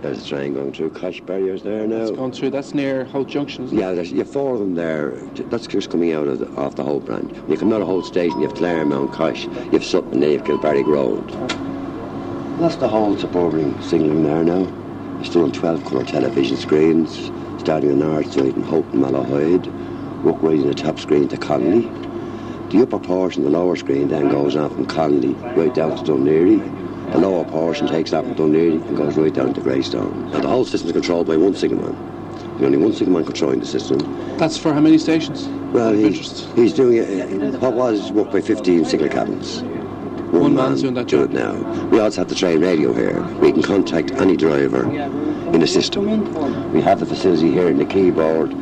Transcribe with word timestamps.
There's 0.00 0.24
a 0.24 0.28
train 0.28 0.54
going 0.54 0.72
through 0.72 0.90
Cash 0.90 1.20
barriers 1.22 1.64
there 1.64 1.84
now. 1.84 2.02
It's 2.02 2.12
going 2.12 2.30
through. 2.30 2.50
That's 2.50 2.72
near 2.72 3.04
Howth 3.06 3.26
Junction, 3.26 3.64
isn't? 3.64 3.76
Yeah, 3.76 3.92
there's, 3.92 4.12
you 4.12 4.18
have 4.18 4.30
four 4.30 4.54
of 4.54 4.60
them 4.60 4.76
there. 4.76 5.10
That's 5.50 5.66
just 5.66 5.90
coming 5.90 6.12
out 6.12 6.28
of 6.28 6.38
the, 6.38 6.48
off 6.54 6.76
the 6.76 6.84
Howth 6.84 7.04
branch. 7.04 7.32
When 7.32 7.50
you 7.50 7.56
come 7.56 7.72
out 7.72 7.82
of 7.82 7.88
Howth 7.88 8.06
Station, 8.06 8.40
you 8.40 8.46
have 8.46 8.56
Claremont, 8.56 9.12
Cash, 9.12 9.46
you 9.46 9.70
have 9.72 9.84
Sutton, 9.84 10.20
then 10.20 10.30
you 10.30 10.38
have 10.38 10.46
Kilbarrack 10.46 10.86
Road. 10.86 11.28
That's 12.60 12.76
the 12.76 12.88
whole 12.88 13.18
suburban 13.18 13.80
signalling 13.82 14.22
there 14.22 14.44
now. 14.44 15.18
It's 15.18 15.30
still 15.30 15.42
doing 15.42 15.52
12 15.52 15.84
colour 15.84 16.04
television 16.04 16.56
screens, 16.56 17.32
starting 17.58 17.90
on 17.90 17.98
North 17.98 18.32
Side 18.32 18.54
in 18.56 18.62
Howth 18.62 18.92
and 18.92 19.02
Malahide, 19.02 20.22
work 20.22 20.40
right 20.42 20.54
in 20.60 20.68
the 20.68 20.74
top 20.74 21.00
screen 21.00 21.26
to 21.28 21.36
Connolly. 21.36 21.90
The 22.70 22.82
upper 22.82 23.00
portion, 23.00 23.42
the 23.42 23.50
lower 23.50 23.74
screen, 23.74 24.08
then 24.08 24.28
goes 24.28 24.54
on 24.54 24.70
from 24.70 24.86
Connolly 24.86 25.34
right 25.56 25.74
down 25.74 25.96
to 25.96 26.04
Dunleary. 26.04 26.60
The 27.12 27.18
lower 27.18 27.44
portion 27.44 27.86
takes 27.86 28.12
off 28.12 28.24
from 28.24 28.34
Dunleary 28.34 28.72
and 28.74 28.96
goes 28.96 29.16
right 29.16 29.32
down 29.32 29.54
to 29.54 29.60
Greystone. 29.60 30.30
Now 30.30 30.40
the 30.40 30.48
whole 30.48 30.64
system 30.64 30.88
is 30.88 30.92
controlled 30.92 31.26
by 31.26 31.36
one 31.36 31.54
signalman. 31.54 31.96
There's 32.58 32.62
only 32.62 32.78
one 32.78 32.92
signalman 32.92 33.24
controlling 33.24 33.60
the 33.60 33.66
system. 33.66 33.98
That's 34.36 34.56
for 34.58 34.72
how 34.74 34.80
many 34.80 34.98
stations? 34.98 35.48
Well, 35.72 35.92
Of 35.94 35.98
he's, 36.54 36.72
doing 36.74 36.98
it. 36.98 37.54
Uh, 37.54 37.58
what 37.58 37.74
was 37.74 38.12
worked 38.12 38.32
by 38.32 38.40
15 38.40 38.84
signal 38.84 39.08
cabins. 39.10 39.62
One, 39.62 40.42
One 40.42 40.54
man 40.54 40.68
man's 40.70 40.82
doing 40.82 40.94
that 40.94 41.06
job. 41.06 41.30
it 41.30 41.32
now. 41.32 41.54
We 41.86 41.98
also 42.00 42.20
have 42.20 42.28
the 42.28 42.34
train 42.34 42.60
radio 42.60 42.92
here. 42.92 43.22
We 43.40 43.52
can 43.52 43.62
contact 43.62 44.10
any 44.12 44.36
driver 44.36 44.84
in 44.90 45.60
the 45.60 45.66
system. 45.66 46.72
We 46.72 46.82
have 46.82 47.00
the 47.00 47.06
facility 47.06 47.50
here 47.50 47.68
in 47.68 47.78
the 47.78 47.86
keyboard. 47.86 48.52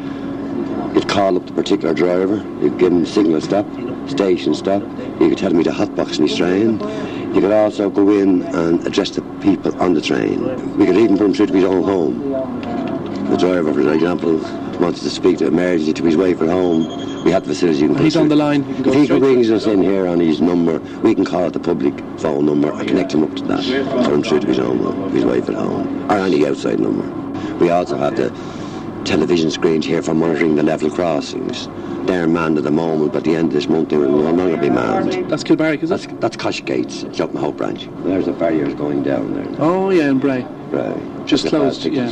You'd 0.94 1.08
call 1.08 1.36
up 1.36 1.46
the 1.46 1.52
particular 1.52 1.92
driver. 1.94 2.36
You'd 2.62 2.78
give 2.78 2.92
him 2.92 3.04
signal 3.04 3.40
stop, 3.40 3.66
station 4.08 4.54
stop. 4.54 4.82
You 5.20 5.28
could 5.30 5.38
tell 5.38 5.50
him 5.50 5.58
he'd 5.58 5.66
a 5.66 5.72
hotbox 5.72 6.18
in 6.18 6.28
his 6.28 6.36
train. 6.36 6.78
You 7.36 7.42
could 7.42 7.52
also 7.52 7.90
go 7.90 8.08
in 8.08 8.40
and 8.44 8.86
address 8.86 9.10
the 9.10 9.20
people 9.42 9.78
on 9.78 9.92
the 9.92 10.00
train. 10.00 10.42
We 10.78 10.86
could 10.86 10.96
even 10.96 11.18
put 11.18 11.26
him 11.26 11.34
through 11.34 11.48
to 11.48 11.52
his 11.52 11.64
own 11.64 11.82
home. 11.82 12.32
The 13.28 13.36
driver, 13.36 13.74
for 13.74 13.92
example, 13.92 14.38
wants 14.80 15.02
to 15.02 15.10
speak 15.10 15.36
to 15.38 15.46
emergency 15.48 15.92
to 15.92 16.02
his 16.02 16.16
wife 16.16 16.40
at 16.40 16.48
home. 16.48 17.24
We 17.24 17.32
have 17.32 17.42
the 17.42 17.50
facility. 17.50 17.80
You 17.80 17.88
can 17.88 18.02
He's 18.02 18.16
on 18.16 18.28
the 18.28 18.36
line. 18.36 18.66
You 18.66 18.74
can 18.76 18.82
go 18.84 18.90
If 18.92 18.96
he 18.96 19.04
straight 19.04 19.20
rings 19.20 19.50
us 19.50 19.66
in 19.66 19.82
here 19.82 20.06
on 20.06 20.18
his 20.18 20.40
number, 20.40 20.78
we 21.02 21.14
can 21.14 21.26
call 21.26 21.44
it 21.44 21.52
the 21.52 21.60
public 21.60 21.92
phone 22.18 22.46
number 22.46 22.72
and 22.72 22.88
connect 22.88 23.12
him 23.12 23.22
up 23.22 23.36
to 23.36 23.42
that. 23.48 23.62
Put 24.04 24.14
him 24.14 24.22
through 24.22 24.40
to 24.40 24.46
his 24.46 24.58
own, 24.58 25.10
his 25.10 25.26
wife 25.26 25.46
at 25.50 25.56
home, 25.56 26.10
or 26.10 26.16
any 26.16 26.46
outside 26.46 26.80
number. 26.80 27.04
We 27.58 27.68
also 27.68 27.98
have 27.98 28.16
the 28.16 28.30
television 29.06 29.50
screens 29.50 29.86
here 29.86 30.02
for 30.02 30.14
monitoring 30.14 30.56
the 30.56 30.62
level 30.62 30.90
crossings. 30.90 31.68
They're 32.06 32.26
manned 32.26 32.58
at 32.58 32.64
the 32.64 32.70
moment, 32.70 33.12
but 33.12 33.18
at 33.18 33.24
the 33.24 33.36
end 33.36 33.48
of 33.48 33.52
this 33.54 33.68
month 33.68 33.88
they 33.90 33.96
will 33.96 34.10
no 34.10 34.30
longer 34.32 34.56
be 34.56 34.68
manned. 34.68 35.30
That's 35.30 35.44
Kilbarrack, 35.44 35.82
is 35.82 35.90
That's, 35.90 36.04
it? 36.04 36.20
that's 36.20 36.36
Cosh 36.36 36.64
Gates, 36.64 37.04
it's 37.04 37.20
up 37.20 37.30
in 37.30 37.36
Howth 37.36 37.56
Branch. 37.56 37.88
There's 38.04 38.26
the 38.26 38.32
barriers 38.32 38.74
going 38.74 39.02
down 39.02 39.34
there. 39.34 39.46
Oh, 39.60 39.90
yeah, 39.90 40.10
in 40.10 40.18
Bray. 40.18 40.42
Right. 40.70 41.26
Just 41.26 41.46
closed, 41.46 41.84
yeah. 41.84 42.10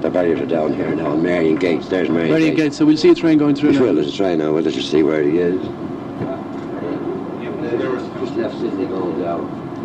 The 0.00 0.10
barriers 0.10 0.40
are 0.40 0.46
down 0.46 0.74
here 0.74 0.94
now. 0.94 1.16
Merrion 1.16 1.56
Gates, 1.56 1.88
there's 1.88 2.08
Merrion, 2.10 2.30
Merrion 2.30 2.50
Gates. 2.50 2.62
Gates. 2.62 2.76
So 2.76 2.86
we'll 2.86 2.96
see 2.96 3.10
a 3.10 3.14
train 3.14 3.38
going 3.38 3.54
through 3.54 3.70
We 3.70 3.78
will, 3.78 3.92
now. 3.94 4.02
let's 4.02 4.16
try 4.16 4.34
now. 4.34 4.52
We'll 4.52 4.62
just 4.62 4.90
see 4.90 5.02
where 5.02 5.22
he 5.22 5.38
is. 5.38 5.60
Just 8.20 8.36
left 8.36 8.58
Sydney 8.58 8.86
going 8.86 9.22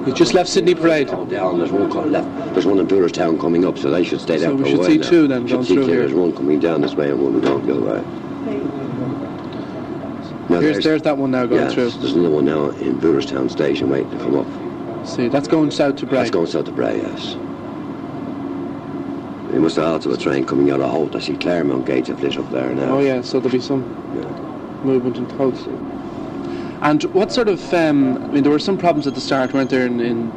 We 0.06 0.12
just 0.14 0.34
left 0.34 0.50
Sydney 0.50 0.74
Parade. 0.74 1.08
Going 1.10 1.30
down. 1.30 1.60
There's 1.60 1.72
one 1.72 1.92
co- 1.92 2.02
left. 2.02 2.54
There's 2.54 2.66
one 2.66 2.80
in 2.80 2.88
Town 3.10 3.38
coming 3.38 3.66
up, 3.66 3.78
so 3.78 3.92
they 3.92 4.04
should 4.04 4.20
stay 4.20 4.38
there 4.38 4.50
So 4.50 4.58
for 4.58 4.64
we 4.64 4.70
a 4.70 4.72
should 4.72 4.80
while 4.80 4.88
see 4.90 4.98
now. 4.98 5.10
two 5.10 5.28
then 5.28 5.48
Should 5.48 5.54
going 5.54 5.66
see 5.66 5.74
through 5.76 5.86
two. 5.86 5.92
here. 5.92 6.00
There's 6.02 6.14
one 6.14 6.36
coming 6.36 6.60
down 6.60 6.82
this 6.82 6.96
way 6.96 7.10
and 7.12 7.22
one 7.22 7.40
going 7.40 7.68
the 7.68 7.74
other 7.74 7.82
way. 8.02 8.02
Now 10.50 10.60
Here's, 10.60 10.84
there's 10.84 11.04
that 11.04 11.18
one 11.18 11.32
now 11.32 11.46
going 11.46 11.62
yes, 11.62 11.74
through. 11.74 11.92
There's 11.92 12.14
another 12.14 12.32
one 12.32 12.46
now 12.46 12.72
in 12.72 13.00
Town 13.22 13.48
Station 13.48 13.90
waiting 13.90 14.10
to 14.12 14.18
come 14.18 14.38
up. 14.40 15.08
See, 15.08 15.28
that's 15.28 15.48
going 15.48 15.72
south 15.72 15.98
to 15.98 16.06
Bray. 16.06 16.18
That's 16.18 16.32
going 16.32 16.48
south 16.48 16.66
to 16.66 16.72
Bray, 16.72 16.98
yes. 16.98 17.36
There 19.52 19.60
must 19.60 19.76
have 19.76 19.86
also 19.86 20.12
a 20.12 20.18
train 20.18 20.46
coming 20.46 20.72
out 20.72 20.82
of 20.82 20.90
Howth. 20.92 21.16
I 21.16 21.20
see 21.20 21.36
Claremont 21.38 21.86
Gates 21.86 22.08
have 22.10 22.22
lit 22.22 22.38
up 22.38 22.50
there 22.52 22.74
now. 22.74 22.98
Oh, 22.98 23.00
yeah, 23.00 23.22
so 23.22 23.40
there'll 23.40 23.52
be 23.56 23.62
some 23.62 23.84
movement 24.84 25.18
in 25.18 25.30
Howth. 25.38 25.68
And 26.81 27.03
what 27.14 27.31
sort 27.31 27.47
of, 27.47 27.62
um, 27.75 28.18
I 28.18 28.28
mean, 28.28 28.44
there 28.44 28.52
were 28.52 28.58
some 28.58 28.75
problems 28.75 29.06
at 29.06 29.14
the 29.14 29.22
start, 29.22 29.53
weren't 29.53 29.69
there, 29.69 29.86
in, 29.86 30.00
in 30.00 30.31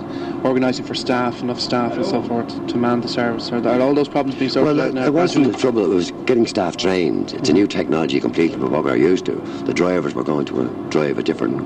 organising 0.44 0.84
for 0.84 0.94
staff, 0.94 1.41
enough 1.41 1.59
staff 1.59 1.94
and 1.94 2.05
so 2.05 2.22
forth 2.22 2.66
to 2.66 2.77
man 2.77 3.00
the 3.00 3.09
service? 3.09 3.50
Are, 3.50 3.66
are 3.66 3.81
all 3.81 3.94
those 3.94 4.09
problems 4.10 4.38
being 4.38 4.50
sorted 4.50 4.77
Well, 4.77 4.88
out 4.88 4.93
now? 4.93 5.06
it 5.06 5.15
wasn't 5.15 5.50
the 5.50 5.59
trouble. 5.59 5.91
It 5.91 5.94
was 5.94 6.10
getting 6.27 6.47
staff 6.47 6.77
trained. 6.77 7.32
It's 7.32 7.49
a 7.49 7.55
new 7.55 7.66
technology 7.66 8.21
completely 8.21 8.59
from 8.59 8.72
what 8.72 8.84
we're 8.84 8.97
used 8.97 9.25
to. 9.25 9.37
The 9.65 9.72
drivers 9.72 10.15
were 10.15 10.22
going 10.22 10.44
to 10.47 10.87
drive 10.91 11.16
a 11.19 11.22
different 11.22 11.59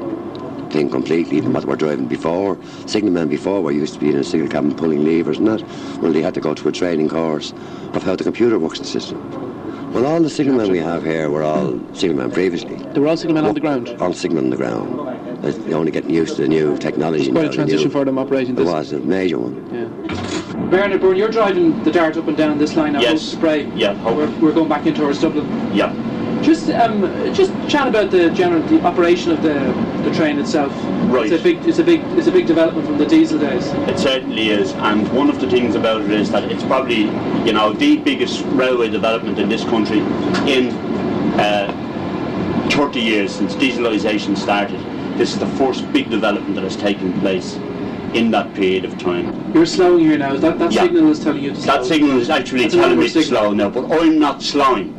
thing 0.73 0.91
completely 0.91 1.41
from 1.41 1.55
what 1.55 1.65
they 1.65 1.69
were 1.69 1.77
driving 1.77 2.07
before. 2.07 2.55
Signalmen 2.87 3.29
before 3.29 3.61
were 3.61 3.73
used 3.73 3.95
to 3.95 4.01
be 4.01 4.11
in 4.11 4.17
a 4.17 4.23
signal 4.23 4.49
cabin 4.49 4.77
pulling 4.77 5.05
levers 5.05 5.39
and 5.39 5.49
that. 5.49 5.63
Well, 6.01 6.13
they 6.13 6.23
had 6.23 6.35
to 6.35 6.41
go 6.41 6.55
to 6.55 6.69
a 6.69 6.73
training 6.73 7.09
course 7.09 7.53
of 7.95 8.05
how 8.05 8.15
the 8.15 8.23
computer 8.23 8.61
works 8.61 8.79
in 8.79 8.85
the 8.85 8.91
system. 8.91 9.48
Well, 9.93 10.07
all 10.07 10.21
the 10.21 10.29
signalmen 10.29 10.71
we 10.71 10.79
have 10.79 11.03
here 11.03 11.31
were 11.31 11.43
all 11.43 11.73
signalmen 11.93 12.33
previously. 12.33 12.77
They 12.77 13.01
were 13.01 13.09
all 13.09 13.17
signalmen 13.17 13.45
on 13.47 13.55
the 13.55 13.61
ground. 13.61 13.89
All 14.01 14.13
signal 14.13 14.45
on 14.45 14.51
the 14.51 14.57
ground. 14.57 15.45
They're 15.45 15.77
only 15.77 15.91
getting 15.91 16.11
used 16.11 16.37
to 16.37 16.43
the 16.43 16.49
new 16.49 16.77
technology 16.79 17.31
Quite 17.31 17.45
now, 17.45 17.51
a 17.51 17.53
transition 17.53 17.91
for 17.91 18.05
them 18.05 18.19
operating 18.19 18.59
It 18.59 18.65
was 18.65 18.93
a 18.93 18.99
major 18.99 19.39
one. 19.39 19.55
Yeah. 19.73 20.69
Bernard 20.69 21.01
Byrne, 21.01 21.17
you're 21.17 21.31
driving 21.31 21.83
the 21.85 21.91
dart 21.91 22.17
up 22.17 22.29
and 22.29 22.37
down 22.37 22.59
this 22.59 22.77
line 22.77 22.93
now. 22.93 23.01
Yes. 23.01 23.31
To 23.31 23.37
Bray. 23.39 23.65
Yeah, 23.75 23.95
We're, 24.05 24.31
we're 24.41 24.53
going 24.53 24.69
back 24.69 24.87
into 24.87 25.05
our 25.05 25.15
Dublin. 25.15 25.47
Yeah. 25.75 25.93
Just 26.43 26.71
um, 26.71 27.03
just 27.35 27.53
chat 27.69 27.89
about 27.89 28.11
the 28.11 28.31
general 28.31 28.63
the 28.63 28.81
operation 28.83 29.33
of 29.33 29.43
the 29.43 29.55
the 30.09 30.15
train 30.15 30.39
itself. 30.39 30.73
Right. 31.11 31.31
It's 31.31 31.41
a 31.41 31.43
big 31.43 31.67
it's 31.67 31.79
a 31.79 31.85
big 31.85 32.01
it's 32.17 32.27
a 32.27 32.33
big 32.33 32.47
development 32.47 32.87
from 32.87 32.99
the 32.99 33.07
diesel 33.07 33.39
days. 33.39 33.67
It 33.89 33.99
certainly 33.99 34.51
is, 34.51 34.73
and 34.73 35.11
one 35.13 35.29
of 35.29 35.41
the 35.41 35.49
things 35.51 35.75
about 35.75 36.03
it 36.03 36.11
is 36.11 36.31
that 36.31 36.45
it's 36.45 36.63
probably, 36.65 37.03
you 37.45 37.53
know, 37.53 37.73
the 37.73 37.97
biggest 37.97 38.45
railway 38.47 38.89
development 38.89 39.39
in 39.39 39.49
this 39.49 39.65
country 39.65 39.99
in 40.51 40.71
uh, 41.41 42.69
30 42.71 43.01
years 43.01 43.35
since 43.35 43.55
dieselisation 43.55 44.37
started. 44.37 44.81
This 45.19 45.33
is 45.33 45.39
the 45.39 45.49
first 45.59 45.91
big 45.93 46.11
development 46.11 46.55
that 46.55 46.65
has 46.65 46.77
taken 46.77 47.13
place 47.21 47.57
in 48.15 48.31
that 48.31 48.55
period 48.55 48.85
of 48.85 48.97
time. 48.99 49.53
You're 49.53 49.67
slowing 49.67 50.05
here 50.05 50.19
now. 50.19 50.37
That 50.37 50.59
that 50.59 50.73
Yeah. 50.73 50.83
signal 50.83 51.11
is 51.11 51.19
telling 51.19 51.43
you 51.43 51.51
to 51.51 51.57
slow. 51.57 51.75
That 51.75 51.85
signal 51.85 52.19
is 52.19 52.31
actually 52.31 52.63
That's 52.63 52.75
telling 52.75 52.99
me 52.99 53.09
to 53.09 53.23
slow 53.23 53.53
now, 53.53 53.69
but 53.69 53.91
I'm 53.91 54.19
not 54.19 54.43
slowing 54.43 54.95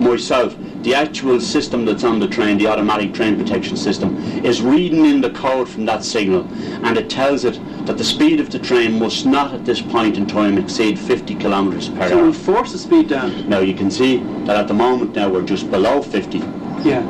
myself. 0.00 0.56
The 0.84 0.94
actual 0.94 1.40
system 1.40 1.86
that's 1.86 2.04
on 2.04 2.18
the 2.20 2.28
train, 2.28 2.58
the 2.58 2.66
automatic 2.66 3.14
train 3.14 3.38
protection 3.38 3.74
system, 3.74 4.18
is 4.44 4.60
reading 4.60 5.06
in 5.06 5.22
the 5.22 5.30
code 5.30 5.66
from 5.66 5.86
that 5.86 6.04
signal 6.04 6.46
and 6.84 6.98
it 6.98 7.08
tells 7.08 7.46
it 7.46 7.58
that 7.86 7.96
the 7.96 8.04
speed 8.04 8.38
of 8.38 8.50
the 8.50 8.58
train 8.58 8.98
must 8.98 9.24
not 9.24 9.54
at 9.54 9.64
this 9.64 9.80
point 9.80 10.18
in 10.18 10.26
time 10.26 10.58
exceed 10.58 10.98
50 10.98 11.36
kilometres 11.36 11.88
per 11.88 11.94
So 11.94 12.00
hour. 12.00 12.08
So 12.10 12.22
we'll 12.22 12.32
force 12.34 12.72
the 12.72 12.78
speed 12.78 13.08
down. 13.08 13.48
Now 13.48 13.60
you 13.60 13.72
can 13.72 13.90
see 13.90 14.18
that 14.44 14.56
at 14.58 14.68
the 14.68 14.74
moment 14.74 15.14
now 15.16 15.30
we're 15.30 15.46
just 15.46 15.70
below 15.70 16.02
50 16.02 16.38
Yeah. 16.84 17.00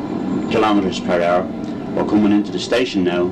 kilometres 0.52 1.00
per 1.00 1.20
hour. 1.20 1.42
We're 1.96 2.08
coming 2.08 2.30
into 2.30 2.52
the 2.52 2.60
station 2.60 3.02
now 3.02 3.26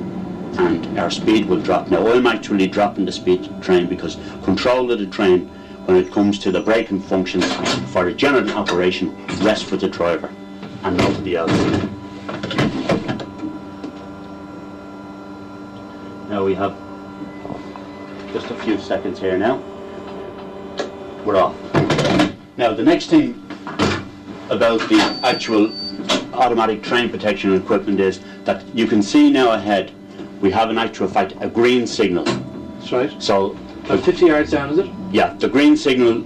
and 0.57 0.99
our 0.99 1.09
speed 1.09 1.45
will 1.45 1.61
drop. 1.61 1.89
Now 1.89 2.05
I'm 2.05 2.27
actually 2.27 2.67
dropping 2.67 3.05
the 3.05 3.13
speed 3.13 3.49
train 3.61 3.87
because 3.87 4.17
control 4.43 4.91
of 4.91 4.99
the 4.99 5.07
train 5.07 5.49
when 5.85 5.97
it 5.97 6.11
comes 6.11 6.39
to 6.39 6.51
the 6.51 6.61
braking 6.61 7.01
functions 7.01 7.45
for 7.91 8.05
the 8.05 8.13
general 8.13 8.49
operation 8.51 9.13
rests 9.41 9.69
with 9.69 9.81
the 9.81 9.89
driver 9.89 10.32
and 10.83 10.97
nobody 10.97 11.35
else. 11.35 11.51
Now 16.29 16.43
we 16.43 16.55
have 16.55 16.75
just 18.33 18.49
a 18.49 18.55
few 18.55 18.77
seconds 18.79 19.19
here 19.19 19.37
now. 19.37 19.57
We're 21.25 21.37
off. 21.37 21.55
Now 22.57 22.73
the 22.73 22.83
next 22.83 23.07
thing 23.09 23.39
about 24.49 24.79
the 24.89 24.99
actual 25.23 25.71
automatic 26.33 26.81
train 26.83 27.09
protection 27.09 27.53
equipment 27.53 27.99
is 27.99 28.19
that 28.45 28.63
you 28.75 28.87
can 28.87 29.01
see 29.01 29.29
now 29.31 29.51
ahead 29.51 29.93
we 30.41 30.51
have 30.51 30.69
in 30.69 30.77
actual 30.77 31.07
fact 31.07 31.33
a 31.39 31.47
green 31.47 31.87
signal. 31.87 32.25
That's 32.25 32.91
right. 32.91 33.21
So 33.23 33.51
About 33.85 34.01
50 34.03 34.25
yards 34.25 34.51
down, 34.51 34.69
is 34.71 34.79
it? 34.79 34.89
yeah, 35.11 35.33
the 35.35 35.47
green 35.47 35.77
signal 35.77 36.21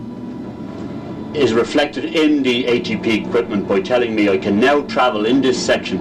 is 1.38 1.54
reflected 1.54 2.06
in 2.06 2.42
the 2.44 2.66
ATP 2.66 3.26
equipment 3.26 3.68
by 3.68 3.80
telling 3.82 4.16
me 4.16 4.30
I 4.30 4.38
can 4.38 4.60
now 4.60 4.82
travel 4.82 5.26
in 5.26 5.42
this 5.42 5.64
section 5.64 6.00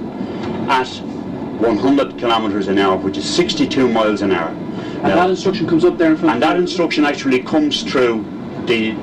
at 0.69 0.89
100 0.89 2.19
kilometres 2.19 2.69
an 2.69 2.79
hour, 2.79 2.97
which 2.97 3.17
is 3.17 3.25
62 3.25 3.89
miles 3.89 4.23
an 4.23 4.33
hour. 4.33 4.49
And 4.49 5.03
Now- 5.03 5.17
that 5.17 5.31
instruction 5.31 5.67
comes 5.67 5.85
up 5.85 5.99
there 5.99 6.11
in 6.11 6.17
front. 6.17 6.35
and 6.35 6.43
that 6.43 6.57
instruction 6.57 7.05
actually 7.05 7.41
comes 7.41 7.83
through 7.83 8.25
the 8.67 8.95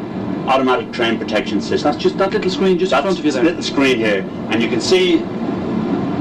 automatic 0.48 0.92
train 0.92 1.18
protection 1.18 1.62
system. 1.62 1.92
That's 1.92 2.04
just 2.04 2.18
that 2.18 2.34
little 2.34 2.52
screen 2.52 2.78
just 2.78 2.92
in 2.94 3.02
front 3.02 3.18
of 3.20 3.26
you 3.26 3.32
there. 3.32 3.44
little 3.44 3.62
screen 3.64 3.98
here, 3.98 4.26
and 4.50 4.62
you 4.62 4.68
can 4.70 4.82
see 4.82 5.22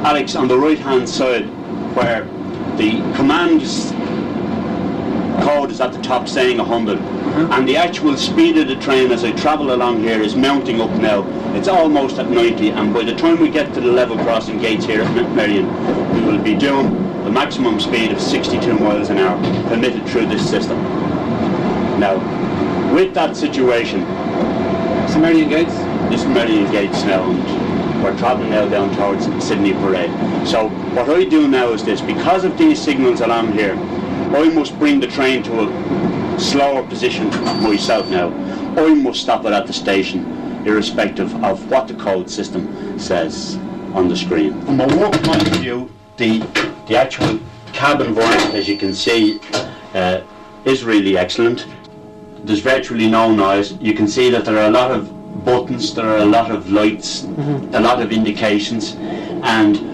Alex 0.05 0.37
on 0.37 0.47
the 0.49 0.57
right 0.59 0.79
hand 0.79 1.09
side 1.09 1.45
where 1.95 2.27
the 2.77 3.01
command 3.17 3.63
s- 3.63 3.93
code 5.53 5.71
is 5.71 5.81
at 5.81 5.93
the 5.93 6.01
top 6.01 6.27
saying 6.29 6.59
100 6.59 6.99
Uh-huh. 6.99 7.49
and 7.53 7.69
the 7.69 7.77
actual 7.77 8.17
speed 8.17 8.57
of 8.59 8.69
the 8.69 8.77
train 8.77 9.11
as 9.13 9.23
I 9.25 9.33
travel 9.33 9.75
along 9.75 10.01
here 10.01 10.21
is 10.23 10.35
mounting 10.35 10.81
up 10.81 10.91
now 11.11 11.19
it's 11.57 11.69
almost 11.69 12.19
at 12.19 12.29
90 12.31 12.71
and 12.71 12.93
by 12.95 13.05
the 13.05 13.15
time 13.15 13.39
we 13.41 13.49
get 13.51 13.73
to 13.75 13.81
the 13.81 13.93
level 14.01 14.17
crossing 14.25 14.59
gates 14.59 14.85
here 14.87 15.03
at 15.03 15.31
Merrion 15.39 15.67
we 16.15 16.21
will 16.27 16.43
be 16.43 16.55
doing 16.55 16.87
the 17.25 17.31
maximum 17.31 17.81
speed 17.81 18.13
of 18.13 18.21
62 18.21 18.79
miles 18.79 19.11
an 19.11 19.19
hour 19.19 19.39
permitted 19.69 20.07
through 20.09 20.27
this 20.27 20.49
system 20.49 20.79
now 22.01 22.17
with 22.95 23.15
that 23.15 23.37
situation, 23.37 24.01
St 25.09 25.21
Merrion 25.23 25.49
Gates. 25.49 25.75
this 26.11 26.25
Merrion 26.27 26.71
Gates 26.71 27.05
now, 27.05 27.23
and 27.31 28.03
we're 28.03 28.17
travelling 28.19 28.51
now 28.51 28.69
down 28.69 28.95
towards 28.97 29.25
Sydney 29.43 29.73
Parade. 29.73 30.11
So 30.47 30.69
what 30.97 31.09
I 31.09 31.25
do 31.25 31.49
now 31.49 31.69
is 31.73 31.83
this: 31.85 32.01
because 32.03 32.45
of 32.45 32.59
these 32.59 32.79
signals 32.83 33.23
I'm 33.23 33.51
here, 33.53 33.75
I 34.35 34.49
must 34.49 34.79
bring 34.79 34.99
the 34.99 35.07
train 35.07 35.43
to 35.45 35.61
a 35.63 36.41
slower 36.41 36.83
position 36.87 37.29
myself 37.63 38.09
now. 38.09 38.29
I 38.77 38.95
must 38.95 39.21
stop 39.21 39.45
it 39.45 39.53
at 39.53 39.67
the 39.67 39.73
station, 39.73 40.67
irrespective 40.67 41.45
of 41.45 41.71
what 41.71 41.87
the 41.87 41.95
code 41.95 42.31
system 42.31 42.99
says 42.99 43.57
on 43.95 44.09
the 44.09 44.17
screen. 44.17 44.59
From 44.63 44.81
a 44.81 44.87
work 44.97 45.13
point 45.23 45.47
of 45.47 45.55
view, 45.57 45.91
the 46.17 46.39
the 46.89 46.97
actual 46.97 47.39
cabin 47.73 48.09
environment, 48.09 48.55
as 48.55 48.69
you 48.69 48.79
can 48.79 48.95
see, 48.95 49.39
uh, 49.95 50.23
is 50.65 50.83
really 50.83 51.19
excellent. 51.19 51.67
There's 52.45 52.61
virtually 52.61 53.09
no 53.09 53.33
noise. 53.35 53.73
You 53.81 53.95
can 53.95 54.09
see 54.09 54.31
that 54.31 54.45
there 54.45 54.57
are 54.57 54.69
a 54.69 54.71
lot 54.71 54.91
of 54.91 55.45
buttons, 55.45 55.95
there 55.95 56.07
are 56.07 56.19
a 56.19 56.25
lot 56.25 56.51
of 56.51 56.71
lights, 56.71 57.25
a 57.73 57.81
lot 57.81 58.01
of 58.03 58.13
indications, 58.13 58.97
and 59.43 59.92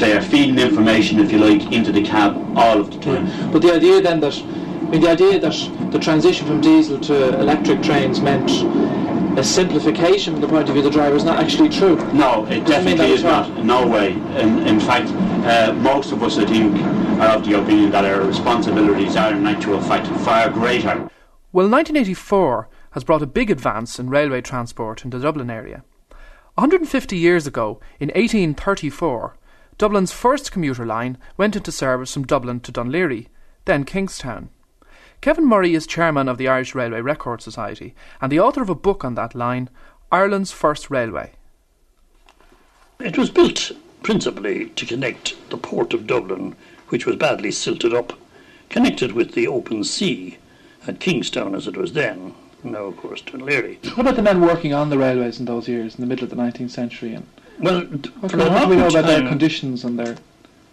they 0.00 0.16
are 0.16 0.20
feeding 0.22 0.58
information, 0.58 1.18
if 1.20 1.30
you 1.30 1.38
like, 1.38 1.70
into 1.72 1.92
the 1.92 2.02
cab 2.02 2.34
all 2.56 2.80
of 2.80 2.90
the 2.90 2.98
time. 2.98 3.26
But 3.52 3.62
the 3.62 3.72
idea 3.72 4.00
then 4.00 4.20
that, 4.20 4.34
I 4.34 4.82
mean, 4.90 5.00
the 5.02 5.10
idea 5.10 5.38
that 5.38 5.92
the 5.92 5.98
transition 5.98 6.46
from 6.46 6.60
diesel 6.60 6.98
to 7.00 7.38
electric 7.40 7.82
trains 7.82 8.20
meant 8.20 8.50
a 9.38 9.44
simplification 9.44 10.34
from 10.34 10.40
the 10.40 10.48
point 10.48 10.68
of 10.68 10.74
view 10.74 10.84
of 10.84 10.92
the 10.92 10.98
driver 10.98 11.14
is 11.16 11.24
not 11.24 11.38
actually 11.38 11.68
true. 11.68 11.96
No, 12.12 12.44
it 12.46 12.60
Doesn't 12.60 12.66
definitely 12.66 13.12
is 13.12 13.20
it's 13.20 13.22
wrong. 13.24 13.54
not. 13.54 13.64
No 13.64 13.86
way. 13.86 14.12
In, 14.12 14.66
in 14.66 14.80
fact, 14.80 15.08
uh, 15.46 15.72
most 15.74 16.10
of 16.12 16.22
us, 16.22 16.36
I 16.38 16.46
think, 16.46 16.74
are 17.20 17.36
of 17.36 17.44
the 17.44 17.60
opinion 17.62 17.90
that 17.92 18.04
our 18.04 18.22
responsibilities 18.22 19.14
are, 19.16 19.32
in 19.32 19.46
actual 19.46 19.80
fact, 19.80 20.08
far 20.24 20.50
greater. 20.50 21.08
Well, 21.52 21.68
1984 21.68 22.68
has 22.92 23.04
brought 23.04 23.22
a 23.22 23.26
big 23.26 23.50
advance 23.50 23.98
in 23.98 24.10
railway 24.10 24.40
transport 24.40 25.04
in 25.04 25.10
the 25.10 25.18
Dublin 25.20 25.50
area. 25.50 25.84
150 26.56 27.16
years 27.16 27.46
ago, 27.46 27.80
in 28.00 28.08
1834, 28.08 29.36
Dublin's 29.80 30.12
first 30.12 30.52
commuter 30.52 30.84
line 30.84 31.16
went 31.38 31.56
into 31.56 31.72
service 31.72 32.12
from 32.12 32.26
Dublin 32.26 32.60
to 32.60 32.70
Dunleary, 32.70 33.28
then 33.64 33.84
Kingstown. 33.84 34.50
Kevin 35.22 35.46
Murray 35.46 35.74
is 35.74 35.86
chairman 35.86 36.28
of 36.28 36.36
the 36.36 36.48
Irish 36.48 36.74
Railway 36.74 37.00
Record 37.00 37.40
Society 37.40 37.94
and 38.20 38.30
the 38.30 38.40
author 38.40 38.60
of 38.60 38.68
a 38.68 38.74
book 38.74 39.06
on 39.06 39.14
that 39.14 39.34
line, 39.34 39.70
Ireland's 40.12 40.52
First 40.52 40.90
Railway. 40.90 41.32
It 42.98 43.16
was 43.16 43.30
built 43.30 43.72
principally 44.02 44.66
to 44.68 44.84
connect 44.84 45.48
the 45.48 45.56
port 45.56 45.94
of 45.94 46.06
Dublin, 46.06 46.56
which 46.90 47.06
was 47.06 47.16
badly 47.16 47.50
silted 47.50 47.94
up, 47.94 48.12
connected 48.68 49.12
with 49.12 49.32
the 49.32 49.48
open 49.48 49.82
sea 49.82 50.36
at 50.86 51.00
Kingstown 51.00 51.54
as 51.54 51.66
it 51.66 51.78
was 51.78 51.94
then, 51.94 52.34
now 52.62 52.84
of 52.84 52.98
course 52.98 53.22
Dunleary. 53.22 53.78
What 53.94 54.00
about 54.00 54.16
the 54.16 54.22
men 54.22 54.42
working 54.42 54.74
on 54.74 54.90
the 54.90 54.98
railways 54.98 55.40
in 55.40 55.46
those 55.46 55.68
years, 55.68 55.94
in 55.94 56.02
the 56.02 56.06
middle 56.06 56.24
of 56.24 56.28
the 56.28 56.36
19th 56.36 56.68
century? 56.68 57.14
And 57.14 57.26
Well, 57.60 57.82
what, 57.82 58.06
for 58.30 58.38
can- 58.38 58.40
a 58.40 58.50
what 58.50 58.64
do 58.64 58.68
we 58.70 58.76
know 58.76 58.82
long 58.82 58.96
about 58.96 59.06
their 59.06 59.28
conditions 59.28 59.84
and 59.84 59.98
their... 59.98 60.16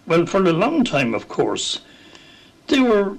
well, 0.05 0.25
for 0.25 0.37
a 0.37 0.53
long 0.53 0.83
time, 0.83 1.13
of 1.13 1.27
course, 1.27 1.81
they 2.67 2.79
were, 2.79 3.17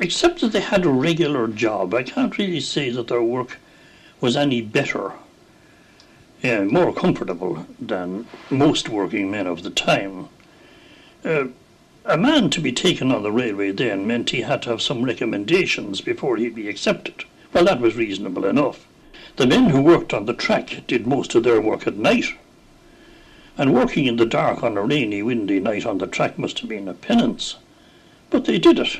except 0.00 0.40
that 0.40 0.52
they 0.52 0.60
had 0.60 0.84
a 0.84 0.88
regular 0.90 1.46
job. 1.46 1.94
I 1.94 2.02
can't 2.02 2.36
really 2.36 2.60
say 2.60 2.90
that 2.90 3.08
their 3.08 3.22
work 3.22 3.58
was 4.20 4.36
any 4.36 4.60
better, 4.60 5.12
yeah, 6.42 6.64
more 6.64 6.92
comfortable 6.92 7.66
than 7.78 8.26
most 8.50 8.88
working 8.88 9.30
men 9.30 9.46
of 9.46 9.62
the 9.62 9.70
time. 9.70 10.28
Uh, 11.24 11.46
a 12.04 12.16
man 12.16 12.50
to 12.50 12.60
be 12.60 12.72
taken 12.72 13.12
on 13.12 13.22
the 13.22 13.32
railway 13.32 13.70
then 13.72 14.06
meant 14.06 14.30
he 14.30 14.42
had 14.42 14.62
to 14.62 14.70
have 14.70 14.82
some 14.82 15.04
recommendations 15.04 16.00
before 16.00 16.36
he'd 16.36 16.54
be 16.54 16.68
accepted. 16.68 17.24
Well, 17.52 17.64
that 17.64 17.80
was 17.80 17.96
reasonable 17.96 18.44
enough. 18.46 18.86
The 19.36 19.46
men 19.46 19.70
who 19.70 19.80
worked 19.80 20.14
on 20.14 20.26
the 20.26 20.34
track 20.34 20.82
did 20.86 21.06
most 21.06 21.34
of 21.34 21.42
their 21.42 21.60
work 21.60 21.86
at 21.86 21.96
night. 21.96 22.26
And 23.58 23.72
working 23.72 24.06
in 24.06 24.16
the 24.16 24.26
dark 24.26 24.62
on 24.62 24.76
a 24.76 24.82
rainy, 24.82 25.22
windy 25.22 25.60
night 25.60 25.86
on 25.86 25.98
the 25.98 26.06
track 26.06 26.38
must 26.38 26.58
have 26.58 26.68
been 26.68 26.88
a 26.88 26.94
penance. 26.94 27.56
But 28.28 28.44
they 28.44 28.58
did 28.58 28.78
it. 28.78 28.98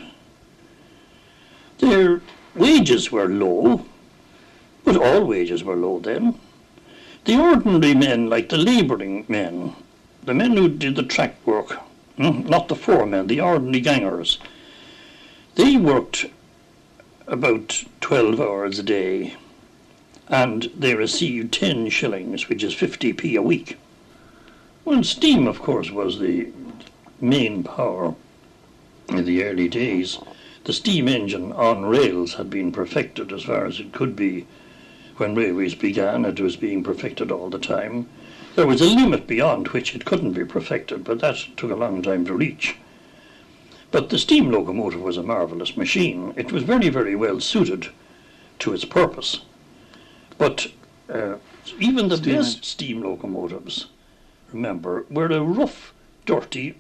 Their 1.78 2.22
wages 2.54 3.12
were 3.12 3.28
low, 3.28 3.84
but 4.84 4.96
all 4.96 5.24
wages 5.24 5.62
were 5.62 5.76
low 5.76 5.98
then. 5.98 6.38
The 7.26 7.38
ordinary 7.38 7.94
men, 7.94 8.30
like 8.30 8.48
the 8.48 8.56
labouring 8.56 9.26
men, 9.28 9.74
the 10.24 10.32
men 10.32 10.56
who 10.56 10.68
did 10.68 10.96
the 10.96 11.02
track 11.02 11.36
work, 11.44 11.78
mm, 12.18 12.48
not 12.48 12.68
the 12.68 12.76
foremen, 12.76 13.26
the 13.26 13.40
ordinary 13.40 13.80
gangers, 13.80 14.38
they 15.56 15.76
worked 15.76 16.26
about 17.26 17.84
12 18.00 18.40
hours 18.40 18.78
a 18.78 18.82
day 18.82 19.34
and 20.28 20.70
they 20.76 20.94
received 20.94 21.52
10 21.52 21.90
shillings, 21.90 22.48
which 22.48 22.62
is 22.62 22.74
50p 22.74 23.36
a 23.36 23.42
week. 23.42 23.76
Well, 24.86 25.02
steam, 25.02 25.48
of 25.48 25.60
course, 25.60 25.90
was 25.90 26.20
the 26.20 26.46
main 27.20 27.64
power 27.64 28.14
in 29.08 29.24
the 29.24 29.42
early 29.42 29.66
days. 29.66 30.20
The 30.62 30.72
steam 30.72 31.08
engine 31.08 31.50
on 31.50 31.84
rails 31.86 32.34
had 32.34 32.48
been 32.48 32.70
perfected 32.70 33.32
as 33.32 33.42
far 33.42 33.66
as 33.66 33.80
it 33.80 33.92
could 33.92 34.14
be 34.14 34.46
when 35.16 35.34
railways 35.34 35.74
began. 35.74 36.24
It 36.24 36.38
was 36.38 36.54
being 36.54 36.84
perfected 36.84 37.32
all 37.32 37.50
the 37.50 37.58
time. 37.58 38.08
There 38.54 38.68
was 38.68 38.80
a 38.80 38.84
limit 38.84 39.26
beyond 39.26 39.68
which 39.68 39.92
it 39.92 40.04
couldn't 40.04 40.34
be 40.34 40.44
perfected, 40.44 41.02
but 41.02 41.18
that 41.18 41.44
took 41.56 41.72
a 41.72 41.74
long 41.74 42.00
time 42.00 42.24
to 42.24 42.32
reach. 42.32 42.76
But 43.90 44.10
the 44.10 44.20
steam 44.20 44.52
locomotive 44.52 45.02
was 45.02 45.16
a 45.16 45.22
marvellous 45.24 45.76
machine. 45.76 46.32
It 46.36 46.52
was 46.52 46.62
very, 46.62 46.90
very 46.90 47.16
well 47.16 47.40
suited 47.40 47.88
to 48.60 48.72
its 48.72 48.84
purpose. 48.84 49.40
But 50.38 50.68
uh, 51.08 51.38
even 51.80 52.08
the 52.08 52.18
Steam 52.18 52.36
best 52.36 52.64
steam 52.64 53.02
locomotives, 53.02 53.86
remember, 54.52 55.04
were 55.10 55.26
a 55.26 55.42
rough, 55.42 55.92
dirty, 56.24 56.74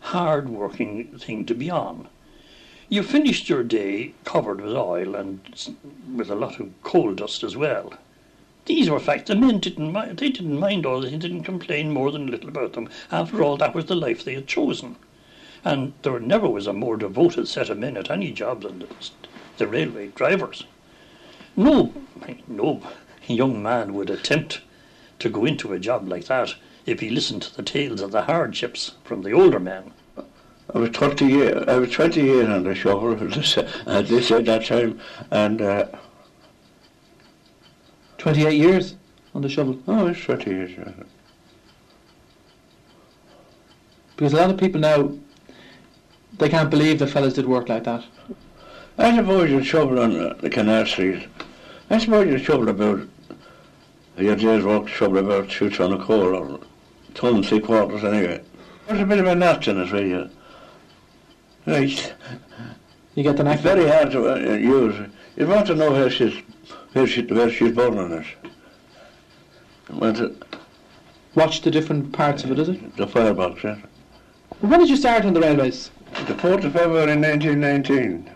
hard 0.00 0.48
working 0.48 1.18
thing 1.18 1.44
to 1.46 1.54
be 1.54 1.70
on. 1.70 2.08
You 2.88 3.02
finished 3.02 3.48
your 3.48 3.62
day 3.62 4.12
covered 4.24 4.60
with 4.60 4.74
oil 4.74 5.14
and 5.14 5.40
with 6.14 6.30
a 6.30 6.34
lot 6.34 6.58
of 6.60 6.70
coal 6.82 7.14
dust 7.14 7.42
as 7.42 7.56
well. 7.56 7.94
These 8.64 8.90
were 8.90 9.00
facts. 9.00 9.28
The 9.28 9.34
men 9.34 9.60
didn't 9.60 9.92
mind. 9.92 10.18
They 10.18 10.30
didn't 10.30 10.58
mind 10.58 10.86
all 10.86 11.00
this. 11.00 11.10
They 11.10 11.18
didn't 11.18 11.44
complain 11.44 11.90
more 11.90 12.10
than 12.10 12.28
a 12.28 12.30
little 12.30 12.48
about 12.48 12.74
them. 12.74 12.88
After 13.10 13.42
all, 13.42 13.56
that 13.56 13.74
was 13.74 13.86
the 13.86 13.94
life 13.96 14.24
they 14.24 14.34
had 14.34 14.46
chosen. 14.46 14.96
And 15.64 15.92
there 16.02 16.20
never 16.20 16.48
was 16.48 16.66
a 16.66 16.72
more 16.72 16.96
devoted 16.96 17.48
set 17.48 17.70
of 17.70 17.78
men 17.78 17.96
at 17.96 18.10
any 18.10 18.30
job 18.30 18.62
than 18.62 18.80
the, 18.80 18.88
the 19.56 19.66
railway 19.66 20.08
drivers. 20.08 20.64
No, 21.56 21.92
no 22.46 22.82
young 23.26 23.62
man 23.62 23.92
would 23.94 24.10
attempt 24.10 24.60
to 25.18 25.28
go 25.28 25.44
into 25.44 25.72
a 25.72 25.78
job 25.78 26.08
like 26.08 26.26
that 26.26 26.54
if 26.86 27.00
he 27.00 27.10
listened 27.10 27.42
to 27.42 27.56
the 27.56 27.62
tales 27.62 28.00
of 28.00 28.12
the 28.12 28.22
hardships 28.22 28.92
from 29.04 29.22
the 29.22 29.32
older 29.32 29.60
men. 29.60 29.92
I 30.74 30.78
was 30.78 30.90
20 30.90 31.26
years, 31.26 31.64
I 31.66 31.76
was 31.76 31.90
20 31.90 32.22
years 32.22 32.48
on 32.48 32.64
the 32.64 32.74
shovel 32.74 33.12
at 33.22 33.30
this, 33.30 33.56
at 33.56 34.06
this 34.06 34.30
at 34.30 34.44
that 34.44 34.66
time, 34.66 35.00
and 35.30 35.62
uh, 35.62 35.86
28 38.18 38.54
years 38.56 38.96
on 39.34 39.42
the 39.42 39.48
shovel. 39.48 39.78
oh, 39.86 40.08
it's 40.08 40.20
20 40.20 40.50
years. 40.50 40.70
yeah. 40.76 40.92
Because 44.16 44.32
a 44.32 44.36
lot 44.36 44.50
of 44.50 44.58
people 44.58 44.80
now, 44.80 45.12
they 46.38 46.48
can't 46.48 46.70
believe 46.70 46.98
the 46.98 47.06
fellas 47.06 47.34
did 47.34 47.46
work 47.46 47.68
like 47.68 47.84
that. 47.84 48.04
I 48.98 49.14
suppose 49.14 49.48
you'd 49.48 49.64
shovel 49.64 50.00
on 50.00 50.16
uh, 50.16 50.34
the 50.40 50.50
canal 50.50 50.84
street. 50.84 51.28
I 51.88 51.98
suppose 51.98 52.26
you'd 52.26 52.44
shovel 52.44 52.68
about, 52.68 53.06
your 54.18 54.36
day's 54.36 54.64
work 54.64 54.88
shovel 54.88 55.18
about 55.18 55.50
two 55.50 55.70
ton 55.70 55.92
of 55.92 56.00
coal, 56.02 56.34
or 56.34 56.60
ton 57.14 57.36
and 57.36 57.46
three 57.46 57.60
quarters 57.60 58.04
anyway. 58.04 58.42
There's 58.86 59.00
a 59.00 59.06
bit 59.06 59.18
of 59.18 59.26
a 59.26 59.34
notch 59.34 59.68
in 59.68 59.80
it, 59.80 59.92
really. 59.92 60.30
Right. 61.66 62.14
You 63.14 63.22
get 63.22 63.36
the 63.36 63.44
knack 63.44 63.54
It's 63.54 63.62
very 63.62 63.86
hard 63.86 64.10
to 64.12 64.32
uh, 64.32 64.54
use. 64.54 65.08
You 65.36 65.46
want 65.46 65.66
to 65.66 65.74
know 65.74 65.90
where 65.90 66.08
she's, 66.08 66.34
where, 66.92 67.06
she, 67.06 67.22
where 67.22 67.50
she's 67.50 67.72
born 67.72 67.98
on 67.98 68.12
it. 68.12 68.26
To, 70.16 70.34
Watch 71.34 71.60
the 71.62 71.70
different 71.70 72.12
parts 72.12 72.44
of 72.44 72.50
it, 72.50 72.58
is 72.58 72.70
it? 72.70 72.96
the 72.96 73.06
firebox, 73.06 73.62
yeah. 73.62 73.76
When 74.60 74.80
did 74.80 74.88
you 74.88 74.96
start 74.96 75.24
on 75.24 75.34
the 75.34 75.40
railways? 75.40 75.90
The 76.26 76.34
4th 76.34 76.64
of 76.64 76.72
February 76.72 77.14
1919. 77.16 78.30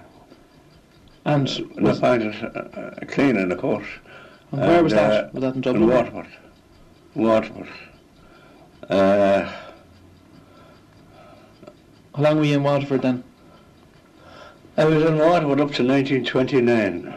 And 1.25 1.49
And 1.49 1.89
I 1.89 1.95
find 1.95 2.23
it 2.23 2.43
uh, 2.45 2.59
uh, 2.59 2.95
cleaning, 3.07 3.51
of 3.51 3.59
course. 3.59 3.87
And 4.53 4.61
where 4.61 4.83
was 4.83 4.93
that? 4.93 5.25
uh, 5.25 5.29
Was 5.33 5.41
that 5.43 5.49
in 5.51 5.55
In 5.57 5.61
Dublin? 5.63 5.89
Waterford. 5.89 6.27
Waterford. 7.15 7.69
Uh, 8.89 9.51
How 12.15 12.23
long 12.23 12.39
were 12.39 12.45
you 12.45 12.57
in 12.57 12.63
Waterford 12.63 13.03
then? 13.03 13.25
I 14.77 14.85
was 14.85 15.03
in 15.05 15.19
Waterford 15.19 15.61
up 15.61 15.71
to 15.73 15.85
1929. 15.87 17.13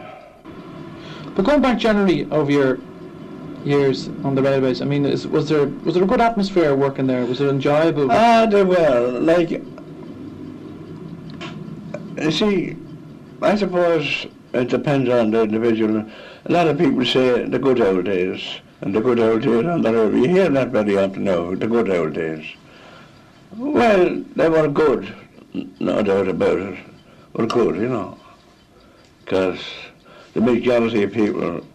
But 1.35 1.45
going 1.45 1.61
back 1.61 1.77
generally 1.77 2.25
over 2.31 2.51
your 2.51 2.79
years 3.65 4.07
on 4.23 4.35
the 4.35 4.41
railways, 4.41 4.81
I 4.81 4.85
mean, 4.85 5.05
is, 5.05 5.27
was 5.27 5.49
there 5.49 5.65
was 5.65 5.95
there 5.95 6.03
a 6.03 6.07
good 6.07 6.21
atmosphere 6.21 6.75
working 6.75 7.07
there? 7.07 7.25
Was 7.25 7.41
it 7.41 7.49
enjoyable? 7.49 8.09
Ah, 8.11 8.45
they 8.45 8.63
were, 8.63 9.19
like, 9.19 9.49
you 9.51 9.65
see, 12.31 12.77
I 13.41 13.55
suppose 13.55 14.27
it 14.53 14.69
depends 14.69 15.09
on 15.09 15.31
the 15.31 15.41
individual. 15.43 16.05
A 16.47 16.51
lot 16.51 16.67
of 16.67 16.77
people 16.77 17.03
say 17.03 17.43
the 17.45 17.57
good 17.57 17.81
old 17.81 18.05
days, 18.05 18.59
and 18.81 18.93
the 18.93 19.01
good 19.01 19.19
old 19.19 19.41
days 19.41 19.65
on 19.65 19.81
the 19.81 19.91
railway. 19.91 20.19
You 20.19 20.27
hear 20.27 20.49
that 20.49 20.67
very 20.67 20.95
often 20.95 21.23
now, 21.23 21.55
the 21.55 21.67
good 21.67 21.89
old 21.89 22.13
days. 22.13 22.45
Well, 23.57 24.23
they 24.35 24.47
were 24.49 24.67
good, 24.67 25.11
no 25.79 26.03
doubt 26.03 26.27
about 26.27 26.59
it. 26.59 26.77
Were 27.33 27.47
good, 27.47 27.77
you 27.77 27.89
know, 27.89 28.19
because 29.23 29.59
the 30.33 30.41
majority 30.41 31.01
of 31.03 31.13
people 31.13 31.65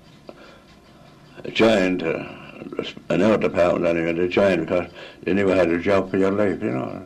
joined, 1.52 2.04
uh, 2.04 2.24
an 3.08 3.22
out 3.22 3.40
department 3.40 3.86
anyway, 3.86 4.12
they 4.12 4.28
joined 4.28 4.60
because 4.60 4.88
you 5.26 5.34
never 5.34 5.54
had 5.54 5.68
a 5.68 5.80
job 5.80 6.10
for 6.10 6.16
your 6.16 6.30
life, 6.30 6.62
you 6.62 6.70
know. 6.70 7.04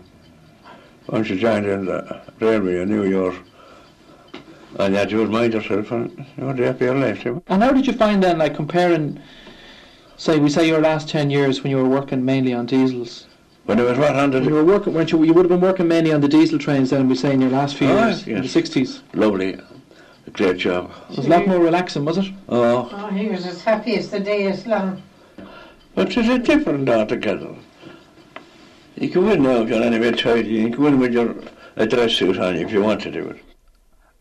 Once 1.06 1.30
you 1.30 1.38
joined 1.38 1.64
in 1.64 1.87
the 1.87 2.21
railway, 2.40 2.75
you 2.75 2.85
knew 2.87 3.04
you 3.04 3.23
were, 3.23 3.37
and 4.78 4.93
you 4.95 4.99
had 4.99 5.09
to 5.11 5.26
mind 5.26 5.52
yourself 5.54 5.90
and 5.93 6.26
you 6.37 6.45
were 6.45 6.52
there 6.54 6.75
for 6.75 6.85
your 6.85 6.95
life. 6.97 7.25
You. 7.25 7.43
And 7.49 7.62
how 7.62 7.73
did 7.73 7.87
you 7.87 7.93
find 7.93 8.23
then, 8.23 8.38
like 8.38 8.54
comparing, 8.54 9.21
say, 10.16 10.38
we 10.38 10.49
say 10.50 10.66
your 10.66 10.81
last 10.81 11.09
10 11.09 11.31
years 11.31 11.62
when 11.62 11.71
you 11.71 11.76
were 11.76 11.88
working 11.88 12.25
mainly 12.25 12.52
on 12.54 12.66
diesels? 12.66 13.26
When 13.66 13.78
it 13.78 13.85
was 13.85 13.97
what, 13.99 14.14
on 14.16 14.31
When 14.33 14.45
you 14.45 14.54
were 14.54 14.64
working, 14.64 14.93
weren't 14.93 15.11
you, 15.11 15.23
you 15.25 15.33
would 15.33 15.45
have 15.47 15.50
been 15.50 15.61
working 15.61 15.88
mainly 15.88 16.12
on 16.12 16.21
the 16.21 16.28
diesel 16.28 16.59
trains 16.59 16.90
then, 16.90 17.09
we 17.09 17.14
say, 17.14 17.33
in 17.33 17.40
your 17.40 17.50
last 17.50 17.76
few 17.76 17.88
Oh, 17.88 18.07
years, 18.09 18.26
in 18.26 18.35
the 18.43 18.49
60s. 18.49 19.00
lovely, 19.14 19.54
a 20.26 20.31
great 20.33 20.59
job. 20.59 20.90
It 21.11 21.16
was 21.16 21.26
a 21.26 21.31
lot 21.31 21.47
more 21.47 21.59
relaxing, 21.61 22.04
was 22.04 22.19
it? 22.19 22.26
Oh, 22.49 22.90
Oh, 22.93 23.07
he 23.09 23.28
was 23.28 23.47
as 23.47 23.62
happy 23.62 23.97
as 23.97 24.11
the 24.11 24.21
day 24.21 24.45
is 24.45 24.66
long. 24.66 25.02
but 25.95 26.14
it's 26.14 26.28
a 26.28 26.38
different 26.38 26.88
altogether. 26.90 27.54
You 28.97 29.09
can 29.09 29.25
win 29.26 29.43
now 29.43 29.62
if 29.62 29.69
you're 29.71 29.83
anyway 29.83 30.12
tidy. 30.12 30.49
You 30.50 30.71
can 30.71 30.83
win 30.83 30.99
with 31.00 31.12
your 31.12 31.35
a 31.76 31.87
dress 31.87 32.12
suit 32.12 32.38
on 32.38 32.54
if 32.57 32.71
you 32.71 32.81
want 32.83 33.00
to 33.02 33.11
do 33.11 33.28
it. 33.31 33.40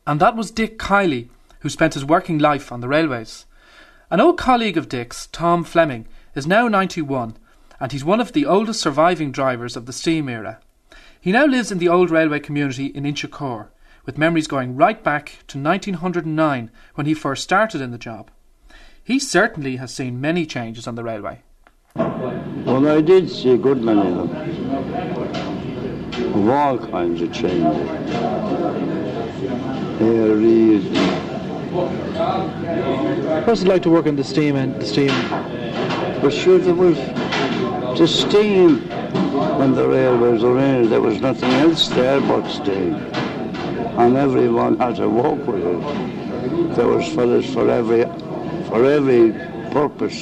And 0.06 0.20
that 0.20 0.36
was 0.36 0.52
Dick 0.52 0.78
Kiley, 0.78 1.30
who 1.62 1.70
spent 1.70 1.94
his 1.94 2.04
working 2.04 2.38
life 2.38 2.72
on 2.72 2.82
the 2.82 2.90
railways. 2.90 3.46
An 4.12 4.20
old 4.20 4.38
colleague 4.38 4.78
of 4.78 4.90
Dick's, 4.90 5.28
Tom 5.28 5.64
Fleming, 5.64 6.08
is 6.36 6.46
now 6.46 6.68
91, 6.68 7.38
and 7.80 7.92
he's 7.92 8.04
one 8.04 8.20
of 8.20 8.34
the 8.34 8.46
oldest 8.46 8.82
surviving 8.82 9.32
drivers 9.32 9.78
of 9.78 9.86
the 9.86 9.94
steam 9.94 10.28
era. 10.28 10.60
He 11.20 11.32
now 11.32 11.46
lives 11.46 11.72
in 11.72 11.78
the 11.78 11.88
old 11.88 12.12
railway 12.12 12.42
community 12.42 12.88
in 12.88 13.06
Inchicore, 13.06 13.70
with 14.06 14.18
memories 14.18 14.48
going 14.48 14.76
right 14.76 15.02
back 15.02 15.38
to 15.48 15.58
1909 15.58 16.70
when 16.96 17.06
he 17.06 17.14
first 17.14 17.44
started 17.44 17.80
in 17.80 17.92
the 17.92 17.98
job. 17.98 18.30
He 19.02 19.20
certainly 19.20 19.78
has 19.78 19.94
seen 19.94 20.20
many 20.20 20.46
changes 20.46 20.86
on 20.86 20.96
the 20.96 21.04
railway. 21.04 21.44
Well, 21.96 22.90
I 22.90 23.02
did 23.02 23.30
see 23.30 23.52
a 23.52 23.58
good 23.58 23.82
many 23.82 24.02
of 24.02 24.30
them. 24.30 26.36
Of 26.36 26.50
all 26.50 26.78
kinds 26.78 27.22
of 27.22 27.34
changes. 27.34 29.03
Areas, 30.02 30.86
What's 33.46 33.62
it 33.62 33.68
like 33.68 33.82
to 33.84 33.90
work 33.90 34.06
in 34.06 34.16
the 34.16 34.24
steam 34.24 34.56
and 34.56 34.80
the 34.80 34.86
steam? 34.86 35.12
but 36.22 36.32
sure 36.32 36.58
there 36.58 36.74
was 36.74 36.96
the 38.00 38.08
steam 38.08 38.80
when 39.60 39.76
the 39.76 39.86
railways 39.86 40.42
were 40.42 40.58
in. 40.58 40.90
There 40.90 41.02
was 41.02 41.20
nothing 41.20 41.52
else 41.52 41.90
there 41.90 42.22
but 42.22 42.48
steam, 42.50 42.96
and 43.98 44.16
everyone 44.16 44.78
had 44.80 44.96
to 44.96 45.10
work 45.10 45.46
with 45.46 45.66
it. 45.66 46.76
There 46.76 46.88
was 46.88 47.06
fellas 47.14 47.54
for 47.54 47.70
every 47.70 48.06
for 48.70 48.86
every 48.86 49.34
purpose, 49.72 50.18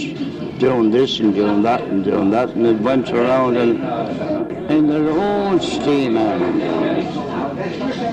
doing 0.58 0.90
this 0.90 1.20
and 1.20 1.36
doing 1.36 1.62
that 1.62 1.82
and 1.82 2.04
doing 2.04 2.32
that, 2.32 2.50
and 2.50 2.66
it 2.66 2.80
went 2.80 3.12
around 3.12 3.58
and 3.58 4.72
in 4.72 4.88
their 4.88 5.10
own 5.12 5.60
steam 5.62 6.18
engine. 6.18 8.11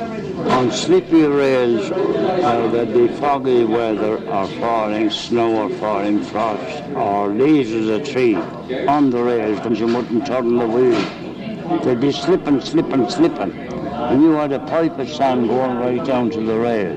On 0.58 0.72
slippery 0.72 1.24
rails, 1.28 1.88
uh, 1.92 2.68
there'd 2.72 2.92
be 2.92 3.06
foggy 3.06 3.64
weather 3.64 4.16
or 4.28 4.48
falling 4.58 5.08
snow 5.08 5.62
or 5.62 5.70
falling 5.76 6.20
frost 6.20 6.82
or 6.96 7.28
leaves 7.28 7.72
of 7.72 7.84
the 7.84 8.02
tree 8.04 8.34
on 8.88 9.10
the 9.10 9.22
rails 9.22 9.60
and 9.64 9.78
you 9.78 9.86
wouldn't 9.86 10.26
turn 10.26 10.56
the 10.58 10.66
wheel. 10.66 11.78
They'd 11.84 12.00
be 12.00 12.10
slipping, 12.10 12.60
slipping, 12.60 13.08
slipping. 13.08 13.52
And 13.52 14.20
you 14.20 14.32
had 14.32 14.50
a 14.50 14.58
pipe 14.58 14.98
of 14.98 15.08
sand 15.08 15.46
going 15.46 15.78
right 15.78 16.04
down 16.04 16.28
to 16.30 16.40
the 16.40 16.58
rail. 16.58 16.96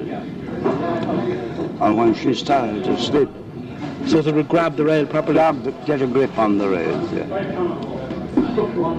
And 1.84 1.98
when 1.98 2.16
she 2.16 2.34
started 2.34 2.84
to 2.86 3.00
slip, 3.00 3.30
So 4.08 4.24
that 4.24 4.30
it 4.32 4.36
would 4.38 4.48
grab 4.48 4.76
the 4.76 4.86
rail 4.86 5.06
properly. 5.06 5.36
grab, 5.36 5.64
the- 5.64 5.72
get 5.86 6.02
a 6.02 6.08
grip 6.08 6.36
on 6.36 6.58
the 6.58 6.68
rails, 6.68 7.12
yeah. 7.14 7.28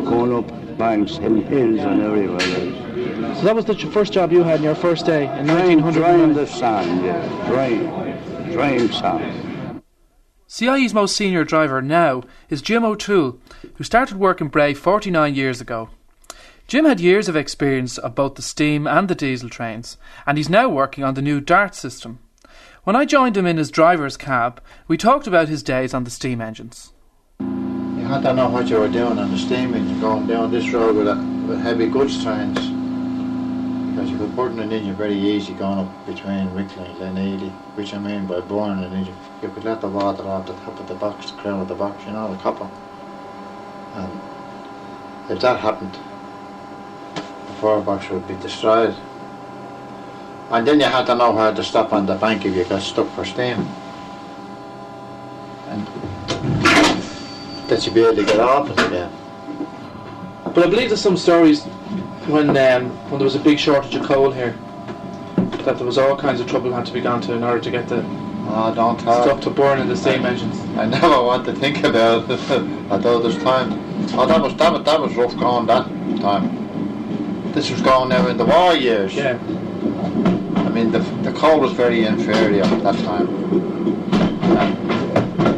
Going 0.05 0.33
up 0.33 0.62
banks 0.83 1.19
and 1.19 1.45
hills 1.45 1.79
and 1.79 2.03
everywhere 2.03 2.41
else. 2.41 3.39
So 3.39 3.45
that 3.45 3.55
was 3.55 3.65
the 3.67 3.77
first 3.77 4.13
job 4.13 4.33
you 4.33 4.43
had 4.43 4.57
in 4.57 4.65
your 4.65 4.75
first 4.75 5.07
day 5.07 5.25
in 5.39 5.47
Drying, 5.47 5.79
drying 5.79 6.35
1909. 6.35 6.35
the 6.35 6.47
sand, 6.47 7.05
yeah. 7.05 7.49
Drying, 7.49 8.53
drying 8.53 8.91
sand. 8.91 9.83
CIE's 10.49 10.93
most 10.93 11.15
senior 11.15 11.45
driver 11.45 11.81
now 11.81 12.25
is 12.51 12.61
Jim 12.61 12.85
O'Toole, 12.85 13.39
who 13.77 13.85
started 13.85 14.19
work 14.19 14.41
in 14.41 14.49
Bray 14.49 14.75
49 14.75 15.37
years 15.37 15.61
ago. 15.61 15.89
Jim 16.67 16.85
had 16.85 16.99
years 16.99 17.29
of 17.29 17.37
experience 17.37 17.97
of 17.97 18.17
both 18.17 18.35
the 18.35 18.43
steam 18.43 18.89
and 18.89 19.07
the 19.07 19.15
diesel 19.15 19.49
trains, 19.49 19.97
and 20.27 20.37
he's 20.37 20.51
now 20.51 20.69
working 20.69 21.05
on 21.05 21.15
the 21.15 21.23
new 21.23 21.41
DART 21.41 21.77
system. 21.77 22.19
When 22.83 22.97
I 22.97 23.05
joined 23.05 23.37
him 23.37 23.47
in 23.47 23.57
his 23.57 23.71
driver's 23.71 24.17
cab, 24.17 24.61
we 24.89 24.97
talked 24.97 25.29
about 25.29 25.49
his 25.49 25.63
days 25.63 25.95
on 25.95 26.03
the 26.03 26.11
steam 26.11 26.41
engines. 26.41 26.93
Had 28.13 28.25
to 28.25 28.35
know 28.35 28.51
what 28.51 28.69
you 28.69 28.79
were 28.79 28.89
doing 28.89 29.19
on 29.19 29.31
the 29.31 29.39
steam 29.39 29.73
engine 29.73 29.99
going 29.99 30.27
down 30.27 30.51
this 30.51 30.69
road 30.69 30.97
with, 30.97 31.09
a, 31.09 31.15
with 31.49 31.63
heavy 31.63 31.87
goods 31.87 32.23
trains. 32.23 32.59
Because 32.59 34.11
you 34.11 34.19
could 34.19 34.37
burn 34.37 34.59
an 34.61 34.71
engine 34.71 34.95
very 34.95 35.19
easy 35.19 35.55
going 35.55 35.79
up 35.79 36.07
between 36.07 36.55
Wicklow 36.55 36.85
and 36.85 37.17
Glenealy, 37.17 37.51
which 37.75 37.95
I 37.95 37.99
mean 37.99 38.27
by 38.27 38.41
burning 38.41 38.85
an 38.85 38.93
engine. 38.93 39.17
You 39.41 39.49
could 39.49 39.65
let 39.65 39.81
the 39.81 39.89
water 39.89 40.25
off 40.25 40.47
the 40.47 40.53
top 40.53 40.79
of 40.79 40.89
the 40.89 40.95
box, 40.95 41.31
the 41.31 41.39
crown 41.39 41.61
of 41.61 41.69
the 41.69 41.75
box, 41.75 42.05
you 42.05 42.13
know, 42.13 42.31
the 42.31 42.39
copper. 42.43 42.69
And 43.95 44.21
if 45.31 45.41
that 45.41 45.61
happened, 45.61 45.99
the 47.15 47.55
fire 47.63 47.81
box 47.81 48.11
would 48.11 48.29
be 48.29 48.35
destroyed. 48.35 48.95
And 50.51 50.69
then 50.69 50.81
you 50.81 50.87
had 50.87 51.07
to 51.07 51.15
know 51.15 51.33
how 51.35 51.51
to 51.51 51.65
stop 51.65 51.95
on 51.95 52.05
the 52.05 52.17
bank 52.17 52.45
if 52.45 52.55
you 52.55 52.65
got 52.65 52.83
stuck 52.83 53.09
for 53.15 53.25
steam. 53.25 53.67
And 55.69 55.89
that 57.73 57.87
you'd 57.87 57.95
be 57.95 58.03
able 58.03 58.15
to 58.17 58.25
get 58.25 58.39
off 58.39 58.69
it 58.69 58.79
again. 58.87 59.11
But 60.45 60.67
I 60.67 60.71
believe 60.71 60.91
there's 60.91 61.01
some 61.01 61.17
stories 61.17 61.65
when 62.29 62.51
um, 62.51 62.91
when 63.09 63.19
there 63.19 63.25
was 63.25 63.35
a 63.35 63.39
big 63.41 63.59
shortage 63.59 63.95
of 63.95 64.05
coal 64.05 64.31
here, 64.31 64.55
that 65.65 65.79
there 65.79 65.87
was 65.87 65.97
all 65.97 66.15
kinds 66.17 66.41
of 66.41 66.47
trouble 66.47 66.71
had 66.73 66.85
to 66.87 66.93
be 66.93 67.01
gone 67.01 67.23
to 67.23 67.33
in 67.33 67.43
order 67.43 67.61
to 67.61 67.71
get 67.71 67.89
the 67.89 68.05
Oh, 68.55 68.75
don't 68.75 68.99
talk. 69.01 69.23
stuff 69.25 69.41
to 69.43 69.51
burn 69.51 69.79
in 69.79 69.89
the 69.89 69.97
steam 69.97 70.27
engines. 70.27 70.61
I 70.77 70.85
never 70.85 71.23
want 71.23 71.47
to 71.47 71.55
think 71.55 71.85
about 71.85 72.31
it. 72.31 72.51
Although 72.91 73.21
there's 73.21 73.39
time. 73.43 73.73
Oh, 74.15 74.27
that 74.27 74.41
was 74.43 74.55
that 74.57 74.73
was 74.73 74.85
that 74.85 75.01
was 75.01 75.15
rough 75.15 75.35
going 75.39 75.67
that 75.67 75.87
time. 76.21 77.53
This 77.53 77.71
was 77.71 77.81
going 77.81 78.11
now 78.11 78.27
in 78.29 78.37
the 78.37 78.45
war 78.45 78.75
years. 78.77 79.15
Yeah. 79.15 79.39
I 80.57 80.69
mean, 80.69 80.91
the 80.91 80.99
the 81.23 81.33
coal 81.33 81.61
was 81.61 81.73
very 81.73 82.05
inferior 82.05 82.65
at 82.65 82.83
that 82.83 82.97
time. 83.05 83.29
And 84.59 85.02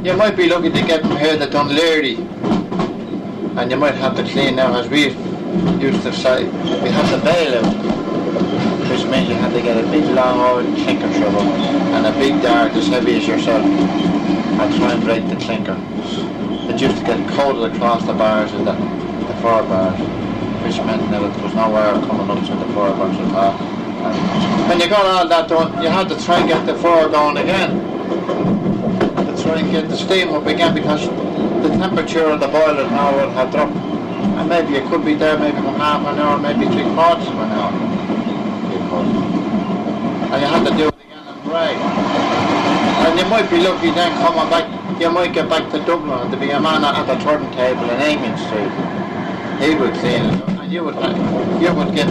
you 0.05 0.15
might 0.15 0.37
be 0.37 0.47
lucky 0.47 0.69
to 0.69 0.83
get 0.83 1.01
from 1.01 1.17
here 1.17 1.39
to 1.39 1.47
Dunleary, 1.49 2.17
and 3.57 3.71
you 3.71 3.77
might 3.79 3.95
have 3.95 4.15
to 4.17 4.23
clean 4.23 4.57
now, 4.57 4.79
as 4.79 4.87
we 4.87 5.05
used 5.81 6.03
to 6.03 6.13
say, 6.13 6.45
we 6.45 6.91
have 6.91 7.09
to 7.09 7.17
bail 7.25 7.65
out, 7.65 7.75
which 8.91 9.03
means 9.07 9.31
you 9.31 9.35
had 9.35 9.55
to 9.55 9.63
get 9.63 9.83
a 9.83 9.91
big 9.91 10.05
long 10.15 10.41
old 10.41 10.77
clinker 10.77 11.11
shovel 11.15 11.41
and 11.41 12.07
a 12.07 12.13
big 12.19 12.43
dart 12.43 12.73
as 12.73 12.87
heavy 12.89 13.17
as 13.17 13.27
yourself, 13.27 13.65
and 13.65 14.75
try 14.77 14.93
and 14.93 15.03
break 15.03 15.27
the 15.27 15.37
clinker. 15.37 15.79
It 16.69 16.79
used 16.79 16.99
to 16.99 17.05
get 17.05 17.27
coated 17.31 17.75
across 17.75 18.05
the 18.05 18.13
bars 18.13 18.53
and 18.53 18.67
the, 18.67 18.73
the 18.73 19.35
four 19.41 19.63
bars, 19.63 19.99
which 20.65 20.77
meant 20.85 21.01
that 21.11 21.21
there 21.21 21.45
was 21.45 21.55
no 21.55 21.75
air 21.77 21.95
coming 22.07 22.29
up 22.29 22.45
to 22.45 22.55
the 22.55 22.73
four 22.75 22.91
bars 22.91 23.17
at 23.17 23.35
all. 23.35 23.53
And 23.57 24.69
when 24.69 24.81
you 24.81 24.89
got 24.91 25.07
all 25.07 25.27
that 25.27 25.49
done, 25.49 25.83
you 25.83 25.89
had 25.89 26.11
to 26.11 26.23
try 26.23 26.41
and 26.41 26.49
get 26.49 26.67
the 26.67 26.75
four 26.75 27.09
going 27.09 27.39
again. 27.39 27.94
Try 29.45 29.61
and 29.61 29.71
get 29.71 29.91
the 29.91 29.97
steam 29.99 30.31
up 30.31 30.47
again 30.47 30.75
because 30.75 31.07
the 31.61 31.69
temperature 31.77 32.25
of 32.25 32.41
the 32.41 32.49
boiler 32.49 32.89
now 32.89 33.13
will 33.13 33.29
have 33.33 33.51
dropped. 33.53 33.77
And 33.77 34.49
maybe 34.49 34.77
it 34.77 34.89
could 34.89 35.05
be 35.05 35.13
there 35.13 35.39
maybe 35.39 35.59
for 35.59 35.77
half 35.77 36.01
an 36.01 36.19
hour, 36.19 36.39
maybe 36.39 36.65
three 36.65 36.89
quarters 36.97 37.29
of 37.29 37.37
an 37.37 37.53
hour. 37.53 37.71
And 40.33 40.41
you 40.41 40.49
have 40.49 40.67
to 40.67 40.73
do 40.75 40.89
it 40.89 40.95
again 40.95 41.29
and 41.29 41.43
break. 41.45 41.77
And 41.77 43.19
you 43.19 43.27
might 43.27 43.51
be 43.51 43.61
lucky 43.61 43.91
then 43.91 44.17
coming 44.25 44.49
back, 44.49 44.65
you 44.99 45.11
might 45.11 45.35
get 45.35 45.47
back 45.51 45.71
to 45.73 45.79
Dublin 45.85 46.33
and 46.33 46.41
be 46.41 46.49
a 46.49 46.59
man 46.59 46.83
at 46.83 47.05
the 47.05 47.23
turntable 47.23 47.91
in 47.91 48.01
Amiens 48.01 48.41
Street. 48.47 48.73
He 49.61 49.75
would 49.75 49.93
clean 50.01 50.25
it 50.25 50.49
and 50.59 50.73
you 50.73 50.85
would, 50.85 50.95
you 51.61 51.75
would 51.75 51.95
get 51.95 52.09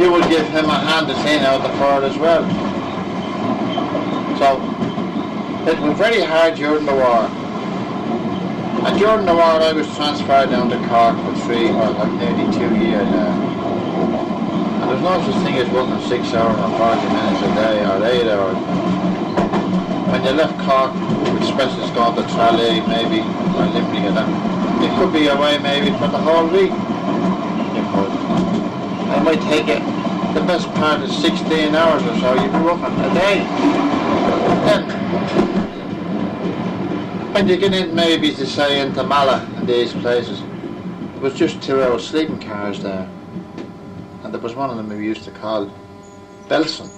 you 0.00 0.10
would 0.10 0.24
give 0.30 0.48
him 0.48 0.64
a 0.64 0.78
hand 0.80 1.06
to 1.08 1.14
clean 1.20 1.40
out 1.40 1.60
the 1.62 1.68
fire 1.76 2.02
as 2.02 2.16
well. 2.16 2.69
It 5.68 5.78
was 5.78 5.96
very 5.98 6.22
hard 6.22 6.54
during 6.54 6.86
the 6.86 6.92
war. 6.92 7.28
And 8.86 8.98
during 8.98 9.26
the 9.26 9.34
war 9.34 9.60
I 9.60 9.72
was 9.72 9.86
transferred 9.96 10.50
down 10.50 10.70
to 10.70 10.78
Cork 10.88 11.16
for 11.20 11.34
three 11.44 11.68
or 11.68 11.90
like 11.92 12.12
nearly 12.16 12.48
two 12.52 12.72
years 12.80 13.04
now. 13.12 13.36
And 14.80 14.90
there's 14.90 15.04
no 15.04 15.20
such 15.20 15.42
thing 15.44 15.56
as 15.60 15.68
working 15.68 16.00
six 16.08 16.32
hours 16.32 16.56
or 16.56 16.70
40 16.80 17.06
minutes 17.12 17.40
a 17.44 17.50
day 17.60 17.76
or 17.84 17.96
eight 18.08 18.28
hours. 18.32 18.56
When 20.08 20.24
you 20.24 20.32
left 20.32 20.56
Cork, 20.64 20.94
with 21.32 21.44
specialists 21.44 21.92
going 21.92 22.16
to 22.16 22.24
maybe, 22.88 23.20
or 23.56 23.68
Limerick 23.68 24.08
and 24.08 24.16
that, 24.16 24.28
could 24.96 25.12
be 25.12 25.28
away 25.28 25.58
maybe 25.58 25.90
for 25.98 26.08
the 26.08 26.18
whole 26.18 26.48
week. 26.48 26.72
You 27.76 27.84
could. 27.92 28.12
It 29.12 29.22
might 29.22 29.42
take 29.48 29.68
it 29.68 30.00
the 30.34 30.40
best 30.42 30.72
part 30.74 31.02
is 31.02 31.16
16 31.18 31.74
hours 31.74 32.02
or 32.04 32.16
so 32.20 32.34
you'd 32.34 32.52
be 32.52 32.58
working 32.58 32.86
a 32.86 33.14
day. 33.14 33.42
Then, 34.62 34.86
when 37.32 37.46
you 37.46 37.56
get 37.56 37.72
in 37.72 37.94
maybe 37.94 38.34
to 38.34 38.44
say 38.44 38.80
into 38.80 39.04
Mallow 39.04 39.46
and 39.56 39.68
these 39.68 39.92
places, 39.92 40.40
there 40.40 41.20
was 41.20 41.34
just 41.34 41.62
two 41.62 41.80
old 41.82 42.00
sleeping 42.00 42.40
cars 42.40 42.82
there. 42.82 43.08
And 44.24 44.34
there 44.34 44.40
was 44.40 44.54
one 44.54 44.70
of 44.70 44.76
them 44.76 44.88
we 44.88 45.04
used 45.04 45.22
to 45.24 45.30
call 45.30 45.72
Belsen. 46.48 46.90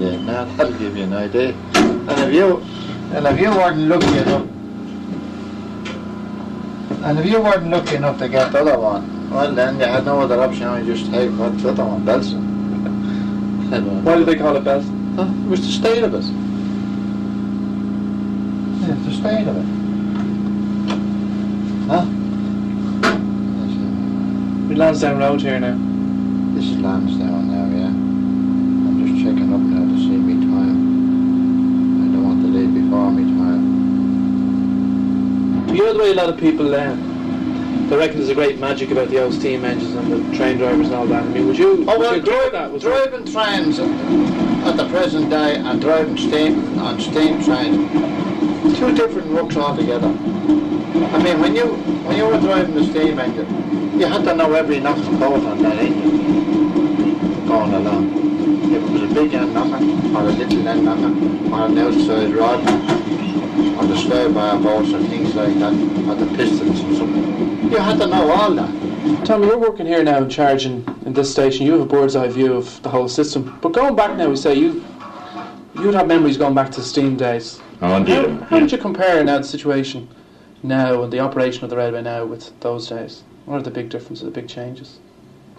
Yeah, 0.00 0.16
now 0.22 0.44
that'll 0.44 0.78
give 0.78 0.96
you 0.96 1.04
an 1.04 1.12
idea. 1.12 1.52
And 1.74 2.10
if 2.10 2.34
you 2.34 2.56
and 3.14 3.26
if 3.26 3.40
you 3.40 3.50
weren't 3.50 3.78
lucky 3.78 4.18
enough 4.18 4.46
and 7.04 7.18
if 7.18 7.26
you 7.26 7.40
weren't 7.40 7.68
lucky 7.68 7.96
enough 7.96 8.18
to 8.18 8.28
get 8.28 8.52
the 8.52 8.60
other 8.60 8.78
one, 8.78 9.30
well 9.30 9.54
then 9.54 9.78
you 9.78 9.84
had 9.86 10.04
no 10.06 10.20
other 10.20 10.40
option, 10.40 10.86
you 10.86 10.94
just 10.94 11.10
take 11.10 11.30
what 11.32 11.58
the 11.58 11.70
other 11.70 11.84
one, 11.84 12.04
Belsen. 12.04 12.42
Why 14.02 14.16
did 14.16 14.26
they 14.26 14.36
call 14.36 14.56
it 14.56 14.64
Belsen? 14.64 15.16
Huh? 15.16 15.24
It 15.44 15.48
was 15.50 15.60
the 15.60 15.72
state 15.72 16.02
of 16.02 16.14
it. 16.14 16.37
The 19.18 19.28
of 19.48 19.56
it. 19.56 19.64
Huh? 21.88 22.04
We 24.68 24.74
Lansdowne 24.76 25.18
Road 25.18 25.40
here 25.40 25.58
now. 25.58 25.76
This 26.54 26.66
is 26.66 26.76
Lansdowne 26.78 27.48
now, 27.50 27.66
yeah. 27.76 27.88
I'm 27.88 29.04
just 29.04 29.24
checking 29.24 29.52
up 29.52 29.60
now 29.60 29.84
to 29.92 29.98
see 29.98 30.16
me 30.16 30.34
time. 30.46 30.78
I 32.00 32.06
don't 32.12 32.24
want 32.24 32.42
to 32.42 32.48
leave 32.48 32.72
before 32.72 33.10
me 33.10 33.24
time. 33.24 33.62
You 35.74 35.84
know 35.84 35.92
the 35.94 35.98
way 35.98 36.10
a 36.12 36.14
lot 36.14 36.28
of 36.28 36.38
people 36.38 36.66
learn. 36.66 37.88
they 37.88 37.96
reckon 37.96 38.18
there's 38.18 38.28
a 38.28 38.34
great 38.36 38.60
magic 38.60 38.92
about 38.92 39.08
the 39.08 39.20
old 39.20 39.34
steam 39.34 39.64
engines 39.64 39.96
and 39.96 40.12
the 40.12 40.36
train 40.36 40.58
drivers 40.58 40.86
and 40.86 40.94
all 40.94 41.06
that. 41.08 41.24
I 41.24 41.28
mean, 41.28 41.48
would 41.48 41.58
you? 41.58 41.84
Oh 41.88 41.98
well, 41.98 42.14
you 42.16 42.22
driving, 42.22 42.52
that? 42.52 42.70
Was 42.70 42.82
driving 42.82 43.24
trains 43.24 43.80
at 43.80 44.76
the 44.76 44.86
present 44.90 45.28
day 45.28 45.56
and 45.56 45.80
driving 45.80 46.16
steam 46.16 46.78
on 46.78 47.00
steam 47.00 47.42
trains, 47.42 47.90
two 48.78 48.94
different 48.94 49.26
works 49.32 49.56
altogether. 49.56 50.06
I 50.06 51.22
mean, 51.22 51.40
when 51.40 51.56
you 51.56 51.66
when 52.06 52.16
you 52.16 52.26
were 52.26 52.38
driving 52.38 52.74
the 52.74 52.84
steam 52.84 53.18
engine, 53.18 53.98
you 53.98 54.06
had 54.06 54.22
to 54.24 54.34
know 54.36 54.52
every 54.54 54.78
knot 54.78 54.98
and 54.98 55.18
bolt 55.18 55.44
on 55.44 55.60
that 55.62 55.78
engine 55.78 57.46
going 57.46 57.74
along. 57.74 58.12
If 58.72 58.82
it 58.82 58.90
was 58.90 59.02
a 59.02 59.14
big 59.14 59.34
end 59.34 59.52
knocker 59.52 59.82
or 60.16 60.28
a 60.28 60.32
little 60.32 60.68
end 60.68 60.84
knocker 60.84 61.12
or 61.52 61.66
an 61.66 61.78
outside 61.78 62.32
rod 62.34 62.60
or 63.78 63.86
the 63.86 63.96
sway 63.98 64.32
bar 64.32 64.56
bolts 64.60 64.92
and 64.92 65.08
things 65.08 65.34
like 65.34 65.54
that 65.58 65.72
or 66.08 66.14
the 66.14 66.36
pistons 66.36 66.78
and 66.78 66.96
something, 66.96 67.72
you 67.72 67.78
had 67.78 67.98
to 67.98 68.06
know 68.06 68.30
all 68.30 68.54
that. 68.54 69.26
Tommy, 69.26 69.46
you're 69.48 69.58
working 69.58 69.86
here 69.86 70.04
now 70.04 70.18
in 70.18 70.30
charge 70.30 70.66
in, 70.66 70.84
in 71.04 71.14
this 71.14 71.32
station. 71.32 71.66
You 71.66 71.72
have 71.72 71.80
a 71.80 71.86
bird's 71.86 72.14
eye 72.14 72.28
view 72.28 72.52
of 72.52 72.80
the 72.82 72.90
whole 72.90 73.08
system. 73.08 73.58
But 73.60 73.70
going 73.70 73.96
back 73.96 74.16
now, 74.16 74.28
we 74.28 74.36
say 74.36 74.54
you 74.54 74.84
you'd 75.74 75.94
have 75.94 76.06
memories 76.06 76.36
going 76.36 76.54
back 76.54 76.70
to 76.72 76.82
steam 76.82 77.16
days. 77.16 77.60
Oh, 77.80 77.96
indeed. 77.96 78.14
How, 78.14 78.44
how 78.44 78.60
would 78.60 78.72
you 78.72 78.78
compare 78.78 79.22
now 79.22 79.38
the 79.38 79.44
situation 79.44 80.08
now 80.62 81.02
and 81.02 81.12
the 81.12 81.20
operation 81.20 81.64
of 81.64 81.70
the 81.70 81.76
railway 81.76 82.02
now 82.02 82.24
with 82.24 82.58
those 82.60 82.88
days? 82.88 83.22
What 83.44 83.56
are 83.56 83.62
the 83.62 83.70
big 83.70 83.88
differences, 83.88 84.24
the 84.24 84.30
big 84.30 84.48
changes 84.48 84.98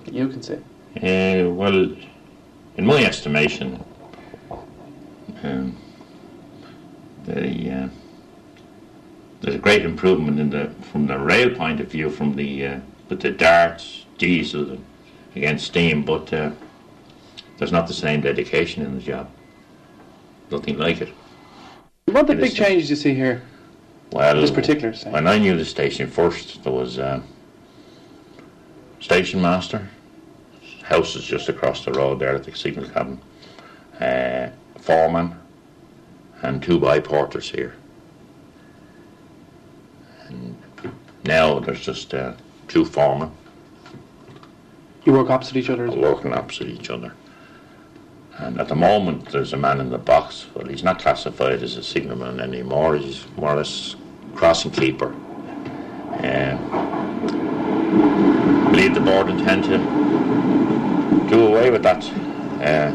that 0.05 0.13
you 0.13 0.27
can 0.27 0.41
see? 0.43 0.55
Uh, 0.97 1.49
well, 1.49 1.95
in 2.77 2.85
my 2.85 3.03
estimation, 3.03 3.83
um, 5.43 5.77
the, 7.25 7.71
uh, 7.71 7.89
there's 9.41 9.55
a 9.55 9.59
great 9.59 9.85
improvement 9.85 10.39
in 10.39 10.49
the 10.49 10.69
from 10.91 11.07
the 11.07 11.17
rail 11.17 11.55
point 11.55 11.79
of 11.79 11.87
view, 11.87 12.09
from 12.09 12.35
the 12.35 12.65
uh, 12.65 12.79
with 13.07 13.21
the 13.21 13.31
darts, 13.31 14.05
diesel 14.17 14.77
against 15.35 15.67
steam, 15.67 16.03
but 16.03 16.31
uh, 16.33 16.51
there's 17.57 17.71
not 17.71 17.87
the 17.87 17.93
same 17.93 18.21
dedication 18.21 18.83
in 18.83 18.95
the 18.95 19.01
job. 19.01 19.29
Nothing 20.51 20.77
like 20.77 21.01
it. 21.01 21.13
What 22.11 22.27
the 22.27 22.35
big 22.35 22.53
changes 22.55 22.89
you 22.89 22.95
see 22.95 23.13
here? 23.13 23.41
Well, 24.11 24.39
This 24.41 24.49
particular 24.51 24.93
station. 24.93 25.11
when 25.11 25.27
I 25.27 25.37
knew 25.37 25.55
the 25.55 25.65
station 25.65 26.09
first, 26.09 26.63
there 26.63 26.73
was 26.73 26.97
uh, 26.97 27.21
station 28.99 29.41
master, 29.41 29.87
house 30.83 31.15
is 31.15 31.23
just 31.23 31.49
across 31.49 31.85
the 31.85 31.91
road 31.91 32.19
there 32.19 32.35
at 32.35 32.43
the 32.43 32.55
signal 32.55 32.89
cabin, 32.89 33.19
uh, 34.01 34.49
foreman, 34.79 35.35
and 36.41 36.63
two 36.63 36.79
by 36.79 36.99
porters 36.99 37.49
here. 37.51 37.75
And 40.27 40.55
now 41.25 41.59
there's 41.59 41.81
just 41.81 42.13
uh, 42.13 42.33
two 42.67 42.85
foremen 42.85 43.31
You 45.05 45.13
work 45.13 45.29
opposite 45.29 45.57
each 45.57 45.69
other. 45.69 45.89
working 45.91 46.33
opposite 46.33 46.67
each 46.69 46.89
other. 46.89 47.13
And 48.39 48.59
at 48.59 48.67
the 48.69 48.75
moment, 48.75 49.29
there's 49.29 49.53
a 49.53 49.57
man 49.57 49.79
in 49.81 49.89
the 49.89 49.97
box. 49.97 50.47
Well, 50.55 50.65
he's 50.67 50.83
not 50.83 50.99
classified 50.99 51.61
as 51.61 51.75
a 51.75 51.83
signalman 51.83 52.39
anymore. 52.39 52.95
He's 52.95 53.25
more 53.37 53.53
or 53.53 53.57
less 53.57 53.95
crossing 54.35 54.71
keeper. 54.71 55.13
Uh, 56.23 56.57
I 58.65 58.71
believe 58.71 58.93
the 58.93 59.01
board 59.01 59.29
intend 59.29 59.65
to 59.65 59.77
do 61.29 61.47
away 61.47 61.69
with 61.69 61.83
that. 61.83 62.03
Uh, 62.61 62.91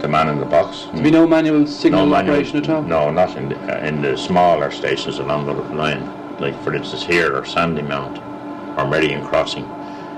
the 0.00 0.08
man 0.08 0.28
in 0.28 0.38
the 0.38 0.44
box. 0.46 0.84
There'll 0.86 1.02
be 1.02 1.10
no 1.10 1.26
manual 1.26 1.66
signal 1.66 2.06
manual- 2.06 2.34
operation 2.34 2.58
at 2.58 2.68
all. 2.68 2.82
No, 2.82 3.10
not 3.10 3.36
in 3.36 3.48
the, 3.50 3.56
uh, 3.56 3.86
in 3.86 4.02
the 4.02 4.16
smaller 4.16 4.70
stations 4.70 5.18
along 5.18 5.46
the 5.46 5.52
line. 5.74 6.10
Like, 6.38 6.60
for 6.62 6.74
instance, 6.74 7.02
here 7.04 7.34
or 7.34 7.42
Sandymount 7.42 8.18
or 8.76 8.86
Merrion 8.86 9.24
Crossing, 9.24 9.64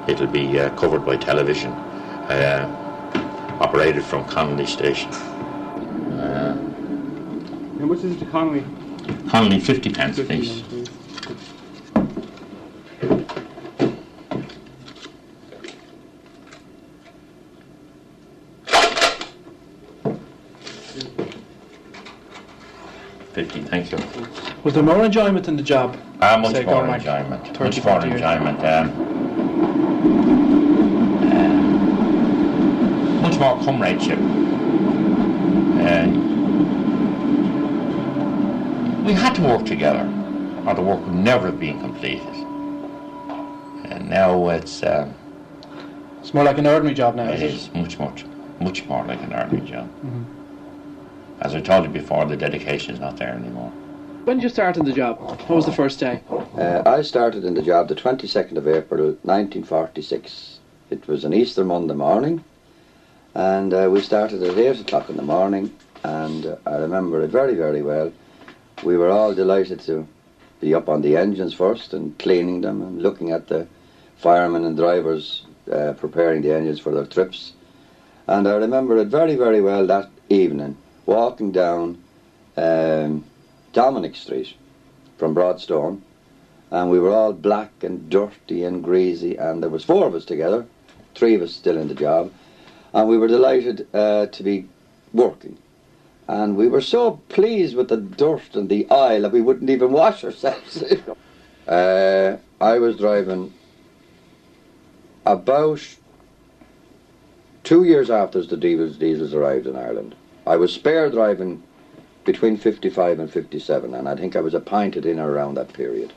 it'll 0.08 0.26
be 0.26 0.58
uh, 0.58 0.70
covered 0.76 1.04
by 1.04 1.16
television, 1.16 1.70
uh, 1.72 2.66
operated 3.60 4.04
from 4.04 4.24
Connolly 4.26 4.66
Station. 4.66 5.10
Uh, 5.12 6.56
And 7.78 7.88
what 7.88 7.98
is 7.98 8.04
it 8.16 8.22
economy? 8.22 8.64
Connolly, 9.28 9.60
50 9.60 9.90
pence, 9.90 10.18
please. 10.20 10.62
Fifty, 23.32 23.60
thank 23.64 23.92
you. 23.92 23.98
Was 24.64 24.74
there 24.74 24.82
more 24.82 25.04
enjoyment 25.04 25.46
in 25.48 25.56
the 25.56 25.62
job? 25.62 25.96
Ah, 26.22 26.38
much 26.38 26.52
Say, 26.52 26.64
more 26.64 26.74
going 26.74 26.86
back 26.90 27.00
enjoyment. 27.00 27.60
Much 27.60 27.84
more 27.84 28.04
enjoyment. 28.06 28.64
Um, 28.64 29.15
much 33.36 33.56
more 33.56 33.64
comradeship. 33.64 34.18
Uh, 35.78 36.06
we 39.04 39.12
had 39.12 39.34
to 39.34 39.42
work 39.42 39.64
together, 39.66 40.04
or 40.66 40.74
the 40.74 40.82
work 40.82 41.00
would 41.04 41.14
never 41.14 41.46
have 41.46 41.60
been 41.60 41.78
completed. 41.80 42.26
And 43.90 44.08
now 44.08 44.48
it's 44.48 44.82
uh, 44.82 45.12
It's 46.20 46.34
more 46.34 46.44
like 46.44 46.58
an 46.58 46.66
ordinary 46.66 46.94
job 46.94 47.14
now, 47.14 47.30
it 47.30 47.42
is 47.42 47.68
is 47.68 47.74
much, 47.74 47.98
much, 47.98 48.24
much 48.60 48.84
more 48.86 49.04
like 49.04 49.22
an 49.22 49.32
ordinary 49.32 49.66
job. 49.66 49.86
Mm-hmm. 49.86 51.42
As 51.42 51.54
I 51.54 51.60
told 51.60 51.84
you 51.84 51.90
before, 51.90 52.24
the 52.24 52.36
dedication 52.36 52.94
is 52.94 53.00
not 53.00 53.16
there 53.18 53.34
anymore. 53.34 53.70
When 54.24 54.38
did 54.38 54.42
you 54.42 54.48
start 54.48 54.76
in 54.76 54.84
the 54.84 54.92
job? 54.92 55.20
What 55.20 55.48
was 55.48 55.66
the 55.66 55.72
first 55.72 56.00
day? 56.00 56.22
Uh, 56.58 56.82
I 56.84 57.02
started 57.02 57.44
in 57.44 57.54
the 57.54 57.62
job 57.62 57.88
the 57.88 57.94
22nd 57.94 58.56
of 58.56 58.66
April 58.66 59.08
1946. 59.22 60.58
It 60.90 61.06
was 61.06 61.24
an 61.24 61.32
Easter 61.32 61.64
Monday 61.64 61.94
morning, 61.94 62.42
and 63.36 63.74
uh, 63.74 63.86
we 63.92 64.00
started 64.00 64.42
at 64.42 64.56
8 64.56 64.80
o'clock 64.80 65.10
in 65.10 65.18
the 65.18 65.22
morning, 65.22 65.70
and 66.02 66.46
uh, 66.46 66.56
I 66.64 66.76
remember 66.76 67.20
it 67.20 67.28
very, 67.28 67.54
very 67.54 67.82
well. 67.82 68.10
We 68.82 68.96
were 68.96 69.10
all 69.10 69.34
delighted 69.34 69.80
to 69.80 70.08
be 70.62 70.74
up 70.74 70.88
on 70.88 71.02
the 71.02 71.18
engines 71.18 71.52
first 71.52 71.92
and 71.92 72.18
cleaning 72.18 72.62
them 72.62 72.80
and 72.80 73.02
looking 73.02 73.32
at 73.32 73.48
the 73.48 73.66
firemen 74.16 74.64
and 74.64 74.74
drivers 74.74 75.44
uh, 75.70 75.92
preparing 75.98 76.40
the 76.40 76.54
engines 76.54 76.80
for 76.80 76.92
their 76.92 77.04
trips. 77.04 77.52
And 78.26 78.48
I 78.48 78.54
remember 78.54 78.96
it 78.96 79.08
very, 79.08 79.34
very 79.34 79.60
well 79.60 79.86
that 79.86 80.08
evening, 80.30 80.74
walking 81.04 81.52
down 81.52 82.02
um, 82.56 83.22
Dominic 83.74 84.16
Street 84.16 84.54
from 85.18 85.34
Broadstone, 85.34 86.02
and 86.70 86.90
we 86.90 86.98
were 86.98 87.12
all 87.12 87.34
black 87.34 87.84
and 87.84 88.08
dirty 88.08 88.64
and 88.64 88.82
greasy, 88.82 89.36
and 89.36 89.62
there 89.62 89.68
was 89.68 89.84
four 89.84 90.06
of 90.06 90.14
us 90.14 90.24
together, 90.24 90.64
three 91.14 91.34
of 91.34 91.42
us 91.42 91.52
still 91.52 91.76
in 91.76 91.88
the 91.88 91.94
job, 91.94 92.32
and 92.92 93.08
we 93.08 93.18
were 93.18 93.28
delighted 93.28 93.86
uh, 93.94 94.26
to 94.26 94.42
be 94.42 94.68
working. 95.12 95.58
And 96.28 96.56
we 96.56 96.68
were 96.68 96.80
so 96.80 97.20
pleased 97.28 97.76
with 97.76 97.88
the 97.88 97.96
dirt 97.96 98.54
and 98.54 98.68
the 98.68 98.86
oil 98.90 99.22
that 99.22 99.32
we 99.32 99.40
wouldn't 99.40 99.70
even 99.70 99.92
wash 99.92 100.24
ourselves. 100.24 100.82
uh, 101.68 102.36
I 102.60 102.78
was 102.78 102.96
driving 102.96 103.52
about 105.24 105.80
two 107.62 107.84
years 107.84 108.10
after 108.10 108.42
the 108.42 108.56
diesels, 108.56 108.96
diesels 108.96 109.34
arrived 109.34 109.66
in 109.66 109.76
Ireland. 109.76 110.14
I 110.46 110.56
was 110.56 110.72
spare 110.72 111.10
driving 111.10 111.62
between 112.24 112.56
55 112.56 113.20
and 113.20 113.32
57, 113.32 113.94
and 113.94 114.08
I 114.08 114.16
think 114.16 114.36
I 114.36 114.40
was 114.40 114.54
a 114.54 114.58
appointed 114.58 115.06
in 115.06 115.18
or 115.18 115.30
around 115.30 115.54
that 115.54 115.72
period. 115.72 116.12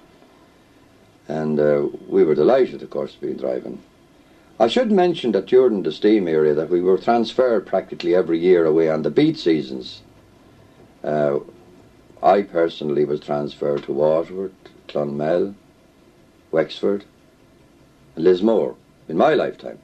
And 1.28 1.60
uh, 1.60 1.88
we 2.08 2.24
were 2.24 2.36
delighted, 2.36 2.82
of 2.82 2.90
course, 2.90 3.14
to 3.14 3.22
be 3.22 3.34
driving. 3.34 3.82
I 4.60 4.68
should 4.68 4.92
mention 4.92 5.32
that 5.32 5.46
during 5.46 5.84
the 5.84 5.92
steam 5.92 6.28
era 6.28 6.54
that 6.54 6.70
we 6.70 6.82
were 6.82 6.98
transferred 6.98 7.66
practically 7.66 8.14
every 8.14 8.38
year 8.40 8.66
away 8.66 8.90
on 8.90 9.04
the 9.04 9.10
beet 9.10 9.38
seasons. 9.38 10.02
Uh, 11.02 11.40
I 12.22 12.42
personally 12.42 13.06
was 13.06 13.22
transferred 13.22 13.84
to 13.84 13.94
Waterford, 13.94 14.52
Clonmel, 14.90 15.56
Wexford, 16.52 17.06
and 18.16 18.26
Lismore 18.26 18.76
in 19.08 19.16
my 19.16 19.34
lifetime. 19.34 19.80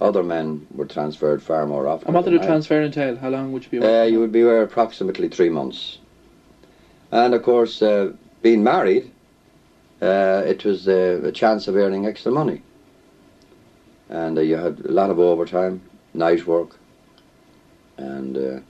Other 0.00 0.22
men 0.22 0.66
were 0.74 0.86
transferred 0.86 1.42
far 1.42 1.66
more 1.66 1.86
often. 1.86 2.06
And 2.06 2.14
what 2.14 2.24
did 2.24 2.32
a 2.32 2.38
transfer 2.38 2.80
entail? 2.80 3.16
How 3.16 3.28
long 3.28 3.52
would 3.52 3.64
you 3.64 3.70
be 3.70 3.78
Uh, 3.80 3.82
away? 3.90 4.08
you 4.08 4.18
would 4.20 4.32
be 4.32 4.40
away 4.40 4.60
approximately 4.62 5.28
three 5.28 5.50
months. 5.50 5.98
And 7.12 7.34
of 7.34 7.42
course, 7.42 7.82
uh, 7.82 8.12
being 8.40 8.64
married, 8.64 9.10
uh, 10.00 10.42
it 10.46 10.64
was 10.64 10.88
uh, 10.88 11.20
a 11.22 11.32
chance 11.32 11.68
of 11.68 11.76
earning 11.76 12.06
extra 12.06 12.32
money. 12.32 12.62
And 14.10 14.36
uh, 14.36 14.42
you 14.42 14.56
had 14.56 14.80
a 14.80 14.92
lot 14.92 15.08
of 15.08 15.18
overtime, 15.18 15.80
night 16.12 16.46
work, 16.46 16.76
and 17.96 18.36
uh, 18.36 18.60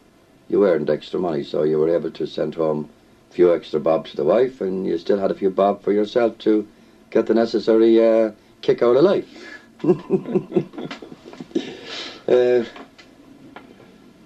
you 0.48 0.66
earned 0.66 0.90
extra 0.90 1.18
money, 1.18 1.42
so 1.42 1.62
you 1.62 1.78
were 1.78 1.92
able 1.94 2.10
to 2.10 2.26
send 2.26 2.54
home 2.54 2.88
a 3.30 3.34
few 3.34 3.52
extra 3.54 3.80
bob 3.80 4.06
to 4.08 4.16
the 4.16 4.24
wife, 4.24 4.60
and 4.60 4.86
you 4.86 4.98
still 4.98 5.18
had 5.18 5.30
a 5.30 5.34
few 5.34 5.50
bob 5.50 5.82
for 5.82 5.92
yourself 5.92 6.36
to 6.38 6.68
get 7.10 7.26
the 7.26 7.34
necessary 7.34 8.06
uh, 8.06 8.30
kick 8.60 8.82
out 8.82 8.96
of 8.96 9.02
life. 9.02 9.28
uh, 12.28 12.64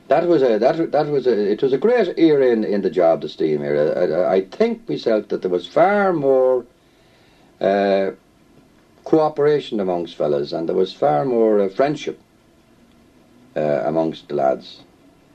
that 0.09 0.29
was 0.29 0.43
a 0.43 0.59
that 0.59 0.91
that 0.93 1.07
was 1.07 1.27
a 1.27 1.53
it 1.53 1.63
was 1.63 1.73
a 1.73 1.79
great 1.79 2.19
era 2.19 2.47
in, 2.47 2.65
in 2.65 2.83
the 2.83 2.91
job 2.91 3.21
the 3.21 3.29
steam 3.29 3.63
era. 3.63 4.27
I, 4.29 4.35
I 4.35 4.41
think 4.43 4.89
myself 4.89 5.29
that 5.29 5.43
there 5.43 5.51
was 5.51 5.67
far 5.67 6.13
more 6.13 6.67
uh, 7.61 8.11
cooperation 9.05 9.81
amongst 9.81 10.17
fellas, 10.17 10.53
and 10.53 10.69
there 10.69 10.77
was 10.77 10.93
far 10.93 11.25
more 11.25 11.61
uh, 11.61 11.69
friendship 11.69 12.21
uh, 13.57 13.61
amongst 13.85 14.29
the 14.29 14.35
lads. 14.35 14.81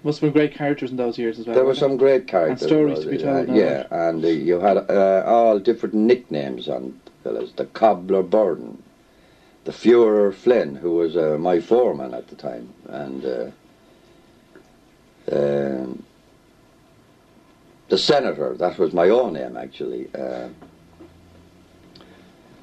Must 0.03 0.21
have 0.21 0.33
been 0.33 0.41
great 0.41 0.55
characters 0.55 0.91
in 0.91 0.97
those 0.97 1.17
years 1.17 1.39
as 1.39 1.45
well. 1.45 1.55
There 1.55 1.65
were 1.65 1.75
some 1.75 1.97
great 1.97 2.27
characters. 2.27 2.61
And 2.61 2.69
stories 2.69 2.99
to 3.01 3.09
be 3.09 3.17
told, 3.17 3.49
yeah, 3.49 3.85
and 3.91 4.23
uh, 4.23 4.27
you 4.27 4.59
had 4.59 4.77
uh, 4.77 5.23
all 5.25 5.59
different 5.59 5.95
nicknames 5.95 6.69
on 6.69 6.99
fellas. 7.23 7.51
The 7.51 7.65
Cobbler 7.65 8.23
Burden, 8.23 8.81
the 9.65 9.71
Führer 9.71 10.33
Flynn, 10.33 10.75
who 10.75 10.95
was 10.95 11.17
uh, 11.17 11.37
my 11.37 11.59
foreman 11.59 12.13
at 12.13 12.29
the 12.29 12.35
time, 12.35 12.73
and 12.87 13.25
uh, 13.25 13.51
um, 15.31 16.03
the 17.89 17.97
Senator. 17.97 18.55
That 18.55 18.77
was 18.79 18.93
my 18.93 19.09
own 19.09 19.33
name 19.33 19.57
actually. 19.57 20.09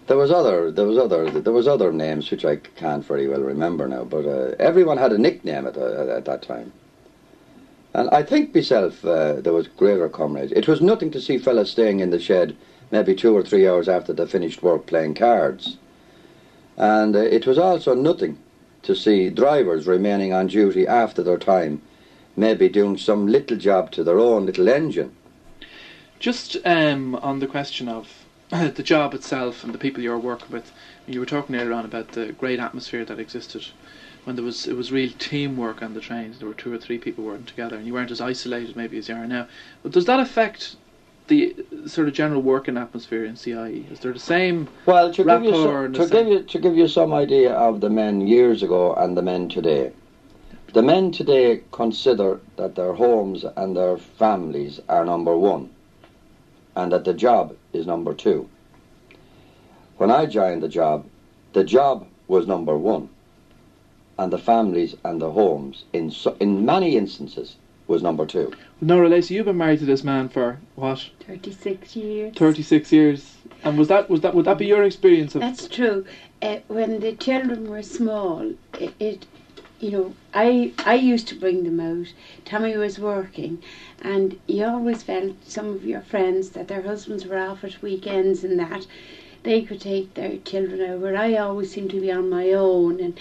There 0.06 0.16
was 0.16 0.30
other, 0.30 0.70
there 0.70 0.86
was 0.86 0.98
other, 0.98 1.30
there 1.30 1.52
was 1.52 1.66
other 1.66 1.92
names 1.92 2.30
which 2.30 2.44
I 2.44 2.56
can't 2.56 3.04
very 3.04 3.26
well 3.26 3.40
remember 3.40 3.88
now. 3.88 4.04
But 4.04 4.26
uh, 4.26 4.54
everyone 4.58 4.98
had 4.98 5.12
a 5.12 5.18
nickname 5.18 5.66
at, 5.66 5.76
uh, 5.76 6.16
at 6.16 6.24
that 6.26 6.42
time. 6.42 6.72
And 7.92 8.10
I 8.10 8.22
think 8.22 8.54
myself 8.54 9.04
uh, 9.04 9.40
there 9.40 9.52
was 9.52 9.68
greater 9.68 10.08
comrades. 10.08 10.52
It 10.52 10.68
was 10.68 10.80
nothing 10.80 11.10
to 11.12 11.20
see 11.20 11.38
fellas 11.38 11.70
staying 11.70 12.00
in 12.00 12.10
the 12.10 12.20
shed 12.20 12.56
maybe 12.90 13.14
two 13.14 13.36
or 13.36 13.42
three 13.42 13.66
hours 13.66 13.88
after 13.88 14.12
they 14.12 14.26
finished 14.26 14.62
work 14.62 14.86
playing 14.86 15.14
cards. 15.14 15.76
And 16.76 17.16
uh, 17.16 17.20
it 17.20 17.46
was 17.46 17.58
also 17.58 17.94
nothing 17.94 18.38
to 18.82 18.94
see 18.94 19.30
drivers 19.30 19.86
remaining 19.86 20.32
on 20.32 20.46
duty 20.46 20.86
after 20.86 21.22
their 21.22 21.38
time, 21.38 21.82
maybe 22.36 22.68
doing 22.68 22.96
some 22.96 23.26
little 23.26 23.56
job 23.56 23.90
to 23.92 24.04
their 24.04 24.18
own 24.18 24.46
little 24.46 24.68
engine. 24.68 25.16
Just 26.18 26.56
um, 26.64 27.16
on 27.16 27.40
the 27.40 27.46
question 27.46 27.88
of 27.88 28.25
Uh, 28.52 28.68
the 28.68 28.82
job 28.82 29.12
itself 29.12 29.64
and 29.64 29.74
the 29.74 29.78
people 29.78 30.00
you're 30.00 30.18
working 30.18 30.50
with, 30.50 30.72
you 31.06 31.18
were 31.18 31.26
talking 31.26 31.56
earlier 31.56 31.72
on 31.72 31.84
about 31.84 32.12
the 32.12 32.32
great 32.32 32.60
atmosphere 32.60 33.04
that 33.04 33.18
existed 33.18 33.66
when 34.22 34.36
there 34.36 34.44
was 34.44 34.66
it 34.68 34.76
was 34.76 34.92
real 34.92 35.10
teamwork 35.18 35.82
on 35.82 35.94
the 35.94 36.00
trains. 36.00 36.38
There 36.38 36.46
were 36.46 36.54
two 36.54 36.72
or 36.72 36.78
three 36.78 36.98
people 36.98 37.24
working 37.24 37.46
together, 37.46 37.76
and 37.76 37.86
you 37.86 37.92
weren't 37.92 38.10
as 38.10 38.20
isolated 38.20 38.76
maybe 38.76 38.98
as 38.98 39.08
you 39.08 39.16
are 39.16 39.26
now. 39.26 39.48
But 39.82 39.92
does 39.92 40.04
that 40.06 40.20
affect 40.20 40.76
the 41.26 41.56
sort 41.86 42.06
of 42.06 42.14
general 42.14 42.40
working 42.40 42.76
atmosphere 42.76 43.24
in 43.24 43.34
CIE? 43.34 43.86
Is 43.90 43.98
there 43.98 44.12
the 44.12 44.18
same 44.18 44.68
Well, 44.86 45.12
to 45.12 45.24
give 45.24 45.42
you 45.42 45.52
some, 45.52 45.92
to 45.92 46.06
give 46.06 46.28
you 46.28 46.42
to 46.42 46.58
give 46.58 46.76
you 46.76 46.86
some 46.86 47.12
idea 47.12 47.52
of 47.52 47.80
the 47.80 47.90
men 47.90 48.26
years 48.28 48.62
ago 48.62 48.94
and 48.94 49.16
the 49.16 49.22
men 49.22 49.48
today. 49.48 49.92
The 50.72 50.82
men 50.82 51.10
today 51.10 51.62
consider 51.72 52.40
that 52.56 52.76
their 52.76 52.94
homes 52.94 53.44
and 53.56 53.76
their 53.76 53.96
families 53.96 54.80
are 54.88 55.04
number 55.04 55.36
one, 55.36 55.70
and 56.76 56.92
that 56.92 57.04
the 57.04 57.14
job 57.14 57.56
is 57.76 57.86
number 57.86 58.14
two. 58.14 58.48
When 59.98 60.10
I 60.10 60.26
joined 60.26 60.62
the 60.62 60.68
job, 60.68 61.06
the 61.52 61.64
job 61.64 62.06
was 62.28 62.46
number 62.46 62.76
one, 62.76 63.08
and 64.18 64.32
the 64.32 64.38
families 64.38 64.94
and 65.04 65.20
the 65.20 65.30
homes, 65.30 65.84
in 65.92 66.10
so, 66.10 66.36
in 66.40 66.64
many 66.66 66.96
instances, 66.96 67.56
was 67.86 68.02
number 68.02 68.26
two. 68.26 68.52
Nora 68.80 69.08
Lacey, 69.08 69.34
you've 69.34 69.46
been 69.46 69.56
married 69.56 69.78
to 69.78 69.86
this 69.86 70.04
man 70.04 70.28
for 70.28 70.58
what 70.74 71.08
36 71.26 71.96
years. 71.96 72.34
thirty 72.36 72.62
six 72.62 72.92
years, 72.92 73.36
and 73.62 73.78
was 73.78 73.88
that 73.88 74.10
was 74.10 74.20
that 74.20 74.34
would 74.34 74.44
that 74.44 74.58
be 74.58 74.66
your 74.66 74.82
experience 74.82 75.34
of? 75.34 75.40
That's 75.40 75.68
true. 75.68 76.04
Uh, 76.42 76.58
when 76.68 77.00
the 77.00 77.12
children 77.14 77.70
were 77.70 77.82
small, 77.82 78.52
it, 78.78 78.92
it, 79.00 79.26
you 79.80 79.90
know, 79.90 80.14
I 80.32 80.72
I 80.84 80.94
used 80.94 81.28
to 81.28 81.34
bring 81.34 81.64
them 81.64 81.80
out. 81.80 82.12
Tommy 82.44 82.76
was 82.76 82.98
working, 82.98 83.62
and 84.00 84.38
you 84.46 84.64
always 84.64 85.02
felt 85.02 85.36
some 85.46 85.68
of 85.68 85.84
your 85.84 86.00
friends 86.00 86.50
that 86.50 86.68
their 86.68 86.82
husbands 86.82 87.26
were 87.26 87.38
off 87.38 87.64
at 87.64 87.82
weekends 87.82 88.44
and 88.44 88.58
that 88.58 88.86
they 89.42 89.62
could 89.62 89.80
take 89.80 90.14
their 90.14 90.38
children 90.38 90.80
over. 90.80 91.16
I 91.16 91.36
always 91.36 91.72
seemed 91.72 91.90
to 91.90 92.00
be 92.00 92.10
on 92.10 92.28
my 92.28 92.52
own 92.52 93.00
and 93.00 93.18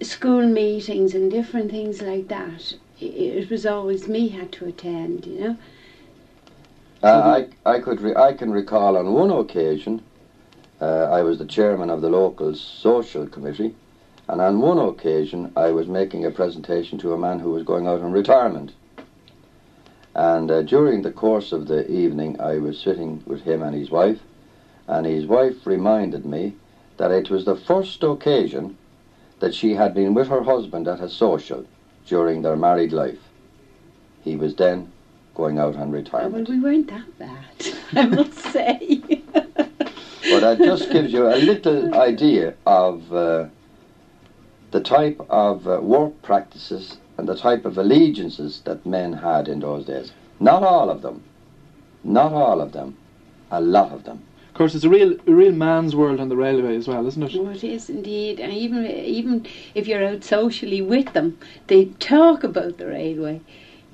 school 0.00 0.46
meetings 0.46 1.14
and 1.14 1.30
different 1.30 1.70
things 1.70 2.00
like 2.02 2.28
that. 2.28 2.74
It, 3.00 3.50
was 3.50 3.66
always 3.66 4.08
me 4.08 4.28
had 4.28 4.52
to 4.52 4.66
attend, 4.66 5.26
you 5.26 5.40
know. 5.40 5.56
Uh, 7.02 7.46
I, 7.66 7.70
I 7.70 7.80
could 7.80 8.00
re- 8.00 8.16
I 8.16 8.32
can 8.32 8.50
recall 8.50 8.96
on 8.96 9.12
one 9.12 9.30
occasion, 9.30 10.02
uh, 10.80 11.04
I 11.04 11.22
was 11.22 11.38
the 11.38 11.46
chairman 11.46 11.90
of 11.90 12.00
the 12.00 12.08
local 12.08 12.54
social 12.54 13.26
committee, 13.26 13.74
and 14.28 14.40
on 14.40 14.60
one 14.60 14.78
occasion 14.78 15.52
I 15.56 15.70
was 15.70 15.86
making 15.86 16.24
a 16.24 16.30
presentation 16.30 16.98
to 16.98 17.12
a 17.12 17.18
man 17.18 17.40
who 17.40 17.50
was 17.50 17.62
going 17.62 17.86
out 17.86 18.02
on 18.02 18.12
retirement. 18.12 18.72
And 20.14 20.50
uh, 20.50 20.62
during 20.62 21.02
the 21.02 21.12
course 21.12 21.52
of 21.52 21.68
the 21.68 21.90
evening, 21.90 22.40
I 22.40 22.58
was 22.58 22.80
sitting 22.80 23.22
with 23.26 23.42
him 23.42 23.62
and 23.62 23.76
his 23.76 23.90
wife, 23.90 24.20
and 24.88 25.04
his 25.04 25.26
wife 25.26 25.66
reminded 25.66 26.24
me 26.24 26.54
that 26.96 27.10
it 27.10 27.28
was 27.28 27.44
the 27.44 27.56
first 27.56 28.02
occasion 28.02 28.78
that 29.40 29.54
she 29.54 29.74
had 29.74 29.94
been 29.94 30.14
with 30.14 30.28
her 30.28 30.42
husband 30.42 30.88
at 30.88 31.00
a 31.00 31.10
social 31.10 31.66
during 32.06 32.42
their 32.42 32.56
married 32.56 32.92
life. 32.92 33.18
He 34.24 34.36
was 34.36 34.54
then 34.54 34.90
going 35.34 35.58
out 35.58 35.76
on 35.76 35.90
retirement. 35.90 36.48
Well, 36.48 36.56
we 36.56 36.62
weren't 36.62 36.88
that 36.88 37.18
bad, 37.18 37.66
I 37.92 38.06
must 38.06 38.38
say. 38.38 39.02
But 39.34 40.40
that 40.40 40.58
just 40.58 40.90
gives 40.90 41.12
you 41.12 41.28
a 41.28 41.36
little 41.36 41.94
idea 42.00 42.54
of 42.66 43.12
uh, 43.12 43.46
the 44.76 44.82
type 44.82 45.18
of 45.30 45.66
uh, 45.66 45.80
work 45.80 46.20
practices 46.20 46.98
and 47.16 47.26
the 47.26 47.34
type 47.34 47.64
of 47.64 47.78
allegiances 47.78 48.60
that 48.66 48.84
men 48.84 49.10
had 49.10 49.48
in 49.48 49.60
those 49.60 49.86
days. 49.86 50.12
Not 50.38 50.62
all 50.62 50.90
of 50.90 51.00
them, 51.00 51.24
not 52.04 52.34
all 52.34 52.60
of 52.60 52.72
them, 52.72 52.94
a 53.50 53.58
lot 53.58 53.92
of 53.92 54.04
them. 54.04 54.22
Of 54.50 54.54
course, 54.54 54.74
it's 54.74 54.84
a 54.84 54.90
real 54.90 55.16
a 55.26 55.32
real 55.32 55.52
man's 55.52 55.96
world 55.96 56.20
on 56.20 56.28
the 56.28 56.36
railway 56.36 56.76
as 56.76 56.86
well, 56.86 57.06
isn't 57.06 57.22
it? 57.22 57.34
Oh, 57.36 57.48
it 57.48 57.64
is 57.64 57.88
indeed, 57.88 58.38
and 58.38 58.52
even 58.52 58.84
even 58.84 59.46
if 59.74 59.88
you're 59.88 60.04
out 60.04 60.24
socially 60.24 60.82
with 60.82 61.14
them, 61.14 61.38
they 61.68 61.86
talk 61.98 62.44
about 62.44 62.76
the 62.76 62.86
railway. 62.86 63.40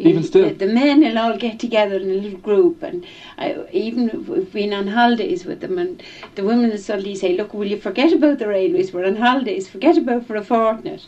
Even 0.08 0.22
still? 0.22 0.48
the, 0.48 0.54
the 0.54 0.66
men 0.66 1.00
will 1.00 1.18
all 1.18 1.36
get 1.36 1.58
together 1.58 1.96
in 1.96 2.10
a 2.10 2.14
little 2.14 2.38
group, 2.38 2.82
and 2.82 3.06
I, 3.38 3.64
even 3.72 4.26
we've 4.26 4.52
been 4.52 4.72
on 4.72 4.88
holidays 4.88 5.44
with 5.44 5.60
them, 5.60 5.78
and 5.78 6.02
the 6.34 6.44
women 6.44 6.70
will 6.70 6.78
suddenly 6.78 7.14
say, 7.14 7.36
"Look, 7.36 7.54
will 7.54 7.66
you 7.66 7.76
forget 7.76 8.12
about 8.12 8.38
the 8.38 8.48
railways? 8.48 8.92
We're 8.92 9.06
on 9.06 9.16
holidays. 9.16 9.68
Forget 9.68 9.96
about 9.96 10.26
for 10.26 10.36
a 10.36 10.44
fortnight." 10.44 11.06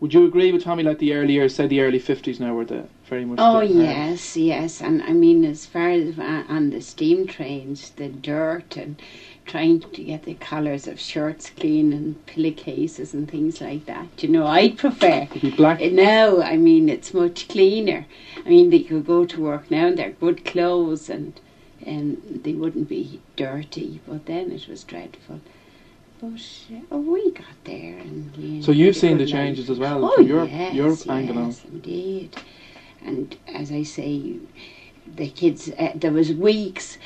Would 0.00 0.14
you 0.14 0.24
agree 0.24 0.50
with 0.50 0.64
Tommy 0.64 0.82
like 0.82 0.98
the 0.98 1.12
earlier, 1.12 1.46
say 1.50 1.66
the 1.66 1.82
early 1.82 1.98
fifties 1.98 2.40
now, 2.40 2.54
were 2.54 2.64
the 2.64 2.86
very 3.06 3.26
much? 3.26 3.38
Oh 3.38 3.60
the, 3.60 3.66
yes, 3.66 4.34
yes, 4.34 4.80
and 4.80 5.02
I 5.02 5.12
mean 5.12 5.44
as 5.44 5.66
far 5.66 5.90
as 5.90 6.18
uh, 6.18 6.44
on 6.48 6.70
the 6.70 6.80
steam 6.80 7.26
trains, 7.26 7.90
the 7.90 8.08
dirt 8.08 8.78
and 8.78 9.00
trying 9.50 9.80
to 9.80 10.02
get 10.04 10.22
the 10.22 10.34
collars 10.34 10.86
of 10.86 11.00
shirts 11.00 11.50
clean 11.50 11.92
and 11.92 12.24
pillowcases 12.26 13.12
and 13.12 13.28
things 13.28 13.60
like 13.60 13.84
that. 13.86 14.06
You 14.22 14.28
know, 14.28 14.46
I'd 14.46 14.78
prefer. 14.78 15.26
Be 15.40 15.50
black. 15.50 15.80
Uh, 15.80 15.88
Now, 15.88 16.40
I 16.40 16.56
mean, 16.56 16.88
it's 16.88 17.12
much 17.12 17.48
cleaner. 17.48 18.06
I 18.46 18.48
mean, 18.48 18.70
they 18.70 18.80
could 18.80 19.04
go 19.06 19.24
to 19.24 19.40
work 19.40 19.68
now 19.70 19.86
and 19.88 19.98
they're 19.98 20.10
good 20.26 20.44
clothes 20.44 21.10
and 21.10 21.32
and 21.84 22.40
they 22.44 22.52
wouldn't 22.52 22.88
be 22.88 23.20
dirty. 23.36 24.00
But 24.06 24.26
then 24.26 24.52
it 24.52 24.68
was 24.68 24.84
dreadful. 24.84 25.40
But 26.20 26.42
uh, 26.74 26.80
oh, 26.92 27.00
we 27.00 27.30
got 27.30 27.56
there, 27.64 27.96
and 27.98 28.30
we 28.36 28.62
So 28.62 28.70
you've 28.72 28.94
seen 28.96 29.16
the 29.16 29.24
life. 29.24 29.32
changes 29.32 29.70
as 29.70 29.78
well 29.78 30.04
Oh 30.04 30.14
from 30.16 30.26
your 30.26 30.44
yes, 30.44 30.74
your 30.74 30.90
yes, 30.90 31.08
angle 31.08 31.38
on. 31.38 31.54
indeed. 31.72 32.36
And 33.02 33.34
as 33.48 33.72
I 33.72 33.82
say, 33.82 34.34
the 35.16 35.28
kids. 35.28 35.70
Uh, 35.78 35.92
there 35.94 36.12
was 36.12 36.28
weeks. 36.32 36.98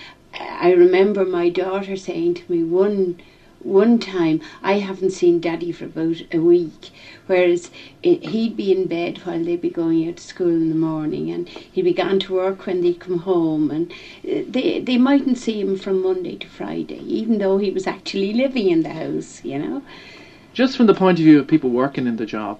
I 0.64 0.70
remember 0.72 1.26
my 1.26 1.50
daughter 1.50 1.94
saying 1.94 2.36
to 2.36 2.50
me 2.50 2.64
one 2.64 3.16
one 3.60 3.98
time, 3.98 4.40
"I 4.62 4.78
haven't 4.78 5.10
seen 5.10 5.38
Daddy 5.38 5.72
for 5.72 5.84
about 5.84 6.22
a 6.32 6.38
week." 6.38 6.88
Whereas 7.26 7.70
it, 8.02 8.24
he'd 8.30 8.56
be 8.56 8.72
in 8.72 8.86
bed 8.86 9.18
while 9.24 9.44
they'd 9.44 9.60
be 9.60 9.68
going 9.68 10.08
out 10.08 10.16
to 10.16 10.22
school 10.22 10.48
in 10.48 10.70
the 10.70 10.74
morning, 10.74 11.30
and 11.30 11.46
he'd 11.50 11.82
be 11.82 11.92
gone 11.92 12.18
to 12.20 12.32
work 12.32 12.64
when 12.64 12.80
they'd 12.80 12.98
come 12.98 13.18
home, 13.18 13.70
and 13.70 13.92
uh, 14.26 14.40
they 14.48 14.80
they 14.80 14.96
mightn't 14.96 15.36
see 15.36 15.60
him 15.60 15.76
from 15.76 16.00
Monday 16.00 16.36
to 16.36 16.48
Friday, 16.48 17.02
even 17.04 17.36
though 17.36 17.58
he 17.58 17.70
was 17.70 17.86
actually 17.86 18.32
living 18.32 18.70
in 18.70 18.84
the 18.84 18.94
house. 19.02 19.44
You 19.44 19.58
know. 19.58 19.82
Just 20.54 20.78
from 20.78 20.86
the 20.86 20.94
point 20.94 21.18
of 21.18 21.26
view 21.26 21.38
of 21.40 21.46
people 21.46 21.68
working 21.68 22.06
in 22.06 22.16
the 22.16 22.32
job, 22.38 22.58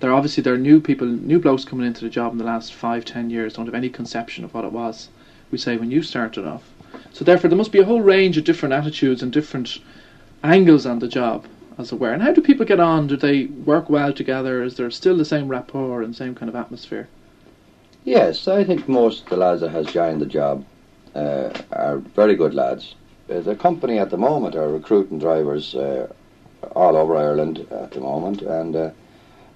there 0.00 0.14
obviously 0.14 0.42
there 0.42 0.54
are 0.54 0.68
new 0.70 0.80
people, 0.80 1.06
new 1.06 1.38
blokes 1.38 1.66
coming 1.66 1.86
into 1.86 2.02
the 2.02 2.16
job 2.18 2.32
in 2.32 2.38
the 2.38 2.50
last 2.52 2.72
five, 2.72 3.04
ten 3.04 3.28
years 3.28 3.52
don't 3.52 3.66
have 3.66 3.82
any 3.82 3.90
conception 3.90 4.42
of 4.42 4.54
what 4.54 4.64
it 4.64 4.72
was. 4.72 5.10
We 5.50 5.58
say 5.58 5.76
when 5.76 5.90
you 5.90 6.00
started 6.00 6.46
off. 6.46 6.75
So 7.12 7.24
therefore, 7.24 7.48
there 7.48 7.56
must 7.56 7.72
be 7.72 7.80
a 7.80 7.84
whole 7.84 8.02
range 8.02 8.36
of 8.36 8.44
different 8.44 8.72
attitudes 8.72 9.22
and 9.22 9.32
different 9.32 9.78
angles 10.42 10.86
on 10.86 10.98
the 10.98 11.08
job, 11.08 11.46
as 11.78 11.92
it 11.92 11.98
were. 11.98 12.12
And 12.12 12.22
how 12.22 12.32
do 12.32 12.40
people 12.40 12.66
get 12.66 12.80
on? 12.80 13.06
Do 13.06 13.16
they 13.16 13.46
work 13.46 13.88
well 13.90 14.12
together? 14.12 14.62
Is 14.62 14.76
there 14.76 14.90
still 14.90 15.16
the 15.16 15.24
same 15.24 15.48
rapport 15.48 16.02
and 16.02 16.14
same 16.14 16.34
kind 16.34 16.48
of 16.48 16.56
atmosphere? 16.56 17.08
Yes, 18.04 18.46
I 18.46 18.64
think 18.64 18.88
most 18.88 19.24
of 19.24 19.30
the 19.30 19.36
lads 19.36 19.62
that 19.62 19.70
has 19.70 19.86
joined 19.86 20.20
the 20.20 20.26
job 20.26 20.64
uh, 21.14 21.50
are 21.72 21.98
very 21.98 22.36
good 22.36 22.54
lads. 22.54 22.94
Uh, 23.28 23.40
the 23.40 23.56
company 23.56 23.98
at 23.98 24.10
the 24.10 24.16
moment 24.16 24.54
are 24.54 24.68
recruiting 24.68 25.18
drivers 25.18 25.74
uh, 25.74 26.06
all 26.72 26.96
over 26.96 27.16
Ireland 27.16 27.66
at 27.70 27.90
the 27.90 28.00
moment, 28.00 28.42
and 28.42 28.76
uh, 28.76 28.90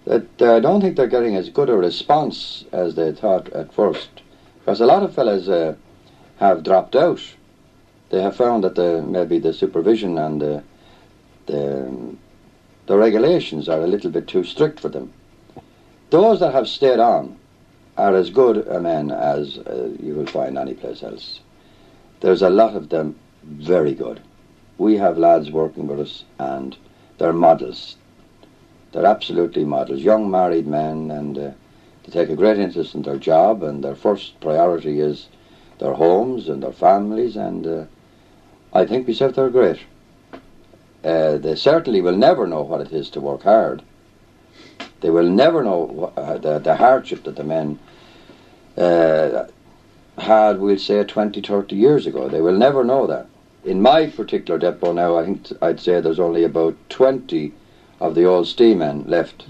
that 0.07 0.43
uh, 0.43 0.57
I 0.57 0.61
don't 0.61 0.81
think 0.81 0.97
they're 0.97 1.07
getting 1.07 1.37
as 1.37 1.49
good 1.49 1.69
a 1.69 1.77
response 1.77 2.65
as 2.73 2.95
they 2.95 3.13
thought 3.13 3.49
at 3.53 3.73
first. 3.73 4.09
Because 4.59 4.81
a 4.81 4.87
lot 4.87 5.03
of 5.03 5.15
fellas 5.15 5.49
uh, 5.49 5.77
have 6.39 6.65
dropped 6.65 6.97
out. 6.97 7.21
They 8.11 8.23
have 8.23 8.37
found 8.37 8.65
that 8.65 8.75
the 8.75 9.03
maybe 9.03 9.39
the 9.39 9.53
supervision 9.53 10.19
and 10.19 10.41
the 10.41 10.63
the, 11.47 12.17
the 12.87 12.97
regulations 12.97 13.69
are 13.69 13.81
a 13.81 13.87
little 13.87 14.11
bit 14.11 14.29
too 14.29 14.45
strict 14.45 14.79
for 14.79 14.89
them. 14.89 15.13
Those 16.11 16.41
that 16.41 16.53
have 16.53 16.69
stayed 16.69 16.99
on 16.99 17.39
are 17.97 18.15
as 18.15 18.31
good 18.31 18.67
a 18.69 18.81
men 18.81 19.11
as 19.11 19.59
uh, 19.59 19.91
you 20.01 20.15
will 20.15 20.27
find 20.27 20.59
anyplace 20.59 21.03
else. 21.03 21.41
There's 22.21 22.43
a 22.43 22.51
lot 22.51 22.75
of 22.75 22.89
them 22.89 23.19
very 23.45 23.95
good. 23.95 24.21
We 24.79 24.97
have 24.97 25.19
lads 25.19 25.51
working 25.51 25.87
with 25.87 26.01
us 26.01 26.25
and 26.39 26.77
they're 27.19 27.33
models. 27.33 27.97
They're 28.93 29.07
absolutely 29.07 29.65
models. 29.65 30.01
Young 30.01 30.31
married 30.31 30.67
men 30.67 31.11
and 31.11 31.39
uh, 31.39 31.51
they 32.05 32.13
take 32.13 32.31
a 32.31 32.37
great 32.37 32.59
interest 32.59 32.95
in 32.95 33.03
their 33.03 33.19
job 33.19 33.63
and 33.63 33.85
their 33.85 33.95
first 33.95 34.41
priority 34.41 35.01
is 35.01 35.29
their 35.79 35.95
homes 35.95 36.49
and 36.49 36.63
their 36.63 36.73
families 36.73 37.37
and 37.37 37.67
uh, 37.67 37.85
I 38.73 38.87
think 38.87 39.07
myself 39.07 39.35
they're 39.35 39.51
great. 39.51 39.81
Uh, 41.03 41.39
they 41.39 41.57
certainly 41.57 42.01
will 42.01 42.17
never 42.17 42.47
know 42.47 42.63
what 42.63 42.81
it 42.81 42.93
is 42.93 43.11
to 43.11 43.21
work 43.21 43.43
hard. 43.43 43.83
They 45.01 45.11
will 45.11 45.29
never 45.29 45.65
know 45.65 46.13
uh, 46.17 46.39
the, 46.39 46.59
the 46.59 46.77
hardship 46.77 47.25
that 47.25 47.37
the 47.37 47.45
men 47.45 47.79
uh, 48.77 49.47
had, 50.19 50.61
we'll 50.61 50.79
say, 50.79 51.03
20, 51.03 51.41
30 51.41 51.75
years 51.75 52.07
ago. 52.07 52.29
They 52.29 52.41
will 52.41 52.57
never 52.57 52.85
know 52.85 53.07
that. 53.07 53.27
In 53.65 53.83
my 53.83 54.07
particular 54.07 54.59
depot 54.59 54.93
now, 54.93 55.17
I 55.19 55.25
think 55.25 55.49
I'd 55.63 55.81
say 55.81 56.01
there's 56.01 56.21
only 56.21 56.45
about 56.45 56.77
20 56.91 57.53
of 58.01 58.15
the 58.15 58.25
old 58.25 58.47
steammen 58.47 59.05
left. 59.07 59.47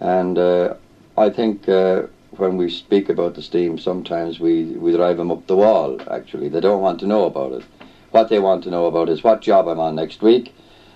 And 0.00 0.38
uh, 0.38 0.74
I 1.18 1.30
think 1.30 1.68
uh, 1.68 2.02
when 2.30 2.56
we 2.56 2.70
speak 2.70 3.08
about 3.08 3.34
the 3.34 3.42
steam, 3.42 3.78
sometimes 3.78 4.40
we, 4.40 4.64
we 4.64 4.92
drive 4.92 5.16
them 5.16 5.30
up 5.30 5.46
the 5.46 5.56
wall, 5.56 6.00
actually. 6.10 6.48
They 6.48 6.60
don't 6.60 6.80
want 6.80 7.00
to 7.00 7.06
know 7.06 7.24
about 7.24 7.52
it. 7.52 7.64
What 8.10 8.28
they 8.28 8.40
want 8.40 8.64
to 8.64 8.70
know 8.70 8.86
about 8.86 9.08
is 9.08 9.22
what 9.22 9.40
job 9.40 9.68
I'm 9.68 9.78
on 9.78 9.94
next 9.94 10.20
week 10.20 10.54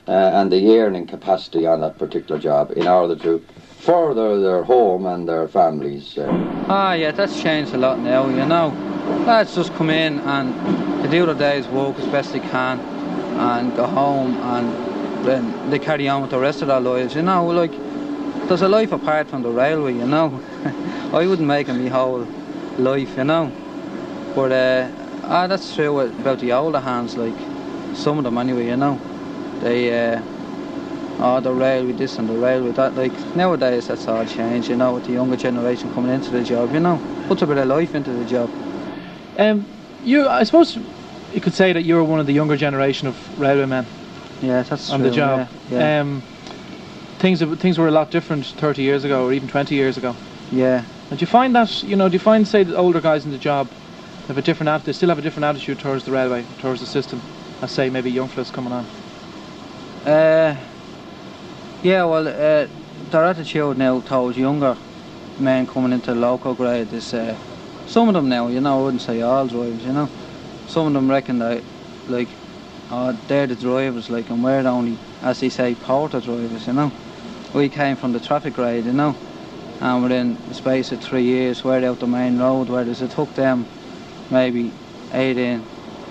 uh, 0.09 0.11
and 0.11 0.50
the 0.50 0.79
earning 0.79 1.07
capacity 1.07 1.66
on 1.66 1.81
that 1.81 1.98
particular 1.98 2.40
job 2.40 2.72
in 2.77 2.88
order 2.88 3.14
to 3.16 3.38
further 3.79 4.40
their 4.40 4.64
home 4.64 5.07
and 5.07 5.29
their 5.29 5.46
families. 5.46 6.18
Uh, 6.18 6.50
Ah, 6.68 6.94
yeah, 6.94 7.11
that's 7.12 7.40
changed 7.42 7.74
a 7.74 7.79
lot 7.79 8.00
now, 8.00 8.29
you 8.29 8.44
know. 8.46 8.68
Lads 9.27 9.55
just 9.55 9.72
come 9.74 9.90
in 9.90 10.18
and 10.20 11.05
they 11.05 11.11
do 11.11 11.27
their 11.27 11.35
day's 11.35 11.68
work 11.68 11.96
as 11.98 12.07
best 12.07 12.33
they 12.33 12.40
can 12.40 12.81
and 12.81 13.77
go 13.77 13.87
home 13.87 14.35
and 14.37 15.27
then 15.27 15.70
they 15.70 15.79
carry 15.79 16.09
on 16.09 16.22
with 16.22 16.31
the 16.31 16.38
rest 16.38 16.62
of 16.62 16.68
their 16.68 16.81
lives, 16.81 17.14
you 17.14 17.22
know. 17.22 17.46
Like, 17.46 17.72
there's 18.48 18.62
a 18.62 18.68
life 18.68 18.92
apart 18.92 19.29
from 19.29 19.42
the 19.42 19.50
railway, 19.50 19.94
you 19.94 20.07
know. 20.07 20.40
I 21.12 21.27
wouldn't 21.27 21.46
make 21.46 21.68
it 21.68 21.74
my 21.74 21.88
whole 21.88 22.27
life, 22.79 23.16
you 23.16 23.24
know. 23.24 23.53
But, 24.35 24.53
uh, 24.53 25.04
ah, 25.29 25.47
that's 25.47 25.75
true 25.75 26.01
about 26.01 26.39
the 26.41 26.53
older 26.53 26.81
hands, 26.81 27.17
like, 27.17 27.35
some 27.95 28.19
of 28.19 28.25
them 28.25 28.39
anyway, 28.39 28.67
you 28.67 28.77
know. 28.77 28.99
They, 29.61 30.15
uh, 30.15 30.21
oh, 31.21 31.41
the 31.41 31.53
with 31.87 31.99
this 31.99 32.19
and 32.19 32.29
the 32.29 32.35
rail 32.35 32.63
with 32.63 32.77
that. 32.77 32.95
Like 32.95 33.13
nowadays, 33.37 33.89
that's 33.89 34.07
all 34.09 34.25
changed. 34.27 34.69
You 34.69 34.77
know, 34.77 34.95
with 34.95 35.05
the 35.07 35.13
younger 35.13 35.37
generation 35.37 35.93
coming 35.95 36.13
into 36.13 36.31
the 36.31 36.43
job, 36.43 36.73
you 36.73 36.81
know, 36.81 37.01
puts 37.29 37.43
a 37.43 37.47
bit 37.47 37.59
of 37.59 37.67
life 37.69 37.95
into 37.95 38.13
the 38.13 38.25
job. 38.25 38.51
Um, 39.39 39.65
you, 40.05 40.29
I 40.29 40.43
suppose, 40.45 40.77
you 41.33 41.41
could 41.41 41.55
say 41.55 41.73
that 41.73 41.83
you 41.83 41.95
were 41.95 42.05
one 42.05 42.21
of 42.21 42.27
the 42.27 42.33
younger 42.33 42.57
generation 42.57 43.09
of 43.09 43.17
railwaymen 43.39 43.87
Yeah, 44.43 44.63
that's 44.63 44.91
on 44.91 45.01
true. 45.01 45.09
the 45.11 45.15
job. 45.17 45.49
Yeah, 45.71 45.79
yeah. 45.79 46.01
Um, 46.01 46.23
things 47.19 47.41
things 47.61 47.79
were 47.79 47.89
a 47.89 47.93
lot 47.93 48.11
different 48.11 48.45
30 48.47 48.83
years 48.83 49.05
ago, 49.05 49.25
or 49.25 49.33
even 49.33 49.49
20 49.49 49.75
years 49.75 49.97
ago. 49.97 50.15
yeah. 50.53 50.85
And 51.11 51.19
do 51.19 51.23
you 51.23 51.27
find 51.27 51.55
that 51.55 51.83
you 51.83 51.97
know? 51.97 52.09
Do 52.09 52.15
you 52.15 52.19
find 52.19 52.49
say 52.49 52.65
the 52.65 52.77
older 52.77 53.01
guys 53.01 53.25
in 53.25 53.31
the 53.31 53.39
job 53.39 53.69
have 54.29 54.39
a 54.39 54.43
different 54.43 54.85
they 54.85 54.93
still 54.93 55.11
have 55.11 55.19
a 55.19 55.23
different 55.23 55.45
attitude 55.45 55.79
towards 55.79 56.05
the 56.05 56.13
railway, 56.13 56.45
towards 56.59 56.81
the 56.81 56.87
system, 56.87 57.21
I 57.61 57.67
say 57.67 57.91
maybe 57.91 58.11
young 58.11 58.29
fellas 58.29 58.51
coming 58.51 58.73
on? 58.73 58.87
Uh, 60.07 60.57
yeah, 61.83 62.05
well, 62.05 62.27
uh, 62.29 62.67
their 63.11 63.25
attitude 63.25 63.77
now 63.77 64.01
towards 64.01 64.39
younger 64.39 64.77
men 65.39 65.67
coming 65.67 65.93
into 65.93 66.15
the 66.15 66.21
local 66.21 66.55
grade 66.55 66.93
is 66.93 67.13
uh, 67.13 67.37
some 67.87 68.09
of 68.09 68.15
them 68.15 68.29
now, 68.29 68.49
you 68.49 68.61
know, 68.61 68.81
I 68.81 68.83
wouldn't 68.85 69.03
say 69.03 69.21
all 69.21 69.47
drivers, 69.47 69.85
you 69.85 69.93
know. 69.93 70.09
Some 70.69 70.87
of 70.87 70.93
them 70.95 71.11
reckon 71.11 71.39
that, 71.41 71.63
like, 72.09 72.29
oh, 72.91 73.19
they're 73.29 73.47
the 73.47 73.57
drivers, 73.57 74.09
like, 74.09 74.31
and 74.31 74.43
we're 74.43 74.63
the 74.63 74.71
only, 74.71 74.97
as 75.23 75.41
they 75.41 75.51
say, 75.51 75.75
porter 75.75 76.21
drivers, 76.21 76.67
you 76.67 76.73
know. 76.73 76.91
We 77.53 77.69
came 77.69 77.97
from 77.97 78.13
the 78.13 78.21
traffic 78.21 78.55
grade, 78.55 78.87
you 78.87 78.93
know, 78.93 79.15
and 79.81 80.03
within 80.03 80.39
the 80.49 80.55
space 80.55 80.93
of 80.93 81.01
three 81.01 81.25
years, 81.25 81.63
we're 81.63 81.85
out 81.85 82.01
the 82.01 82.07
main 82.07 82.39
road, 82.39 82.69
whereas 82.69 83.03
it 83.03 83.11
took 83.11 83.35
them 83.35 83.67
maybe 84.31 84.73
18, 85.13 85.65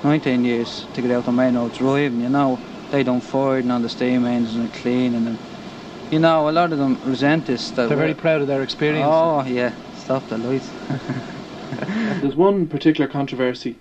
19 0.04 0.46
years 0.46 0.86
to 0.94 1.02
get 1.02 1.12
out 1.12 1.26
the 1.26 1.32
main 1.32 1.56
road 1.56 1.74
driving, 1.74 2.22
you 2.22 2.30
know. 2.30 2.60
They 2.92 3.04
done 3.04 3.22
forwarding 3.22 3.72
on 3.72 3.82
the 3.82 3.90
steam 3.90 4.26
engines 4.26 4.56
and 4.56 4.72
cleaning 4.74 5.26
and 5.28 5.40
you 6.12 6.20
know, 6.20 6.48
a 6.48 6.52
lot 6.52 6.72
of 6.72 6.78
them 6.78 7.00
resent 7.06 7.48
this. 7.48 7.72
That 7.72 7.88
They're 7.88 7.98
very 7.98 8.14
proud 8.14 8.42
of 8.42 8.48
their 8.48 8.62
experience. 8.62 9.10
Oh 9.10 9.44
yeah, 9.46 9.74
stop 9.96 10.28
the 10.30 10.38
lights. 10.38 10.70
There's 12.22 12.36
one 12.36 12.68
particular 12.68 13.10
controversy 13.10 13.78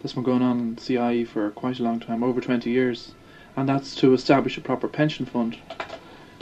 that's 0.00 0.14
been 0.14 0.22
going 0.22 0.40
on 0.40 0.58
in 0.60 0.78
CIE 0.78 1.24
for 1.24 1.50
quite 1.50 1.78
a 1.78 1.82
long 1.82 2.00
time, 2.00 2.22
over 2.22 2.40
20 2.40 2.70
years, 2.70 3.12
and 3.54 3.68
that's 3.68 3.94
to 3.96 4.14
establish 4.14 4.56
a 4.56 4.62
proper 4.62 4.88
pension 4.88 5.26
fund. 5.26 5.58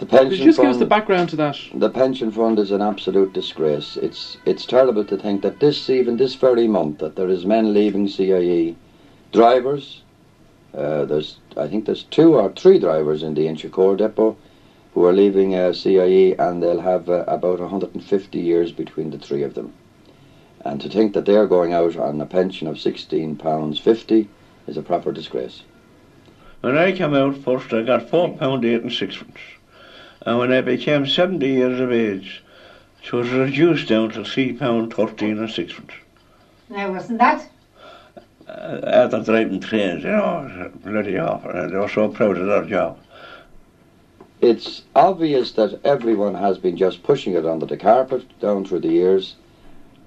The 0.02 0.08
Could 0.08 0.18
pension 0.18 0.38
you 0.40 0.44
just 0.46 0.58
give 0.58 0.68
us 0.68 0.78
the 0.78 0.84
background 0.84 1.28
to 1.28 1.36
that? 1.36 1.56
The 1.74 1.88
pension 1.88 2.32
fund 2.32 2.58
is 2.58 2.72
an 2.72 2.82
absolute 2.82 3.32
disgrace. 3.32 3.96
It's 3.96 4.36
it's 4.44 4.66
terrible 4.66 5.04
to 5.04 5.16
think 5.16 5.42
that 5.42 5.60
this 5.60 5.88
even 5.88 6.16
this 6.16 6.34
very 6.34 6.66
month 6.66 6.98
that 6.98 7.14
there 7.14 7.28
is 7.28 7.46
men 7.46 7.72
leaving 7.72 8.08
CIE, 8.08 8.74
drivers. 9.30 10.02
Uh, 10.76 11.04
there's 11.04 11.36
I 11.56 11.68
think 11.68 11.84
there's 11.84 12.02
two 12.02 12.34
or 12.34 12.50
three 12.50 12.80
drivers 12.80 13.22
in 13.22 13.34
the 13.34 13.46
Inchicore 13.46 13.96
depot 13.96 14.36
who 14.94 15.04
are 15.04 15.12
leaving 15.12 15.54
uh, 15.54 15.72
CIE, 15.72 16.34
and 16.36 16.60
they'll 16.60 16.80
have 16.80 17.08
uh, 17.08 17.24
about 17.28 17.60
150 17.60 18.38
years 18.40 18.72
between 18.72 19.10
the 19.10 19.18
three 19.18 19.44
of 19.44 19.54
them. 19.54 19.72
And 20.64 20.80
to 20.80 20.88
think 20.88 21.14
that 21.14 21.26
they're 21.26 21.46
going 21.46 21.72
out 21.72 21.96
on 21.96 22.20
a 22.20 22.26
pension 22.26 22.66
of 22.66 22.80
16 22.80 23.36
pounds 23.36 23.78
50 23.78 24.28
is 24.66 24.76
a 24.76 24.82
proper 24.82 25.12
disgrace. 25.12 25.62
When 26.60 26.76
I 26.76 26.90
came 26.90 27.14
out 27.14 27.36
first, 27.36 27.72
I 27.72 27.82
got 27.82 28.10
four 28.10 28.36
pound 28.36 28.64
eight 28.64 28.82
and 28.82 28.92
sixpence, 28.92 29.38
and 30.26 30.38
when 30.38 30.52
I 30.52 30.60
became 30.60 31.06
seventy 31.06 31.48
years 31.50 31.80
of 31.80 31.92
age, 31.92 32.42
it 33.04 33.12
was 33.12 33.30
reduced 33.30 33.88
down 33.88 34.10
to 34.10 34.24
three 34.24 34.52
pound 34.52 34.94
thirteen 34.94 35.38
and 35.38 35.50
sixpence. 35.50 35.92
Now, 36.68 36.90
wasn't 36.92 37.18
that? 37.18 37.48
Uh, 38.48 38.80
after 38.86 39.22
driving 39.22 39.60
trains, 39.60 40.02
you 40.04 40.10
know, 40.10 40.46
it 40.50 40.72
was 40.72 40.82
bloody 40.82 41.18
awful, 41.18 41.50
and 41.50 41.70
they 41.70 41.76
were 41.76 41.88
so 41.88 42.08
proud 42.08 42.36
of 42.38 42.46
their 42.46 42.64
job. 42.64 42.98
it's 44.40 44.82
obvious 44.96 45.52
that 45.52 45.80
everyone 45.84 46.34
has 46.34 46.58
been 46.58 46.76
just 46.76 47.02
pushing 47.02 47.34
it 47.34 47.46
under 47.46 47.66
the 47.66 47.76
carpet 47.76 48.24
down 48.40 48.64
through 48.64 48.80
the 48.80 48.88
years. 48.88 49.36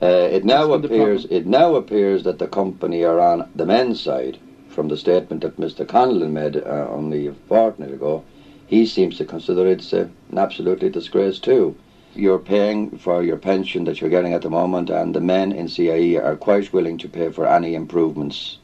Uh, 0.02 0.06
it 0.32 0.44
now 0.44 0.68
That's 0.68 0.82
been 0.82 0.82
the 0.82 0.88
appears 0.88 1.26
it 1.26 1.46
now 1.46 1.76
appears 1.76 2.24
that 2.24 2.40
the 2.40 2.48
company 2.48 3.04
are 3.04 3.20
on 3.20 3.50
the 3.56 3.66
men's 3.66 4.02
side 4.02 4.38
from 4.70 4.90
the 4.90 4.98
statement 4.98 5.42
that 5.42 5.58
Mr. 5.58 5.86
Conlon 5.86 6.32
made 6.34 6.58
uh, 6.58 6.88
only 6.90 7.28
a 7.28 7.34
fortnight 7.48 7.94
ago, 7.94 8.24
he 8.68 8.86
seems 8.86 9.18
to 9.18 9.26
consider 9.26 9.68
it's 9.68 9.94
uh, 9.94 10.08
an 10.32 10.38
absolutely 10.38 10.90
disgrace 10.90 11.40
too. 11.40 11.76
You're 12.16 12.40
paying 12.40 12.98
for 12.98 13.24
your 13.24 13.38
pension 13.38 13.84
that 13.86 14.00
you're 14.00 14.10
getting 14.10 14.34
at 14.34 14.42
the 14.42 14.50
moment, 14.50 14.90
and 14.90 15.14
the 15.14 15.20
men 15.22 15.52
in 15.52 15.68
CIE 15.68 16.16
are 16.18 16.36
quite 16.36 16.72
willing 16.72 16.98
to 17.00 17.10
pay 17.10 17.30
for 17.32 17.46
any 17.46 17.76
improvements 17.76 18.58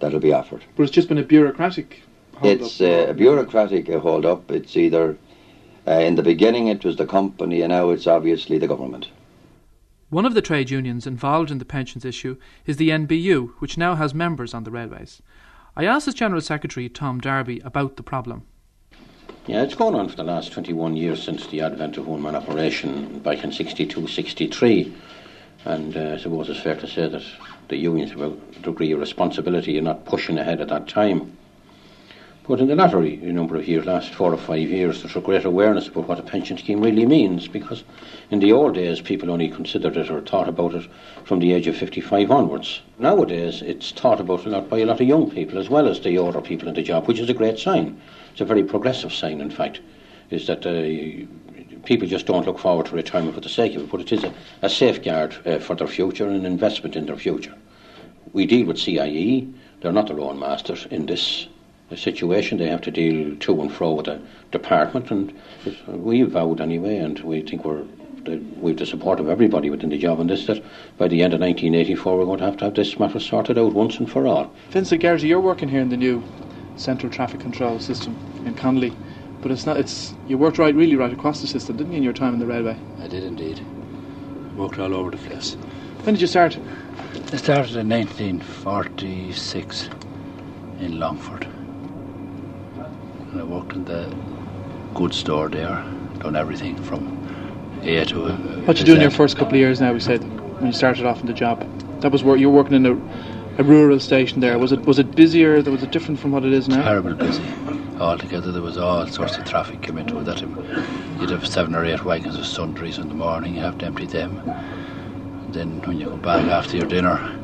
that'll 0.00 0.20
be 0.20 0.32
offered. 0.32 0.64
But 0.76 0.84
it's 0.84 0.92
just 0.92 1.08
been 1.08 1.18
a 1.18 1.22
bureaucratic. 1.22 2.02
hold 2.36 2.52
It's 2.60 2.80
up. 2.80 3.08
uh, 3.08 3.10
a 3.10 3.14
bureaucratic 3.14 3.88
uh, 3.90 4.00
hold 4.00 4.24
up. 4.24 4.50
It's 4.50 4.76
either 4.76 5.16
uh, 5.86 5.90
in 5.92 6.14
the 6.14 6.22
beginning 6.22 6.68
it 6.68 6.84
was 6.84 6.96
the 6.96 7.06
company, 7.06 7.60
and 7.60 7.70
now 7.70 7.90
it's 7.90 8.06
obviously 8.06 8.58
the 8.58 8.66
government. 8.68 9.08
One 10.08 10.24
of 10.24 10.34
the 10.34 10.42
trade 10.42 10.70
unions 10.70 11.06
involved 11.06 11.50
in 11.50 11.58
the 11.58 11.64
pensions 11.64 12.04
issue 12.04 12.36
is 12.64 12.76
the 12.78 12.90
NBU, 12.90 13.50
which 13.58 13.76
now 13.76 13.96
has 13.96 14.14
members 14.14 14.54
on 14.54 14.64
the 14.64 14.70
railways. 14.70 15.20
I 15.76 15.84
asked 15.84 16.08
its 16.08 16.16
General 16.16 16.40
Secretary, 16.40 16.88
Tom 16.88 17.20
Darby, 17.20 17.60
about 17.60 17.96
the 17.96 18.02
problem. 18.02 18.44
Yeah, 19.46 19.62
it's 19.62 19.74
gone 19.74 19.94
on 19.94 20.08
for 20.08 20.16
the 20.16 20.24
last 20.24 20.52
21 20.52 20.96
years 20.96 21.22
since 21.22 21.46
the 21.46 21.60
advent 21.60 21.96
of 21.96 22.08
one-man 22.08 22.34
operation 22.34 23.20
back 23.20 23.44
in 23.44 23.52
62, 23.52 24.08
63. 24.08 24.94
And 25.64 25.96
uh, 25.96 26.14
I 26.14 26.16
suppose 26.18 26.48
it's 26.48 26.60
fair 26.60 26.74
to 26.76 26.88
say 26.88 27.08
that 27.08 27.22
the 27.68 27.76
unions 27.76 28.10
have 28.12 28.20
a 28.20 28.30
degree 28.60 28.92
of 28.92 28.98
responsibility 28.98 29.78
in 29.78 29.84
not 29.84 30.04
pushing 30.04 30.38
ahead 30.38 30.60
at 30.60 30.68
that 30.68 30.88
time. 30.88 31.36
But 32.48 32.60
in 32.60 32.68
the 32.68 32.76
latter 32.76 33.02
a 33.02 33.16
number 33.32 33.56
of 33.56 33.66
years, 33.66 33.86
last 33.86 34.14
four 34.14 34.32
or 34.32 34.36
five 34.36 34.70
years, 34.70 35.02
there's 35.02 35.16
a 35.16 35.20
great 35.20 35.44
awareness 35.44 35.88
about 35.88 36.06
what 36.06 36.20
a 36.20 36.22
pension 36.22 36.56
scheme 36.56 36.80
really 36.80 37.04
means 37.04 37.48
because 37.48 37.82
in 38.30 38.38
the 38.38 38.52
old 38.52 38.74
days 38.74 39.00
people 39.00 39.32
only 39.32 39.48
considered 39.48 39.96
it 39.96 40.12
or 40.12 40.20
thought 40.20 40.48
about 40.48 40.76
it 40.76 40.88
from 41.24 41.40
the 41.40 41.52
age 41.52 41.66
of 41.66 41.76
55 41.76 42.30
onwards. 42.30 42.82
Nowadays 43.00 43.62
it's 43.62 43.90
thought 43.90 44.20
about 44.20 44.46
a 44.46 44.48
lot 44.48 44.70
by 44.70 44.78
a 44.78 44.86
lot 44.86 45.00
of 45.00 45.08
young 45.08 45.28
people 45.28 45.58
as 45.58 45.68
well 45.68 45.88
as 45.88 45.98
the 45.98 46.18
older 46.18 46.40
people 46.40 46.68
in 46.68 46.74
the 46.74 46.84
job, 46.84 47.08
which 47.08 47.18
is 47.18 47.28
a 47.28 47.34
great 47.34 47.58
sign. 47.58 48.00
It's 48.30 48.40
a 48.40 48.44
very 48.44 48.62
progressive 48.62 49.12
sign, 49.12 49.40
in 49.40 49.50
fact, 49.50 49.80
is 50.30 50.46
that 50.46 50.64
uh, 50.64 51.26
people 51.84 52.06
just 52.06 52.26
don't 52.26 52.46
look 52.46 52.60
forward 52.60 52.86
to 52.86 52.94
retirement 52.94 53.34
for 53.34 53.40
the 53.40 53.48
sake 53.48 53.74
of 53.74 53.82
it, 53.82 53.90
but 53.90 54.02
it 54.02 54.12
is 54.12 54.22
a, 54.22 54.32
a 54.62 54.70
safeguard 54.70 55.34
uh, 55.46 55.58
for 55.58 55.74
their 55.74 55.88
future 55.88 56.28
and 56.28 56.36
an 56.36 56.46
investment 56.46 56.94
in 56.94 57.06
their 57.06 57.16
future. 57.16 57.54
We 58.32 58.46
deal 58.46 58.66
with 58.66 58.78
CIE, 58.78 59.52
they're 59.80 59.90
not 59.90 60.06
their 60.06 60.20
own 60.20 60.38
masters 60.38 60.86
in 60.92 61.06
this 61.06 61.48
uh, 61.90 61.96
situation. 61.96 62.58
They 62.58 62.68
have 62.68 62.82
to 62.82 62.90
deal 62.90 63.36
to 63.36 63.60
and 63.60 63.72
fro 63.72 63.92
with 63.92 64.06
the 64.06 64.20
department, 64.50 65.10
and 65.10 65.32
we 65.86 66.22
vowed 66.22 66.60
anyway, 66.60 66.96
and 66.96 67.18
we 67.20 67.42
think 67.42 67.64
we're 67.64 67.84
that 68.26 68.58
we've 68.58 68.76
the 68.76 68.86
support 68.86 69.20
of 69.20 69.28
everybody 69.28 69.70
within 69.70 69.90
the 69.90 69.98
job 69.98 70.20
on 70.20 70.26
this, 70.26 70.46
that 70.46 70.62
by 70.98 71.08
the 71.08 71.22
end 71.22 71.32
of 71.32 71.40
1984 71.40 72.18
we're 72.18 72.24
going 72.24 72.38
to 72.38 72.44
have 72.44 72.56
to 72.58 72.64
have 72.64 72.74
this 72.74 72.98
matter 72.98 73.18
sorted 73.18 73.56
out 73.56 73.72
once 73.72 73.98
and 73.98 74.10
for 74.10 74.26
all. 74.26 74.52
Vincent 74.70 75.00
Garrity, 75.00 75.28
you're 75.28 75.40
working 75.40 75.68
here 75.68 75.80
in 75.80 75.88
the 75.88 75.96
new 75.96 76.22
central 76.76 77.10
traffic 77.10 77.40
control 77.40 77.78
system 77.78 78.14
in 78.44 78.54
Connolly, 78.54 78.92
but 79.40 79.50
it's 79.50 79.64
not. 79.64 79.78
It's 79.78 80.12
you 80.28 80.36
worked 80.36 80.58
right, 80.58 80.74
really 80.74 80.96
right 80.96 81.12
across 81.12 81.40
the 81.40 81.46
system, 81.46 81.76
didn't 81.76 81.92
you, 81.92 81.98
in 81.98 82.02
your 82.02 82.12
time 82.12 82.34
in 82.34 82.40
the 82.40 82.46
railway? 82.46 82.76
I 83.00 83.06
did 83.06 83.24
indeed. 83.24 83.64
Worked 84.56 84.78
all 84.78 84.94
over 84.94 85.10
the 85.10 85.18
place. 85.18 85.54
When 86.02 86.14
did 86.14 86.20
you 86.20 86.26
start? 86.26 86.58
I 87.32 87.36
started 87.36 87.76
in 87.76 87.88
1946 87.88 89.88
in 90.80 90.98
Longford. 90.98 91.55
And 93.36 93.52
I 93.52 93.54
worked 93.54 93.74
in 93.74 93.84
the 93.84 94.10
goods 94.94 95.18
store 95.18 95.50
there, 95.50 95.84
done 96.20 96.36
everything 96.36 96.74
from 96.84 97.02
A 97.82 98.02
to 98.06 98.24
uh, 98.24 98.36
What 98.64 98.78
you 98.78 98.84
do 98.86 98.94
in 98.94 99.02
your 99.02 99.10
first 99.10 99.36
couple 99.36 99.52
of 99.52 99.58
years 99.58 99.78
now? 99.78 99.92
We 99.92 100.00
said 100.00 100.24
when 100.54 100.68
you 100.68 100.72
started 100.72 101.04
off 101.04 101.20
in 101.20 101.26
the 101.26 101.34
job. 101.34 101.60
That 102.00 102.12
was 102.12 102.24
where 102.24 102.38
you 102.38 102.48
were 102.48 102.56
working 102.56 102.72
in 102.76 102.86
a, 102.86 102.92
a 103.58 103.62
rural 103.62 104.00
station 104.00 104.40
there. 104.40 104.58
Was 104.58 104.72
it 104.72 104.80
was 104.86 104.98
it 104.98 105.14
busier? 105.14 105.60
Was 105.60 105.82
it 105.82 105.90
different 105.90 106.18
from 106.18 106.32
what 106.32 106.46
it 106.46 106.52
is 106.54 106.66
now? 106.66 106.82
Terrible 106.82 107.14
busy. 107.14 107.44
Altogether, 108.00 108.52
there 108.52 108.62
was 108.62 108.78
all 108.78 109.06
sorts 109.06 109.36
of 109.36 109.44
traffic 109.44 109.82
came 109.82 109.98
into. 109.98 110.22
That 110.22 110.40
you'd 111.20 111.28
have 111.28 111.46
seven 111.46 111.74
or 111.74 111.84
eight 111.84 112.06
wagons 112.06 112.38
of 112.38 112.46
sundries 112.46 112.96
in 112.96 113.08
the 113.08 113.14
morning. 113.14 113.54
You 113.56 113.60
have 113.60 113.76
to 113.78 113.84
empty 113.84 114.06
them. 114.06 114.38
And 114.48 115.52
then 115.52 115.82
when 115.82 116.00
you 116.00 116.08
come 116.08 116.22
back 116.22 116.46
after 116.46 116.78
your 116.78 116.86
dinner, 116.86 117.38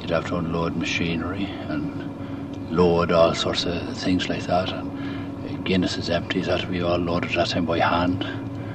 you'd 0.00 0.10
have 0.10 0.26
to 0.26 0.38
unload 0.38 0.74
machinery 0.74 1.44
and 1.68 2.04
load 2.70 3.12
all 3.12 3.32
sorts 3.34 3.64
of 3.64 3.96
things 3.96 4.28
like 4.28 4.42
that. 4.46 4.70
And 4.70 4.90
Guinness's 5.64 6.10
empties 6.10 6.46
had 6.46 6.60
to 6.60 6.66
be 6.66 6.82
all 6.82 6.98
loaded 6.98 7.30
at 7.30 7.36
that 7.36 7.48
time 7.48 7.64
by 7.64 7.78
hand. 7.78 8.26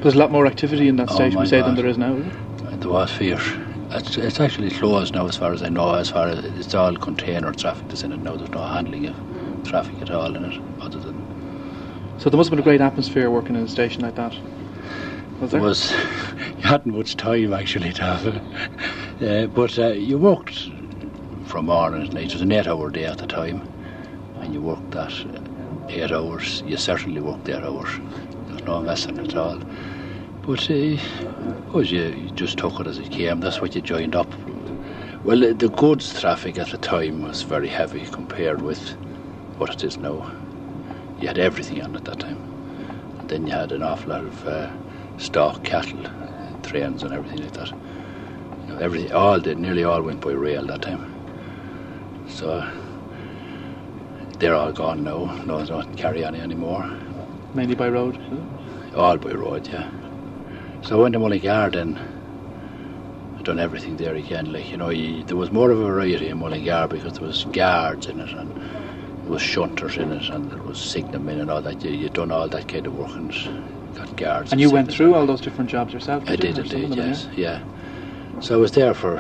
There's 0.01 0.15
a 0.15 0.17
lot 0.17 0.31
more 0.31 0.47
activity 0.47 0.87
in 0.87 0.95
that 0.95 1.11
Oh 1.11 1.15
station, 1.15 1.39
we 1.39 1.45
say, 1.45 1.61
than 1.61 1.75
there 1.75 1.85
is 1.85 1.97
now. 1.97 2.15
Is 2.15 2.27
it? 2.27 2.81
There 2.81 2.89
was 2.89 3.11
fierce. 3.11 3.53
It's, 3.91 4.17
it's 4.17 4.39
actually 4.39 4.71
closed 4.71 5.13
now, 5.13 5.27
as 5.27 5.35
far 5.35 5.51
as 5.51 5.61
I 5.61 5.69
know. 5.69 5.93
As 5.93 6.09
far 6.09 6.27
as 6.27 6.43
it's 6.45 6.73
all 6.73 6.95
container 6.95 7.51
traffic 7.53 7.87
that's 7.87 8.03
in 8.03 8.11
it 8.11 8.19
now. 8.21 8.35
There's 8.35 8.49
no 8.51 8.65
handling 8.65 9.07
of 9.07 9.15
traffic 9.63 10.01
at 10.01 10.09
all 10.09 10.35
in 10.35 10.45
it, 10.45 10.61
other 10.79 10.99
than 10.99 12.15
So 12.17 12.29
there 12.29 12.37
must 12.37 12.49
have 12.49 12.57
been 12.57 12.59
a 12.59 12.63
great 12.63 12.81
atmosphere 12.81 13.29
working 13.29 13.55
in 13.55 13.63
a 13.63 13.67
station 13.67 14.01
like 14.01 14.15
that. 14.15 14.35
Was 15.41 15.51
there? 15.51 15.59
There 15.59 15.61
was 15.61 15.91
you 16.57 16.63
hadn't 16.63 16.95
much 16.95 17.15
time 17.17 17.53
actually 17.53 17.93
to 17.93 18.01
have 18.03 18.27
it. 18.27 18.41
Uh, 19.21 19.47
but 19.47 19.77
uh, 19.77 19.89
you 19.89 20.17
worked 20.17 20.69
from 21.45 21.65
morning 21.65 22.07
to 22.07 22.13
night. 22.13 22.25
It 22.27 22.33
was 22.33 22.41
an 22.41 22.51
eight-hour 22.51 22.89
day 22.91 23.05
at 23.05 23.17
the 23.17 23.27
time, 23.27 23.67
and 24.39 24.53
you 24.53 24.61
worked 24.61 24.91
that 24.91 25.11
uh, 25.11 25.48
eight 25.89 26.11
hours. 26.11 26.63
You 26.65 26.77
certainly 26.77 27.21
worked 27.21 27.49
eight 27.49 27.63
hours. 27.63 27.89
There's 28.47 28.63
no 28.63 28.81
messing 28.81 29.17
at 29.19 29.35
all. 29.35 29.59
But 30.45 30.69
uh, 30.69 30.73
you, 30.73 30.99
you 31.81 32.31
just 32.31 32.57
took 32.57 32.79
it 32.79 32.87
as 32.87 32.97
it 32.97 33.11
came. 33.11 33.39
That's 33.39 33.61
what 33.61 33.75
you 33.75 33.81
joined 33.81 34.15
up. 34.15 34.33
Well, 35.23 35.53
the 35.53 35.69
goods 35.69 36.19
traffic 36.19 36.57
at 36.57 36.69
the 36.69 36.77
time 36.77 37.21
was 37.21 37.41
very 37.41 37.67
heavy 37.67 38.05
compared 38.05 38.61
with 38.61 38.95
what 39.57 39.69
it 39.71 39.83
is 39.83 39.97
now. 39.97 40.31
You 41.19 41.27
had 41.27 41.37
everything 41.37 41.81
on 41.81 41.95
at 41.95 42.05
that 42.05 42.19
time. 42.19 42.37
And 43.19 43.29
then 43.29 43.45
you 43.45 43.53
had 43.53 43.71
an 43.71 43.83
awful 43.83 44.09
lot 44.09 44.23
of 44.23 44.47
uh, 44.47 44.71
stock 45.17 45.63
cattle, 45.63 46.05
trains, 46.63 47.03
and 47.03 47.13
everything 47.13 47.43
like 47.43 47.53
that. 47.53 47.69
You 47.69 48.73
know, 48.73 48.77
everything, 48.77 49.11
all 49.11 49.39
nearly 49.39 49.83
all 49.83 50.01
went 50.01 50.21
by 50.21 50.31
rail 50.31 50.65
that 50.67 50.81
time. 50.81 51.13
So 52.27 52.65
they're 54.39 54.55
all 54.55 54.71
gone 54.71 55.03
now. 55.03 55.25
No 55.45 55.55
one's 55.55 55.69
not 55.69 55.97
carry 55.97 56.23
any 56.25 56.39
anymore. 56.39 56.89
Mainly 57.53 57.75
by 57.75 57.89
road. 57.89 58.19
All 58.95 59.17
by 59.17 59.31
road, 59.31 59.67
yeah. 59.67 59.89
So 60.81 60.99
I 60.99 61.03
went 61.03 61.13
to 61.13 61.19
Mullingar 61.19 61.71
then. 61.71 61.99
I 63.37 63.41
done 63.41 63.59
everything 63.59 63.97
there 63.97 64.15
again. 64.15 64.51
Like 64.51 64.69
you 64.69 64.77
know, 64.77 64.89
you, 64.89 65.23
there 65.23 65.37
was 65.37 65.51
more 65.51 65.71
of 65.71 65.79
a 65.79 65.85
variety 65.85 66.29
in 66.29 66.39
Mullingar 66.39 66.87
because 66.89 67.13
there 67.13 67.27
was 67.27 67.45
guards 67.45 68.07
in 68.07 68.19
it 68.19 68.29
and 68.29 68.55
there 68.55 69.31
was 69.31 69.41
shunters 69.41 69.97
in 69.97 70.11
it 70.11 70.29
and 70.29 70.51
there 70.51 70.61
was 70.63 70.77
signalmen 70.77 71.41
and 71.41 71.51
all 71.51 71.61
that. 71.61 71.83
You 71.83 71.91
you 71.91 72.09
done 72.09 72.31
all 72.31 72.47
that 72.49 72.67
kind 72.67 72.87
of 72.87 72.95
work 72.95 73.11
and 73.15 73.31
got 73.95 74.15
guards. 74.17 74.51
And 74.51 74.61
you 74.61 74.71
went 74.71 74.91
through 74.91 75.15
all 75.15 75.25
those 75.27 75.41
different 75.41 75.69
jobs 75.69 75.93
yourself? 75.93 76.23
I 76.27 76.35
did 76.35 76.55
did 76.55 76.57
you, 76.57 76.63
or 76.63 76.65
some 76.67 76.77
of 76.77 76.83
indeed, 76.83 76.99
them, 76.99 77.09
yes, 77.09 77.27
yeah. 77.35 77.63
So 78.41 78.55
I 78.55 78.57
was 78.57 78.71
there 78.71 78.93
for 78.93 79.17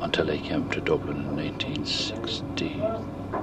until 0.00 0.30
I 0.30 0.38
came 0.38 0.68
to 0.70 0.80
Dublin 0.80 1.18
in 1.38 1.38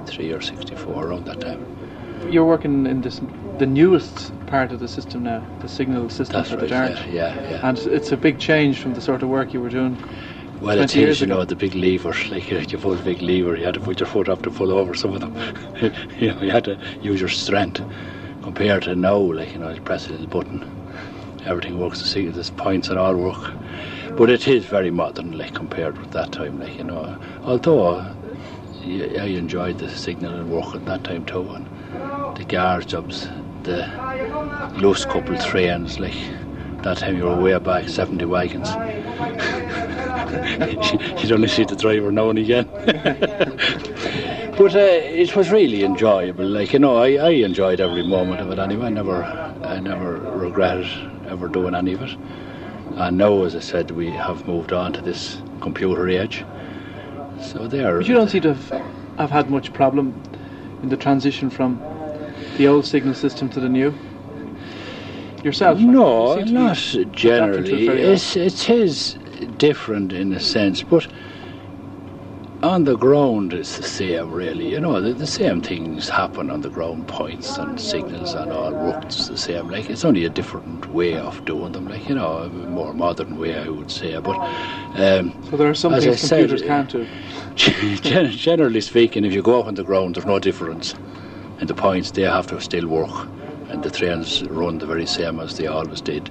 1963 0.00 0.32
or 0.32 0.40
64, 0.40 1.06
around 1.06 1.24
that 1.26 1.40
time. 1.40 2.32
You're 2.32 2.44
working 2.44 2.86
in 2.86 3.00
this 3.00 3.20
the 3.58 3.66
newest 3.66 4.32
part 4.46 4.72
of 4.72 4.80
the 4.80 4.88
system 4.88 5.22
now, 5.22 5.44
the 5.60 5.68
signal 5.68 6.08
system 6.08 6.38
That's 6.38 6.50
for 6.50 6.56
the 6.56 6.62
right, 6.62 6.94
Dart. 6.94 7.08
yeah, 7.08 7.34
yeah, 7.34 7.50
yeah. 7.50 7.68
And 7.68 7.78
it's 7.78 8.10
a 8.12 8.16
big 8.16 8.38
change 8.38 8.80
from 8.80 8.94
the 8.94 9.00
sort 9.00 9.22
of 9.22 9.28
work 9.28 9.52
you 9.52 9.60
were 9.60 9.68
doing. 9.68 9.98
Well, 10.60 10.76
20 10.76 11.02
it 11.02 11.20
you 11.20 11.26
know, 11.26 11.44
the 11.44 11.56
big 11.56 11.74
levers, 11.74 12.30
like 12.30 12.50
you, 12.50 12.78
pull 12.78 12.94
the 12.94 13.02
big 13.02 13.22
lever, 13.22 13.56
you 13.56 13.64
had 13.64 13.74
to 13.74 13.80
put 13.80 14.00
your 14.00 14.06
foot 14.06 14.28
up 14.28 14.42
to 14.42 14.50
pull 14.50 14.70
over 14.70 14.94
some 14.94 15.14
of 15.14 15.20
them. 15.20 15.34
you 16.18 16.28
know, 16.32 16.40
you 16.40 16.50
had 16.50 16.64
to 16.64 16.78
use 17.02 17.20
your 17.20 17.28
strength 17.28 17.82
compared 18.42 18.82
to 18.84 18.94
now, 18.94 19.18
like, 19.18 19.52
you 19.52 19.58
know, 19.58 19.70
you 19.70 19.80
press 19.80 20.08
a 20.08 20.12
little 20.12 20.26
button, 20.26 20.64
everything 21.44 21.78
works, 21.78 22.00
the 22.00 22.06
sig- 22.06 22.32
there's 22.32 22.50
points 22.50 22.88
and 22.88 22.98
all 22.98 23.16
work. 23.16 23.52
But 24.16 24.28
it 24.28 24.48
is 24.48 24.64
very 24.64 24.90
modern, 24.90 25.36
like, 25.38 25.54
compared 25.54 25.98
with 25.98 26.10
that 26.12 26.32
time, 26.32 26.58
like, 26.60 26.76
you 26.76 26.84
know. 26.84 27.18
Although, 27.42 28.06
I 28.82 29.34
enjoyed 29.36 29.78
the 29.78 29.90
signal 29.90 30.34
and 30.34 30.50
work 30.50 30.74
at 30.74 30.86
that 30.86 31.04
time 31.04 31.24
too, 31.26 31.48
and 31.50 31.66
the 32.36 32.44
guard 32.44 32.88
jobs, 32.88 33.28
the 33.62 33.86
loose 34.80 35.04
couple 35.04 35.36
trains, 35.38 36.00
like, 36.00 36.16
that 36.82 36.98
time 36.98 37.18
you 37.18 37.24
were 37.24 37.38
way 37.38 37.58
back, 37.58 37.88
70 37.88 38.24
wagons. 38.24 38.70
You'd 41.22 41.32
only 41.32 41.48
see 41.48 41.64
the 41.64 41.76
driver 41.76 42.10
now 42.10 42.30
and 42.30 42.38
again. 42.38 42.66
but 44.56 44.74
uh, 44.74 44.78
it 44.78 45.36
was 45.36 45.50
really 45.50 45.84
enjoyable. 45.84 46.46
Like 46.46 46.72
you 46.72 46.78
know, 46.78 46.96
I, 46.96 47.16
I 47.16 47.30
enjoyed 47.30 47.80
every 47.80 48.06
moment 48.06 48.40
of 48.40 48.50
it 48.50 48.58
anyway. 48.58 48.86
I 48.86 48.90
never, 48.90 49.24
I 49.24 49.80
never 49.80 50.18
regretted 50.18 50.86
ever 51.26 51.48
doing 51.48 51.74
any 51.74 51.92
of 51.92 52.02
it. 52.02 52.16
And 52.94 53.18
now, 53.18 53.44
as 53.44 53.54
I 53.54 53.60
said, 53.60 53.90
we 53.90 54.10
have 54.10 54.46
moved 54.46 54.72
on 54.72 54.92
to 54.94 55.00
this 55.00 55.42
computer 55.60 56.08
age. 56.08 56.44
So 57.40 57.66
there. 57.66 57.98
But 57.98 58.06
you 58.06 58.14
don't 58.14 58.28
seem 58.28 58.42
to 58.42 58.54
have, 58.54 58.82
have 59.18 59.30
had 59.30 59.50
much 59.50 59.72
problem 59.72 60.20
in 60.82 60.88
the 60.88 60.96
transition 60.96 61.50
from 61.50 61.80
the 62.56 62.68
old 62.68 62.86
signal 62.86 63.14
system 63.14 63.48
to 63.50 63.60
the 63.60 63.68
new. 63.68 63.94
Yourself? 65.42 65.78
No, 65.78 66.36
you 66.36 66.46
seem 66.46 66.46
to 66.46 66.52
be 66.52 66.58
not 66.58 66.76
adapting 66.76 66.94
to 66.94 67.00
it 67.00 67.12
generally. 67.16 68.02
It's 68.02 68.36
it 68.36 68.68
is 68.70 69.18
different 69.56 70.12
in 70.12 70.32
a 70.32 70.40
sense, 70.40 70.82
but 70.82 71.06
on 72.62 72.84
the 72.84 72.96
ground, 72.96 73.52
it's 73.52 73.76
the 73.78 73.82
same, 73.82 74.30
really. 74.30 74.70
You 74.70 74.80
know, 74.80 75.00
the, 75.00 75.14
the 75.14 75.26
same 75.26 75.62
things 75.62 76.08
happen 76.08 76.50
on 76.50 76.60
the 76.60 76.68
ground, 76.68 77.08
points 77.08 77.56
and 77.56 77.80
signals 77.80 78.34
and 78.34 78.52
all 78.52 78.72
works 78.72 79.28
the 79.28 79.36
same. 79.38 79.68
Like 79.68 79.88
it's 79.88 80.04
only 80.04 80.24
a 80.24 80.30
different 80.30 80.90
way 80.92 81.16
of 81.16 81.42
doing 81.46 81.72
them. 81.72 81.88
Like 81.88 82.08
you 82.08 82.14
know, 82.14 82.38
a 82.38 82.48
more 82.50 82.92
modern 82.92 83.38
way, 83.38 83.58
I 83.58 83.68
would 83.68 83.90
say. 83.90 84.18
But 84.20 84.38
um, 84.94 85.34
So 85.50 85.56
there 85.56 85.70
are 85.70 85.74
some 85.74 85.94
as 85.94 86.04
things 86.04 86.24
I 86.24 86.28
computers 86.28 86.60
said, 86.60 86.68
can't 86.68 86.90
do. 86.90 87.06
Gen- 88.02 88.30
generally 88.30 88.80
speaking, 88.80 89.24
if 89.24 89.32
you 89.32 89.42
go 89.42 89.60
up 89.60 89.66
on 89.66 89.74
the 89.74 89.84
ground, 89.84 90.16
there's 90.16 90.26
no 90.26 90.38
difference. 90.38 90.94
And 91.60 91.68
the 91.68 91.74
points, 91.74 92.10
they 92.10 92.22
have 92.22 92.46
to 92.48 92.60
still 92.60 92.88
work. 92.88 93.28
And 93.70 93.82
the 93.84 93.90
trains 93.90 94.42
run 94.44 94.78
the 94.78 94.86
very 94.86 95.06
same 95.06 95.38
as 95.38 95.56
they 95.56 95.66
always 95.68 96.00
did. 96.00 96.28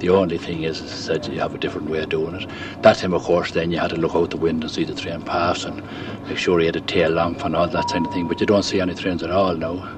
The 0.00 0.10
only 0.10 0.36
thing 0.36 0.62
is, 0.62 0.80
is 0.80 1.06
that 1.06 1.26
you 1.32 1.40
have 1.40 1.54
a 1.54 1.58
different 1.58 1.88
way 1.88 2.00
of 2.02 2.10
doing 2.10 2.34
it. 2.34 2.48
That 2.82 2.98
time, 2.98 3.14
of 3.14 3.22
course, 3.22 3.52
then 3.52 3.70
you 3.70 3.78
had 3.78 3.90
to 3.90 3.96
look 3.96 4.14
out 4.14 4.30
the 4.30 4.36
window 4.36 4.66
and 4.66 4.74
see 4.74 4.84
the 4.84 4.94
train 4.94 5.22
pass 5.22 5.64
and 5.64 5.82
make 6.28 6.36
sure 6.36 6.60
you 6.60 6.66
had 6.66 6.76
a 6.76 6.82
tail 6.82 7.10
lamp 7.12 7.44
and 7.44 7.56
all 7.56 7.66
that 7.66 7.88
kind 7.88 8.06
of 8.06 8.12
thing. 8.12 8.28
But 8.28 8.40
you 8.40 8.46
don't 8.46 8.62
see 8.62 8.80
any 8.80 8.94
trains 8.94 9.22
at 9.22 9.30
all 9.30 9.54
now. 9.56 9.88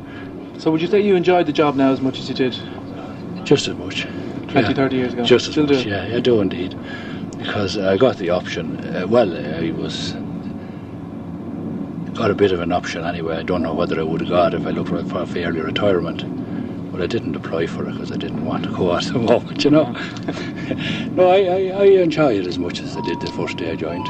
So 0.58 0.70
would 0.70 0.80
you 0.80 0.86
say 0.86 1.00
you 1.00 1.16
enjoyed 1.16 1.46
the 1.46 1.52
job 1.52 1.74
now 1.74 1.90
as 1.90 2.00
much 2.00 2.18
as 2.20 2.28
you 2.28 2.34
did 2.34 2.56
Just 3.44 3.66
as 3.68 3.74
much. 3.76 4.06
20, 4.48 4.72
30 4.72 4.96
years 4.96 5.12
ago? 5.12 5.24
Just 5.24 5.46
as 5.46 5.52
Still 5.52 5.66
much, 5.66 5.82
do? 5.82 5.88
yeah, 5.90 6.16
I 6.16 6.20
do 6.20 6.40
indeed. 6.40 6.78
Because 7.38 7.76
I 7.76 7.96
got 7.96 8.16
the 8.18 8.30
option. 8.30 8.78
Uh, 8.94 9.06
well, 9.06 9.36
I 9.36 9.70
was 9.72 10.14
got 12.14 12.30
a 12.32 12.34
bit 12.34 12.50
of 12.50 12.60
an 12.60 12.72
option 12.72 13.04
anyway. 13.04 13.36
I 13.36 13.42
don't 13.44 13.62
know 13.62 13.74
whether 13.74 14.00
I 14.00 14.02
would 14.02 14.20
have 14.22 14.30
got 14.30 14.54
if 14.54 14.66
I 14.66 14.70
looked 14.70 14.90
for 14.90 15.04
for 15.04 15.38
early 15.38 15.60
retirement, 15.60 16.24
but 16.98 17.04
I 17.04 17.06
didn't 17.06 17.36
apply 17.36 17.68
for 17.68 17.88
it 17.88 17.92
because 17.92 18.10
I 18.10 18.16
didn't 18.16 18.44
want 18.44 18.64
to 18.64 18.70
go 18.70 18.96
at 18.96 19.04
the 19.04 19.20
moment. 19.20 19.62
You 19.62 19.70
know. 19.70 19.92
no, 21.12 21.30
I, 21.30 21.44
I, 21.44 21.58
I 21.68 21.84
enjoy 22.02 22.36
it 22.36 22.46
as 22.46 22.58
much 22.58 22.80
as 22.80 22.96
I 22.96 23.00
did 23.02 23.20
the 23.20 23.28
first 23.28 23.56
day 23.56 23.70
I 23.70 23.76
joined. 23.76 24.08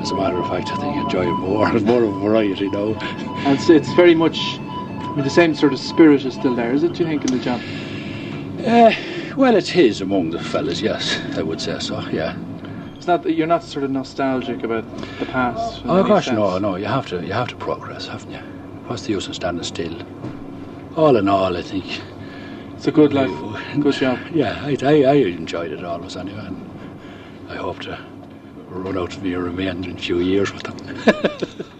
As 0.00 0.12
a 0.12 0.14
matter 0.14 0.36
of 0.36 0.48
fact, 0.48 0.68
I 0.70 0.76
think 0.76 0.96
I 0.96 1.00
enjoy 1.00 1.22
it 1.22 1.34
more. 1.38 1.68
It's 1.74 1.84
more 1.92 2.04
of 2.04 2.14
a 2.14 2.20
variety 2.20 2.68
now. 2.70 2.94
And 3.44 3.58
it's, 3.58 3.68
it's 3.68 3.92
very 3.94 4.14
much 4.14 4.38
I 4.38 5.14
mean, 5.16 5.24
the 5.24 5.30
same 5.30 5.52
sort 5.56 5.72
of 5.72 5.80
spirit 5.80 6.24
is 6.24 6.34
still 6.34 6.54
there, 6.54 6.72
is 6.72 6.84
it? 6.84 6.92
Do 6.92 7.02
you 7.02 7.08
think 7.08 7.24
in 7.24 7.36
the 7.36 7.42
job? 7.42 7.60
Uh, 8.64 8.92
well, 9.36 9.56
it's 9.56 9.70
his 9.70 10.00
among 10.00 10.30
the 10.30 10.38
fellas. 10.38 10.80
Yes, 10.80 11.20
I 11.36 11.42
would 11.42 11.60
say 11.60 11.80
so. 11.80 12.00
Yeah. 12.10 12.36
It's 12.94 13.08
not 13.08 13.24
that 13.24 13.32
you're 13.32 13.48
not 13.48 13.64
sort 13.64 13.84
of 13.84 13.90
nostalgic 13.90 14.62
about 14.62 14.84
the 15.18 15.26
past. 15.26 15.82
Oh 15.86 16.04
gosh, 16.04 16.26
sense. 16.26 16.36
no, 16.36 16.58
no. 16.58 16.76
You 16.76 16.84
have 16.84 17.08
to, 17.08 17.26
you 17.26 17.32
have 17.32 17.48
to 17.48 17.56
progress, 17.56 18.06
haven't 18.06 18.30
you? 18.30 18.38
What's 18.86 19.02
the 19.06 19.10
use 19.10 19.26
of 19.26 19.34
standing 19.34 19.64
still? 19.64 19.96
All 20.94 21.16
in 21.16 21.26
all, 21.26 21.56
I 21.56 21.62
think 21.62 22.00
it's 22.82 22.88
a 22.88 22.90
good 22.90 23.14
life, 23.14 23.30
good 23.78 23.94
job. 23.94 24.18
Yeah, 24.32 24.60
I, 24.60 24.76
I, 24.82 25.04
I 25.04 25.14
enjoyed 25.14 25.70
it 25.70 25.84
always 25.84 26.16
anyway, 26.16 26.46
and 26.46 26.68
I 27.48 27.54
hope 27.54 27.78
to 27.82 27.96
run 28.66 28.98
out 28.98 29.14
of 29.14 29.22
me 29.22 29.36
remain 29.36 29.84
in 29.84 29.96
a 29.96 30.00
few 30.00 30.18
years 30.18 30.52
with 30.52 30.64
them. 30.64 31.68